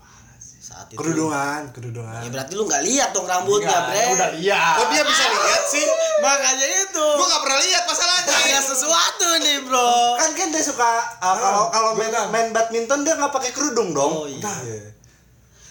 Saat 0.61 0.91
itu. 0.91 0.99
kerudungan 0.99 1.70
kerudungan 1.70 2.26
Ya 2.26 2.28
berarti 2.28 2.59
lu 2.59 2.66
nggak 2.66 2.82
lihat 2.82 3.14
dong 3.14 3.22
rambutnya, 3.22 3.87
Bre. 3.87 4.18
udah 4.18 4.30
lihat. 4.34 4.74
Kok 4.82 4.87
dia 4.91 5.03
bisa 5.07 5.24
lihat 5.30 5.62
sih? 5.62 5.87
Makanya 6.18 6.66
itu. 6.66 7.07
Gua 7.14 7.26
gak 7.30 7.43
pernah 7.47 7.61
lihat 7.62 7.82
masalahnya. 7.87 8.34
Ada 8.34 8.61
sesuatu 8.66 9.26
nih, 9.47 9.57
Bro. 9.62 9.95
kan 10.18 10.30
kan 10.34 10.49
dia 10.51 10.62
suka 10.66 10.91
ah, 11.22 11.34
kalau 11.39 11.62
kalau 11.70 11.91
main 11.95 12.11
main 12.34 12.49
badminton 12.51 13.07
dia 13.07 13.14
nggak 13.14 13.30
pakai 13.30 13.55
kerudung 13.55 13.95
dong 13.95 14.12
Oh, 14.12 14.26
iya. 14.26 14.43
Iya. 14.43 14.91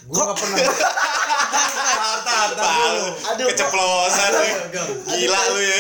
Gue 0.06 0.22
gak 0.22 0.38
pernah. 0.38 0.58
Bal, 2.56 2.96
Aduh, 3.36 3.46
keceplosan. 3.52 4.32
Gila 5.12 5.40
lu 5.52 5.60
ya. 5.60 5.80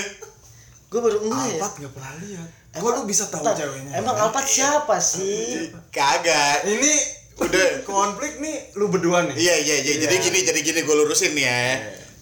Gue 0.91 0.99
baru 0.99 1.17
enggak 1.23 1.45
ya. 1.45 1.55
Alpat 1.61 1.73
gak 1.77 1.91
pernah 1.93 2.11
lihat. 2.19 2.49
Kok 2.75 2.91
lu 2.91 3.01
bisa 3.07 3.31
tahu 3.31 3.39
Ntar, 3.47 3.55
ceweknya? 3.55 4.03
Emang 4.03 4.15
Alpat 4.19 4.43
siapa 4.43 4.99
sih? 4.99 5.71
Kagak. 5.95 6.67
ini 6.67 6.91
Udah. 7.39 7.83
konflik 7.87 8.43
nih 8.43 8.75
lu 8.75 8.91
berdua 8.91 9.23
nih. 9.31 9.35
Iya 9.35 9.55
iya 9.63 9.75
iya. 9.79 9.93
Jadi 10.03 10.15
gini 10.19 10.39
jadi 10.43 10.59
gini 10.59 10.79
gue 10.83 10.95
lurusin 10.95 11.31
nih 11.35 11.45
ya. 11.47 11.63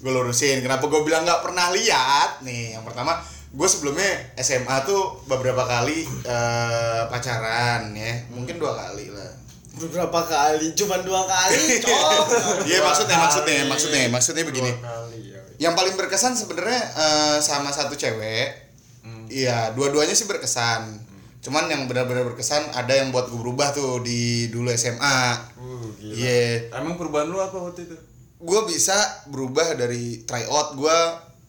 Gue 0.06 0.14
lurusin. 0.14 0.62
Kenapa 0.62 0.86
gue 0.86 1.02
bilang 1.02 1.26
nggak 1.26 1.42
pernah 1.42 1.74
lihat? 1.74 2.46
Nih 2.46 2.78
yang 2.78 2.86
pertama 2.86 3.18
gue 3.54 3.68
sebelumnya 3.70 4.34
SMA 4.42 4.86
tuh 4.86 5.26
beberapa 5.26 5.66
kali 5.66 6.06
eh, 6.06 7.02
pacaran 7.10 7.90
ya. 7.98 8.14
Mungkin 8.30 8.62
dua 8.62 8.78
kali 8.78 9.10
lah. 9.10 9.34
Beberapa 9.74 10.22
kali, 10.30 10.78
cuman 10.78 11.02
dua 11.02 11.26
kali. 11.26 11.82
Iya 12.70 12.80
maksudnya 12.86 13.18
maksudnya 13.18 13.66
maksudnya 13.66 14.02
maksudnya 14.06 14.44
begini. 14.46 14.70
Kali 14.70 15.34
ya. 15.34 15.42
Yang 15.58 15.74
paling 15.82 15.94
berkesan 15.98 16.38
sebenarnya 16.38 16.82
eh, 16.94 17.38
sama 17.42 17.74
satu 17.74 17.98
cewek. 17.98 18.63
Iya, 19.28 19.72
dua-duanya 19.76 20.16
sih 20.16 20.26
berkesan. 20.26 21.00
Cuman 21.44 21.68
yang 21.68 21.86
benar-benar 21.92 22.24
berkesan 22.24 22.72
ada 22.72 22.96
yang 22.96 23.12
buat 23.12 23.28
gue 23.28 23.40
berubah 23.40 23.76
tuh 23.76 24.00
di 24.00 24.48
dulu 24.48 24.72
SMA. 24.74 25.20
Uh, 25.60 25.88
gila. 26.00 26.14
Iya. 26.16 26.72
Emang 26.72 26.96
perubahan 26.96 27.28
lu 27.28 27.40
apa 27.40 27.56
waktu 27.60 27.88
itu? 27.88 27.98
gue 28.44 28.62
bisa 28.68 28.92
berubah 29.32 29.80
dari 29.80 30.28
tryout 30.28 30.76
gue 30.76 30.98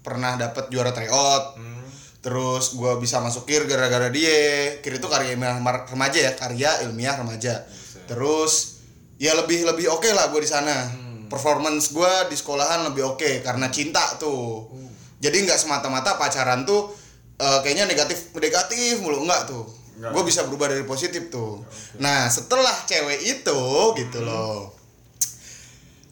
pernah 0.07 0.39
dapat 0.39 0.71
juara 0.71 0.95
tryout 0.95 1.59
Hmm. 1.59 1.83
terus 2.23 2.79
gue 2.79 2.93
bisa 3.03 3.19
masuk 3.19 3.51
kir 3.51 3.67
gara-gara 3.67 4.07
dia 4.15 4.79
kir 4.79 5.03
itu 5.03 5.07
karya 5.11 5.35
ilmiah 5.35 5.59
remaja 5.91 6.19
ya 6.23 6.33
karya 6.39 6.87
ilmiah 6.87 7.19
remaja 7.19 7.67
terus 8.07 8.79
ya 9.19 9.35
lebih 9.35 9.67
lebih 9.67 9.91
oke 9.91 10.07
lah 10.15 10.31
gue 10.31 10.39
di 10.39 10.47
sana 10.47 10.87
performance 11.27 11.91
gue 11.91 12.13
di 12.31 12.39
sekolahan 12.39 12.87
lebih 12.87 13.19
oke 13.19 13.43
karena 13.43 13.67
cinta 13.75 14.15
tuh 14.23 14.71
jadi 15.19 15.35
nggak 15.35 15.59
semata-mata 15.59 16.15
pacaran 16.15 16.63
tuh 16.63 16.95
eh, 17.37 17.59
kayaknya 17.61 17.85
negatif 17.87 18.31
negatif 18.33 19.01
mulu. 19.01 19.23
Enggak 19.23 19.47
tuh. 19.47 19.65
Gue 19.95 20.23
bisa 20.23 20.43
berubah 20.43 20.67
dari 20.67 20.83
positif 20.83 21.31
tuh. 21.31 21.63
Nah 21.99 22.27
setelah 22.27 22.75
cewek 22.85 23.21
itu 23.23 23.61
gitu 23.95 24.19
loh. 24.21 24.75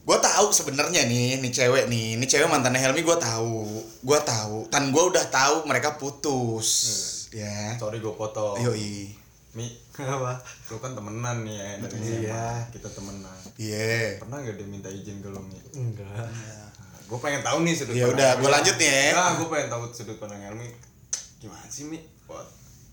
Gue 0.03 0.19
tahu 0.19 0.51
sebenarnya 0.51 1.07
nih 1.07 1.39
nih 1.39 1.51
cewek 1.51 1.87
nih. 1.87 2.19
Ini 2.19 2.25
cewek 2.27 2.47
mantannya 2.47 2.79
Helmi 2.79 3.03
gue 3.03 3.19
tahu. 3.19 3.83
Gue 4.03 4.19
tahu. 4.23 4.67
Dan 4.67 4.91
gue 4.91 5.03
udah 5.03 5.27
tahu 5.31 5.67
mereka 5.67 5.95
putus. 5.95 6.69
Ya. 7.31 7.75
Sorry 7.79 7.99
gue 7.99 8.11
potong. 8.11 8.59
yoi. 8.59 9.15
Mi, 9.53 9.69
apa? 10.01 10.41
Lu 10.71 10.81
kan 10.81 10.95
temenan 10.95 11.45
nih 11.45 11.55
ya. 11.55 11.69
Dari 11.83 11.97
Iya. 12.25 12.47
Kita 12.71 12.89
temenan. 12.89 13.39
iya. 13.59 14.19
Pernah 14.19 14.43
gak 14.43 14.57
dia 14.57 14.67
minta 14.67 14.89
izin 14.89 15.21
ke 15.21 15.29
lu 15.29 15.39
Mi? 15.43 15.59
enggak. 15.73 16.27
Gue 17.05 17.19
pengen 17.21 17.45
tahu 17.45 17.61
nih 17.61 17.75
sudut 17.77 17.93
Ya 17.93 18.09
udah, 18.09 18.41
gua 18.41 18.57
lanjut 18.57 18.73
nih 18.81 18.89
ya. 18.89 19.07
Nah, 19.13 19.31
gue 19.37 19.47
pengen 19.47 19.69
tahu 19.69 19.85
sudut 19.93 20.17
pandang 20.17 20.41
Helmi. 20.41 20.71
Gimana 21.43 21.67
sih 21.67 21.85
Mi? 21.85 21.99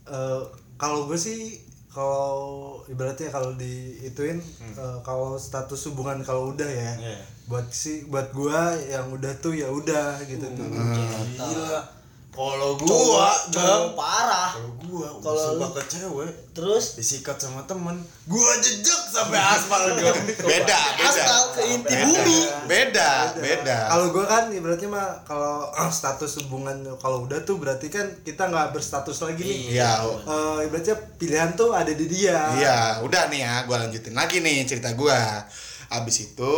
Eh, 0.03 0.41
kalau 0.75 1.05
gue 1.05 1.15
sih 1.15 1.61
kalau 1.87 2.37
ibaratnya 2.85 3.29
kalau 3.29 3.53
diituin 3.53 4.41
eh, 4.61 4.97
kalau 5.01 5.37
status 5.37 5.85
hubungan 5.87 6.21
kalau 6.21 6.49
udah 6.49 6.65
ya 6.65 6.93
Iya. 6.97 7.21
buat 7.45 7.65
si 7.67 8.05
buat 8.05 8.29
gua 8.31 8.73
yang 8.75 9.09
udah 9.09 9.33
tuh 9.37 9.53
ya 9.53 9.69
udah 9.69 10.17
gitu 10.23 10.45
tuh 10.49 10.65
gila. 10.65 11.81
Kalau 12.29 12.79
gua, 12.79 13.27
cowok 13.51 13.99
parah. 13.99 14.55
kalau 14.55 14.71
gua, 14.79 15.07
Kalau 15.19 15.59
suka 15.59 15.67
ke 15.75 15.83
cewek, 15.91 16.31
Terus? 16.55 16.95
disikat 16.95 17.35
sama 17.35 17.67
temen, 17.67 17.99
gua 18.29 18.51
jejak 18.63 19.01
sampai 19.11 19.35
aspal 19.41 19.91
gua. 19.97 20.13
beda 20.49 20.79
beda. 20.95 21.03
Aspal 21.03 21.43
ke 21.51 21.61
inti 21.73 21.95
bumi. 21.99 22.39
beda 22.69 23.09
beda. 23.35 23.77
kalau 23.91 24.05
gua 24.15 24.25
kan 24.29 24.43
ibaratnya 24.53 24.87
mah 24.87 25.09
kalau 25.27 25.67
status 25.89 26.39
hubungan 26.45 26.85
kalau 27.01 27.27
udah 27.27 27.43
tuh 27.43 27.59
berarti 27.59 27.91
kan 27.91 28.07
kita 28.23 28.47
nggak 28.47 28.71
berstatus 28.71 29.19
lagi 29.19 29.43
nih. 29.43 29.59
Iya. 29.75 29.91
Eh, 30.23 30.57
ibaratnya 30.69 30.95
pilihan 31.17 31.57
tuh 31.59 31.75
ada 31.75 31.91
di 31.91 32.05
dia. 32.07 32.39
Iya 32.55 32.79
udah 33.03 33.27
nih 33.27 33.41
ya 33.43 33.53
gue 33.67 33.75
lanjutin 33.75 34.15
lagi 34.15 34.39
nih 34.39 34.63
cerita 34.63 34.93
gue 34.95 35.19
abis 35.89 36.29
itu 36.29 36.55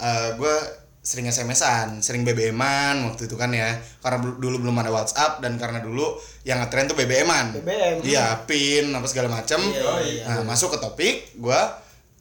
eh 0.00 0.28
gue 0.34 0.56
sering 1.02 1.26
SMS-an, 1.26 1.98
sering 1.98 2.22
BBM-an 2.22 3.02
waktu 3.04 3.26
itu 3.26 3.34
kan 3.34 3.50
ya 3.50 3.74
karena 3.98 4.22
dulu 4.32 4.56
belum 4.60 4.76
ada 4.76 4.88
WhatsApp 4.88 5.38
dan 5.38 5.56
karena 5.56 5.78
dulu 5.78 6.14
yang 6.42 6.58
ngetren 6.58 6.86
tuh 6.86 6.94
BBM-an 6.94 7.52
BBM. 7.52 8.00
iya 8.02 8.38
pin 8.40 8.86
apa 8.88 9.02
segala 9.04 9.26
macem 9.28 9.58
Iya, 9.58 9.92
iya. 10.00 10.24
nah 10.24 10.46
masuk 10.46 10.70
ke 10.70 10.78
topik 10.78 11.14
gue 11.34 11.60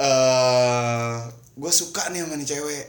eh 0.02 1.14
gue 1.54 1.72
suka 1.72 2.10
nih 2.10 2.22
sama 2.22 2.36
nih 2.36 2.48
cewek 2.48 2.86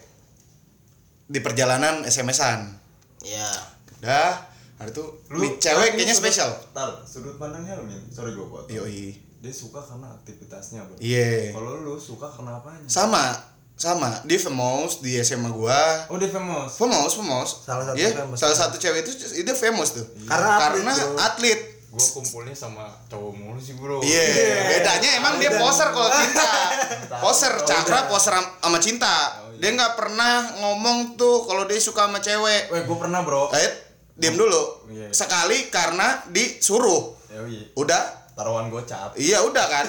di 1.26 1.38
perjalanan 1.38 2.00
SMS-an 2.02 2.72
Iya. 3.20 3.52
udah 4.00 4.32
ada 4.78 4.90
tuh 4.90 5.20
nih 5.30 5.54
cewek 5.56 5.94
kayaknya 5.94 6.10
sudut- 6.10 6.24
spesial 6.26 6.50
Tar, 6.72 6.88
sudut 7.02 7.36
pandang 7.36 7.62
Helmi. 7.62 7.94
Sorry 8.08 8.32
gua 8.32 8.48
buat. 8.48 8.64
yoi 8.66 9.14
Dia 9.38 9.50
suka 9.50 9.78
karena 9.78 10.06
aktivitasnya, 10.08 10.80
Bro. 10.84 10.96
iya 10.96 11.50
Kalau 11.50 11.82
lu 11.82 11.94
suka 11.94 12.26
karena 12.26 12.56
apanya? 12.56 12.86
sama 12.86 13.34
sama 13.74 14.22
dia 14.22 14.38
famous 14.38 15.00
di 15.00 15.18
SMA 15.18 15.48
gua 15.48 16.06
Oh, 16.06 16.14
dia 16.14 16.28
famous. 16.28 16.70
famous 16.72 17.12
famous 17.12 17.50
Salah 17.60 17.84
satu 17.84 17.96
Iya, 17.96 18.08
famous. 18.16 18.38
salah 18.38 18.56
satu 18.56 18.76
cewek 18.76 19.02
itu 19.02 19.10
itu 19.34 19.52
famous 19.52 19.92
tuh 19.92 20.06
Karena 20.22 20.48
atlet, 20.54 20.62
karena 20.78 20.92
bro. 20.94 21.16
atlet 21.18 21.60
Gua 21.88 22.06
kumpulnya 22.10 22.54
sama 22.54 22.88
cowok 23.04 23.32
mulu 23.34 23.58
sih, 23.58 23.74
Bro. 23.74 24.00
iya 24.00 24.64
bedanya 24.66 25.10
emang 25.14 25.36
dia 25.36 25.52
poser 25.54 25.88
kalau 25.88 26.08
cinta 26.08 26.48
poser 27.22 27.52
cakra 27.62 28.06
poser 28.06 28.32
am- 28.32 28.52
sama 28.58 28.78
cinta 28.78 29.12
dia 29.54 29.70
nggak 29.70 29.94
pernah 29.94 30.34
ngomong 30.58 31.14
tuh 31.14 31.44
kalau 31.44 31.64
dia 31.64 31.76
suka 31.76 32.06
sama 32.06 32.16
cewek 32.18 32.68
Weh, 32.68 32.82
gua 32.82 32.96
pernah, 32.98 33.20
Bro. 33.20 33.52
eh 33.52 33.70
diam 34.14 34.34
dulu 34.34 34.88
Iya. 34.88 35.08
sekali 35.10 35.68
karena 35.68 36.24
disuruh 36.28 37.12
Ya, 37.28 37.40
iya. 37.44 37.64
udah 37.74 38.21
Taruhan 38.42 38.66
gocap. 38.68 39.14
iya 39.14 39.38
udah 39.38 39.62
kan 39.64 39.86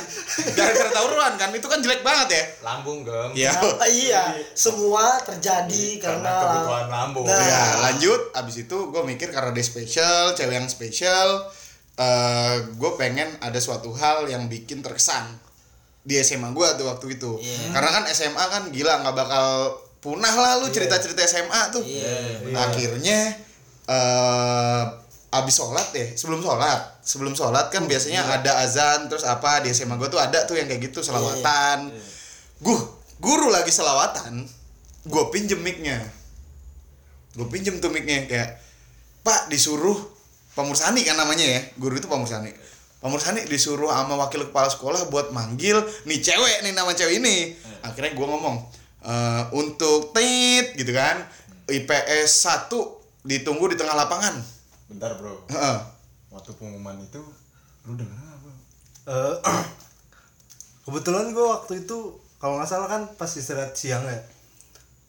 gara-gara 0.54 0.94
tawuran 0.94 1.34
kan 1.36 1.50
itu 1.50 1.66
kan 1.66 1.82
jelek 1.82 2.06
banget 2.06 2.30
ya 2.30 2.44
Lambung. 2.62 3.02
Iya. 3.34 3.50
Apa 3.52 3.86
iya? 3.90 4.24
Semua 4.54 5.18
terjadi 5.20 5.98
Karena 5.98 6.22
karena 6.22 6.34
kebutuhan 6.38 6.88
lambung. 6.88 7.26
Nah. 7.26 7.42
Ya 7.42 7.64
lanjut 7.82 8.22
abis 8.32 8.56
itu 8.64 8.78
gue 8.88 9.02
mikir 9.04 9.34
karena 9.34 9.50
dia 9.50 9.66
spesial 9.66 10.38
cewek 10.38 10.54
yang 10.54 10.70
spesial 10.70 11.50
eh 11.94 12.56
gue 12.74 12.92
pengen 12.94 13.26
ada 13.40 13.58
suatu 13.58 13.90
hal 13.94 14.26
yang 14.26 14.46
bikin 14.46 14.82
terkesan 14.82 15.26
di 16.02 16.18
SMA 16.20 16.50
gue 16.52 16.68
tuh 16.76 16.86
waktu 16.86 17.18
itu 17.18 17.38
Iya. 17.38 17.74
karena 17.74 17.90
kan 17.92 18.04
SMA 18.08 18.44
kan 18.44 18.64
gila 18.70 19.02
nggak 19.02 19.16
bakal 19.16 19.48
punah 19.98 20.34
lah 20.34 20.60
lu 20.60 20.68
cerita-cerita 20.68 21.24
SMA 21.24 21.70
tuh 21.70 21.82
Iya. 21.82 22.54
akhirnya 22.54 23.20
eh 23.84 24.84
abis 25.32 25.56
sholat 25.56 25.90
deh 25.90 26.14
sebelum 26.14 26.40
sholat 26.40 26.93
sebelum 27.04 27.36
sholat 27.36 27.68
kan 27.68 27.84
biasanya 27.84 28.24
ada 28.24 28.64
azan 28.64 29.12
terus 29.12 29.28
apa 29.28 29.60
di 29.60 29.76
SMA 29.76 30.00
gue 30.00 30.08
tuh 30.08 30.18
ada 30.18 30.48
tuh 30.48 30.56
yang 30.56 30.66
kayak 30.72 30.88
gitu 30.90 31.04
selawatan. 31.04 31.92
gue 32.64 32.78
guru 33.20 33.52
lagi 33.52 33.70
selawatan 33.70 34.48
gue 35.04 35.24
pinjem 35.36 35.60
micnya. 35.60 36.00
Gue 37.36 37.48
pinjem 37.52 37.78
tuh 37.84 37.92
micnya 37.92 38.24
kayak 38.26 38.50
pak 39.24 39.48
disuruh 39.52 39.96
Pak 40.54 40.64
Mursani 40.70 41.02
kan 41.02 41.18
namanya 41.18 41.44
ya 41.44 41.62
guru 41.82 41.98
itu 41.98 42.06
Pak 42.06 42.20
Mursani 42.22 42.54
Pak 43.04 43.10
Mursani 43.12 43.44
disuruh 43.50 43.90
sama 43.92 44.16
wakil 44.16 44.48
kepala 44.48 44.70
sekolah 44.72 45.12
buat 45.12 45.36
manggil 45.36 45.82
nih 46.08 46.24
cewek 46.24 46.64
nih 46.64 46.72
nama 46.72 46.96
cewek 46.96 47.20
ini. 47.20 47.52
Akhirnya 47.84 48.16
gue 48.16 48.28
ngomong 48.32 48.64
"Eh, 49.04 49.44
untuk 49.60 50.16
tit 50.16 50.72
gitu 50.80 50.96
kan. 50.96 51.20
IPS 51.68 52.48
1 52.48 52.72
ditunggu 53.28 53.72
di 53.72 53.76
tengah 53.76 53.96
lapangan. 53.96 54.40
Bentar 54.88 55.20
bro. 55.20 55.44
Waktu 56.34 56.50
pengumuman 56.58 56.98
itu 56.98 57.22
lu 57.86 57.94
denger 57.94 58.18
apa 58.18 58.52
Eh, 59.04 59.36
kebetulan 60.88 61.36
gue 61.36 61.44
waktu 61.44 61.84
itu 61.84 62.16
kalau 62.40 62.56
nggak 62.56 62.70
salah 62.72 62.88
kan 62.88 63.04
pas 63.20 63.28
istirahat 63.28 63.76
siang 63.76 64.04
ya. 64.08 64.20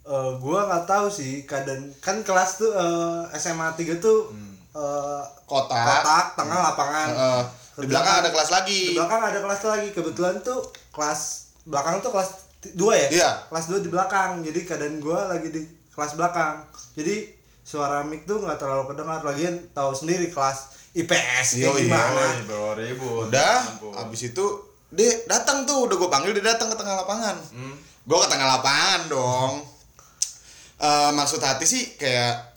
Eh 0.04 0.30
gue 0.42 0.58
nggak 0.58 0.82
tahu 0.86 1.06
sih 1.06 1.46
keadaan 1.46 1.94
kan 2.02 2.26
kelas 2.26 2.58
tuh 2.58 2.74
eh, 2.74 3.38
SMA 3.38 3.70
3 3.78 4.02
tuh 4.02 4.34
eh, 4.74 5.22
kotak. 5.46 5.78
kotak 5.78 6.26
tengah 6.34 6.58
lapangan. 6.58 7.08
Heeh. 7.14 7.44
di 7.74 7.90
belakang 7.90 8.22
ada 8.22 8.30
kelas 8.30 8.50
lagi. 8.54 8.80
di 8.90 8.98
belakang 8.98 9.22
ada 9.22 9.38
kelas 9.38 9.62
lagi. 9.62 9.88
Kebetulan 9.94 10.34
tuh 10.42 10.58
kelas 10.90 11.20
belakang 11.66 12.02
tuh 12.02 12.10
kelas 12.10 12.30
2 12.74 12.74
ya? 12.74 13.08
Iya. 13.14 13.30
kelas 13.50 13.66
2 13.70 13.86
di 13.86 13.90
belakang. 13.94 14.42
Jadi 14.42 14.60
keadaan 14.66 14.98
gue 14.98 15.18
lagi 15.30 15.48
di 15.54 15.62
kelas 15.94 16.18
belakang. 16.18 16.66
Jadi 16.98 17.30
suara 17.62 18.02
mic 18.02 18.26
tuh 18.26 18.42
nggak 18.42 18.58
terlalu 18.58 18.90
kedengar. 18.90 19.22
Lagian 19.22 19.54
tahu 19.70 19.94
sendiri 19.94 20.34
kelas 20.34 20.83
IPS 20.94 21.58
kayak 21.58 21.74
Yoi. 21.74 21.80
gimana? 21.90 22.26
bro 22.46 22.78
ribut. 22.78 23.26
Udah 23.28 23.58
Ampun. 23.66 23.92
abis 23.98 24.30
itu 24.30 24.46
dia 24.94 25.10
datang 25.26 25.66
tuh 25.66 25.90
udah 25.90 25.96
gue 25.98 26.06
panggil 26.06 26.30
dia 26.38 26.54
datang 26.54 26.70
ke 26.70 26.76
tengah 26.78 27.02
lapangan. 27.02 27.34
Hmm. 27.50 27.74
gue 28.04 28.18
ke 28.20 28.28
tengah 28.30 28.46
lapangan 28.46 29.00
dong. 29.10 29.52
Eh, 30.78 31.10
maksud 31.16 31.42
hati 31.42 31.66
sih 31.66 31.98
kayak 31.98 32.54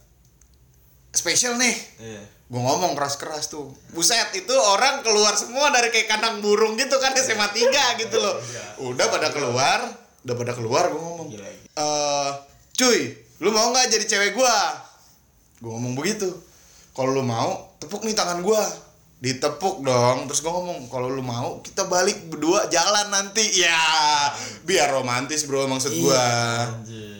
spesial 1.09 1.57
nih. 1.57 1.73
Iya. 1.97 2.23
Gue 2.47 2.61
ngomong 2.61 2.93
keras-keras 2.93 3.49
tuh. 3.49 3.73
Buset 3.91 4.31
itu 4.37 4.53
orang 4.53 5.01
keluar 5.01 5.33
semua 5.33 5.73
dari 5.73 5.89
kayak 5.89 6.07
kandang 6.07 6.39
burung 6.39 6.77
gitu 6.77 6.95
kan 7.01 7.11
SMA 7.17 7.47
3 7.51 8.01
gitu 8.05 8.21
loh. 8.21 8.37
Udah 8.85 9.09
pada 9.09 9.33
keluar 9.33 9.81
udah 10.21 10.35
pada 10.35 10.53
keluar 10.53 10.93
gue 10.93 11.01
ngomong. 11.01 11.27
Eh 11.33 12.29
cuy 12.77 13.01
lu 13.41 13.49
mau 13.49 13.73
nggak 13.73 13.89
jadi 13.89 14.05
cewek 14.05 14.31
gua? 14.37 14.53
Gue 15.57 15.73
ngomong 15.73 15.97
begitu 15.97 16.29
kalau 16.97 17.13
lu 17.13 17.21
mau 17.21 17.77
tepuk 17.77 18.01
nih 18.01 18.17
tangan 18.17 18.41
gua. 18.41 18.65
Ditepuk 19.21 19.85
dong. 19.85 20.25
Terus 20.25 20.41
gue 20.41 20.49
ngomong 20.49 20.89
kalau 20.89 21.13
lu 21.13 21.21
mau 21.21 21.61
kita 21.61 21.85
balik 21.85 22.25
berdua 22.33 22.65
jalan 22.73 23.13
nanti. 23.13 23.45
Ya 23.61 23.77
biar 24.65 24.89
romantis 24.89 25.45
bro 25.45 25.69
maksud 25.69 25.93
gua. 26.01 26.25
anjir 26.73 27.17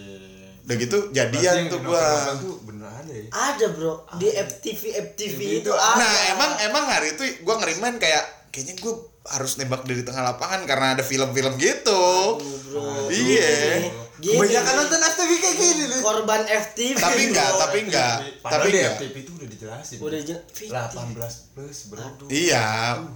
udah 0.67 0.75
gitu 0.75 0.97
jadian 1.15 1.71
tuh 1.71 1.80
gua. 1.80 2.36
ada 2.84 3.13
ya? 3.13 3.25
Ada 3.32 3.65
bro. 3.71 4.03
Di 4.19 4.28
FTV 4.34 4.82
FTV 5.13 5.39
Itu 5.39 5.57
itu 5.63 5.71
ada. 5.71 6.01
Nah 6.01 6.13
emang 6.34 6.51
emang 6.65 6.84
hari 6.89 7.15
itu 7.15 7.23
gue 7.23 7.55
ngerimain 7.55 7.95
kayak 8.01 8.51
kayaknya 8.51 8.75
gue 8.82 8.93
harus 9.28 9.55
nembak 9.61 9.88
dari 9.88 10.03
tengah 10.03 10.23
lapangan 10.34 10.67
karena 10.67 10.97
ada 10.97 11.03
film-film 11.05 11.55
gitu. 11.55 12.03
bro. 12.41 13.07
Iya. 13.07 13.93
Gini, 14.18 14.49
nih, 14.49 14.57
nonton 14.57 14.97
FTV 14.99 15.32
kayak 15.38 15.55
gini 15.55 15.84
nih 15.86 15.99
korban 16.01 16.41
FTV. 16.41 16.97
Tapi 16.97 17.22
enggak, 17.28 17.47
bro. 17.47 17.59
tapi 17.59 17.78
enggak, 17.86 18.15
Padahal 18.39 18.59
tapi 18.59 18.70
enggak. 18.74 18.95
FTP 18.97 19.15
itu 19.20 19.32
udah 19.32 19.47
dijelasin 19.47 19.97
Udah 19.99 20.20
jen- 20.20 20.45
18 20.49 21.53
plus 21.53 21.78
bro 21.88 22.01
Aduh. 22.01 22.28
Iya, 22.28 22.68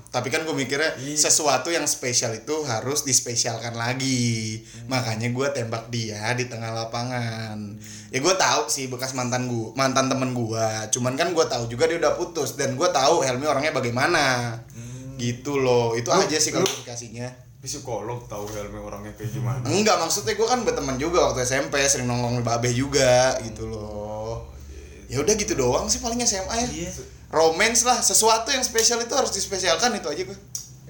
tapi 0.10 0.28
kan 0.30 0.42
gue 0.42 0.54
mikirnya 0.54 0.94
Iya. 0.96 1.18
sesuatu 1.20 1.68
yang 1.68 1.86
spesial 1.86 2.34
itu 2.34 2.54
harus 2.64 3.02
dispesialkan 3.02 3.74
lagi. 3.74 4.62
Makanya 4.86 5.30
gue 5.30 5.48
tembak 5.52 5.90
dia 5.90 6.34
di 6.34 6.46
tengah 6.46 6.70
lapangan. 6.72 7.58
Ya 8.08 8.20
gue 8.20 8.36
tahu 8.36 8.68
sih 8.68 8.86
bekas 8.86 9.12
mantan 9.12 9.48
gue, 9.48 9.74
mantan 9.74 10.06
temen 10.06 10.32
gue. 10.32 10.68
Cuman 10.92 11.14
kan 11.16 11.32
gue 11.32 11.46
tahu 11.46 11.66
juga 11.66 11.86
dia 11.86 11.98
udah 11.98 12.14
putus 12.14 12.54
dan 12.54 12.74
gue 12.74 12.88
tahu 12.88 13.22
Helmi 13.22 13.46
orangnya 13.46 13.72
bagaimana. 13.72 14.54
Gitu 15.16 15.54
loh, 15.56 15.94
itu 15.94 16.10
aja 16.10 16.34
sih 16.36 16.50
klarifikasinya. 16.50 17.51
Psikolog 17.62 18.26
tahu 18.26 18.50
Helmi 18.50 18.78
orangnya 18.78 19.14
kayak 19.14 19.32
gimana 19.32 19.62
Enggak, 19.64 19.96
maksudnya 19.96 20.34
gue 20.34 20.44
kan 20.44 20.62
berteman 20.62 20.98
juga 20.98 21.30
waktu 21.30 21.42
SMP, 21.42 21.78
sering 21.86 22.06
nongkrong 22.06 22.38
di 22.38 22.44
Babe 22.44 22.70
juga 22.72 23.38
gitu 23.40 23.66
loh. 23.66 24.50
Ya 25.06 25.20
udah 25.20 25.34
gitu 25.34 25.54
doang 25.54 25.86
sih 25.86 26.00
palingnya 26.00 26.26
SMA 26.26 26.56
ya. 26.58 26.68
Iya. 26.68 26.92
Romance 27.30 27.84
lah, 27.84 28.02
sesuatu 28.02 28.50
yang 28.50 28.60
spesial 28.62 29.00
itu 29.00 29.12
harus 29.12 29.30
dispesialkan 29.30 29.94
itu 29.94 30.08
aja 30.08 30.24
gue. 30.26 30.38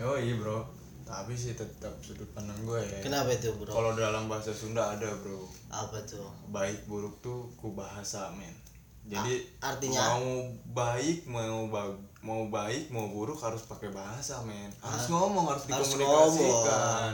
oh 0.02 0.16
iya 0.16 0.34
bro 0.34 0.66
tapi 1.04 1.36
sih 1.36 1.54
tetap 1.54 1.92
sudut 2.00 2.26
pandang 2.32 2.58
gue 2.64 2.80
ya 2.80 3.04
Kenapa 3.04 3.30
itu 3.30 3.52
bro? 3.54 3.68
kalau 3.68 3.92
dalam 3.94 4.26
bahasa 4.26 4.50
Sunda 4.50 4.90
ada 4.90 5.06
bro 5.14 5.44
Apa 5.68 6.00
tuh? 6.02 6.26
baik 6.48 6.88
buruk 6.88 7.20
tuh 7.20 7.52
ku 7.54 7.76
bahasa 7.76 8.32
men 8.32 8.56
jadi 9.04 9.44
A- 9.60 9.76
artinya? 9.76 10.16
mau 10.16 10.26
baik 10.66 11.28
mau 11.28 11.68
ba- 11.68 12.00
mau 12.22 12.46
baik 12.48 12.90
mau 12.90 13.08
buruk 13.08 13.38
harus 13.38 13.62
pakai 13.64 13.90
bahasa 13.90 14.38
men 14.42 14.70
harus 14.78 15.06
ngomong 15.08 15.46
harus 15.48 15.66
harus 15.66 15.90
dikomunikasikan 15.92 17.14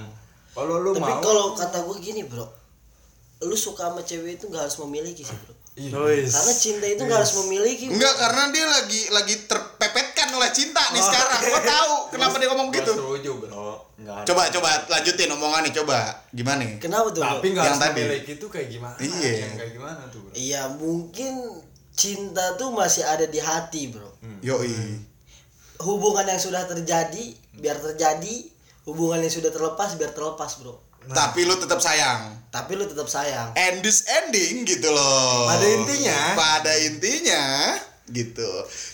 kalau 0.52 0.76
lu 0.80 0.90
Tapi 0.92 1.06
mau 1.06 1.22
kalau 1.22 1.46
kata 1.54 1.80
gue 1.82 1.98
gini 2.02 2.26
bro, 2.26 2.42
lu 3.40 3.54
suka 3.54 3.88
sama 3.88 4.02
cewek 4.02 4.36
itu 4.36 4.50
gak 4.50 4.66
harus 4.66 4.82
memiliki 4.82 5.22
sih 5.22 5.38
bro. 5.38 5.54
Ih, 5.78 5.94
Wis. 5.94 6.34
Karena 6.34 6.54
cinta 6.58 6.86
itu 6.90 7.02
gak 7.06 7.14
harus 7.14 7.38
memiliki. 7.38 7.86
bro. 7.86 7.94
Enggak, 7.94 8.14
karena 8.18 8.42
dia 8.50 8.66
lagi 8.66 9.02
lagi 9.14 9.36
terpepetkan 9.46 10.34
oleh 10.34 10.50
cinta 10.50 10.82
nih 10.90 10.98
sekarang. 10.98 11.42
Gue 11.46 11.62
tahu 11.62 11.94
kenapa 12.10 12.36
dia 12.36 12.50
ngomong 12.50 12.74
gitu. 12.74 12.90
setuju 12.90 13.32
bro 13.38 13.70
nggak 13.98 14.16
ada. 14.18 14.26
Coba 14.26 14.42
coba 14.50 14.70
lanjutin 14.90 15.30
omongan 15.30 15.62
nih, 15.70 15.74
coba. 15.78 15.98
Gimana 16.34 16.60
nih? 16.66 16.74
Kenapa 16.82 17.08
tuh? 17.08 17.22
bro? 17.22 17.30
tapi 17.38 17.48
nggak 17.48 17.62
Yang 17.62 17.76
harus 17.78 17.86
tadi. 17.86 18.02
memiliki 18.02 18.32
itu 18.34 18.48
kayak 18.50 18.68
gimana 18.68 18.98
Iya. 18.98 19.30
yang 19.38 19.54
kayak 19.54 19.72
gimana 19.72 20.02
tuh 20.10 20.20
bro 20.26 20.32
Iya 20.34 20.62
mungkin 20.74 21.34
cinta 21.98 22.54
tuh 22.56 22.70
masih 22.70 23.02
ada 23.04 23.26
di 23.26 23.42
hati 23.42 23.90
bro. 23.90 24.08
Yoi. 24.46 25.02
Hubungan 25.82 26.30
yang 26.30 26.38
sudah 26.38 26.70
terjadi 26.70 27.34
biar 27.58 27.82
terjadi, 27.82 28.46
hubungan 28.86 29.26
yang 29.26 29.34
sudah 29.34 29.50
terlepas 29.50 29.98
biar 29.98 30.14
terlepas 30.14 30.62
bro. 30.62 30.78
Tapi 31.10 31.48
lu 31.48 31.58
tetap 31.58 31.82
sayang. 31.82 32.38
Tapi 32.54 32.78
lu 32.78 32.86
tetap 32.86 33.10
sayang. 33.10 33.58
And 33.58 33.82
this 33.82 34.06
ending 34.06 34.68
gitu 34.68 34.94
loh. 34.94 35.50
Pada 35.50 35.66
intinya. 35.66 36.20
Pada 36.38 36.74
intinya 36.78 37.44
gitu. 38.08 38.48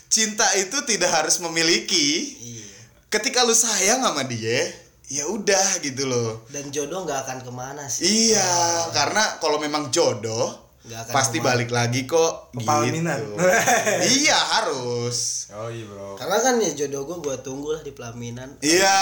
Cinta 0.07 0.45
itu 0.55 0.77
tidak 0.87 1.11
harus 1.11 1.41
memiliki. 1.43 2.37
Iya. 2.39 2.69
Ketika 3.11 3.43
lu 3.45 3.53
sayang 3.53 4.05
sama 4.05 4.25
dia, 4.25 4.69
ya 5.09 5.25
udah 5.29 5.81
gitu 5.81 6.05
loh. 6.05 6.45
Dan 6.49 6.69
jodoh 6.69 7.05
nggak 7.05 7.25
akan 7.27 7.37
ke 7.45 7.51
mana 7.53 7.83
sih. 7.89 8.33
Iya, 8.33 8.89
karena 8.93 9.37
kalau 9.41 9.57
memang 9.61 9.89
jodoh 9.93 10.62
pasti 11.07 11.37
ke 11.37 11.43
mana. 11.43 11.47
balik 11.49 11.69
lagi 11.69 12.03
kok. 12.03 12.51
Ke 12.51 12.59
pelaminan. 12.59 13.19
Gitu. 13.19 13.35
iya 14.19 14.35
harus. 14.35 15.47
oh 15.51 15.71
iya 15.71 15.85
bro 15.85 16.19
Karena 16.19 16.37
kan 16.37 16.55
ya 16.59 16.71
jodoh 16.75 17.01
gue 17.05 17.17
gue 17.21 17.35
tunggu 17.39 17.69
lah 17.71 17.81
di 17.81 17.91
pelaminan. 17.91 18.49
Iya, 18.59 18.97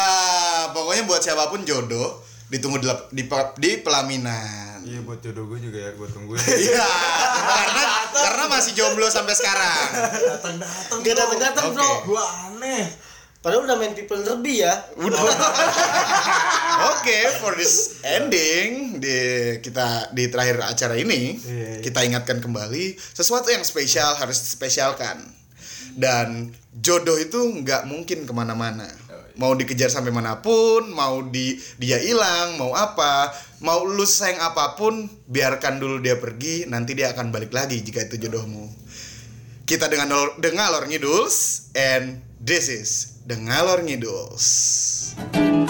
pokoknya 0.72 1.04
buat 1.04 1.22
siapa 1.22 1.50
pun 1.50 1.64
jodoh 1.64 2.22
ditunggu 2.48 2.78
di, 2.78 2.88
di, 3.12 3.24
di 3.58 3.70
pelaminan. 3.80 4.84
iya 4.84 5.00
buat 5.02 5.24
jodoh 5.24 5.48
gue 5.48 5.60
juga 5.62 5.80
ya 5.80 5.92
gue 5.94 6.04
tungguin 6.06 6.36
Iya, 6.68 6.84
karena 7.48 7.84
karena 8.12 8.44
masih 8.46 8.72
jomblo 8.74 9.08
sampai 9.08 9.32
sekarang. 9.32 9.88
datang 10.28 10.56
datang 10.60 11.00
Gak 11.00 11.16
datang 11.16 11.40
datang 11.40 11.66
bro. 11.72 11.92
gue 12.06 12.24
aneh 12.46 12.86
Padahal 13.42 13.66
udah 13.66 13.74
main 13.74 13.98
people 13.98 14.22
lebih 14.22 14.62
ya. 14.62 14.74
Oke, 16.94 17.18
for 17.42 17.58
this 17.58 17.98
ending 18.06 19.02
di 19.02 19.18
kita 19.66 20.14
di 20.14 20.30
terakhir 20.30 20.62
acara 20.62 20.94
ini 20.94 21.42
Iya, 21.42 21.42
iya. 21.42 21.82
kita 21.82 22.06
ingatkan 22.06 22.38
kembali 22.38 23.02
sesuatu 23.02 23.50
yang 23.50 23.66
spesial 23.66 24.14
harus 24.22 24.46
dispesialkan 24.46 25.26
dan 25.98 26.54
jodoh 26.78 27.18
itu 27.18 27.42
nggak 27.66 27.90
mungkin 27.90 28.30
ke 28.30 28.34
mana-mana. 28.34 28.86
Mau 29.42 29.58
dikejar 29.58 29.90
sampai 29.90 30.14
mana 30.14 30.38
pun, 30.44 30.94
mau 30.94 31.26
di 31.26 31.58
dia 31.82 31.98
hilang, 31.98 32.62
mau 32.62 32.78
apa, 32.78 33.34
mau 33.64 33.82
lu 33.82 34.06
sayang 34.06 34.38
apa 34.38 34.78
pun, 34.78 35.10
biarkan 35.26 35.82
dulu 35.82 35.98
dia 35.98 36.20
pergi, 36.20 36.70
nanti 36.70 36.94
dia 36.94 37.10
akan 37.10 37.34
balik 37.34 37.50
lagi 37.50 37.82
jika 37.82 38.06
itu 38.06 38.22
jodohmu. 38.22 38.70
Kita 39.66 39.90
dengan 39.90 40.14
dengan 40.38 40.68
Ngalor 40.68 40.86
Ngiduls 40.86 41.72
and 41.74 42.22
this 42.38 42.70
is 42.70 43.11
the 43.26 43.36
Ngalor 43.36 43.86
Ngiduls. 43.86 45.61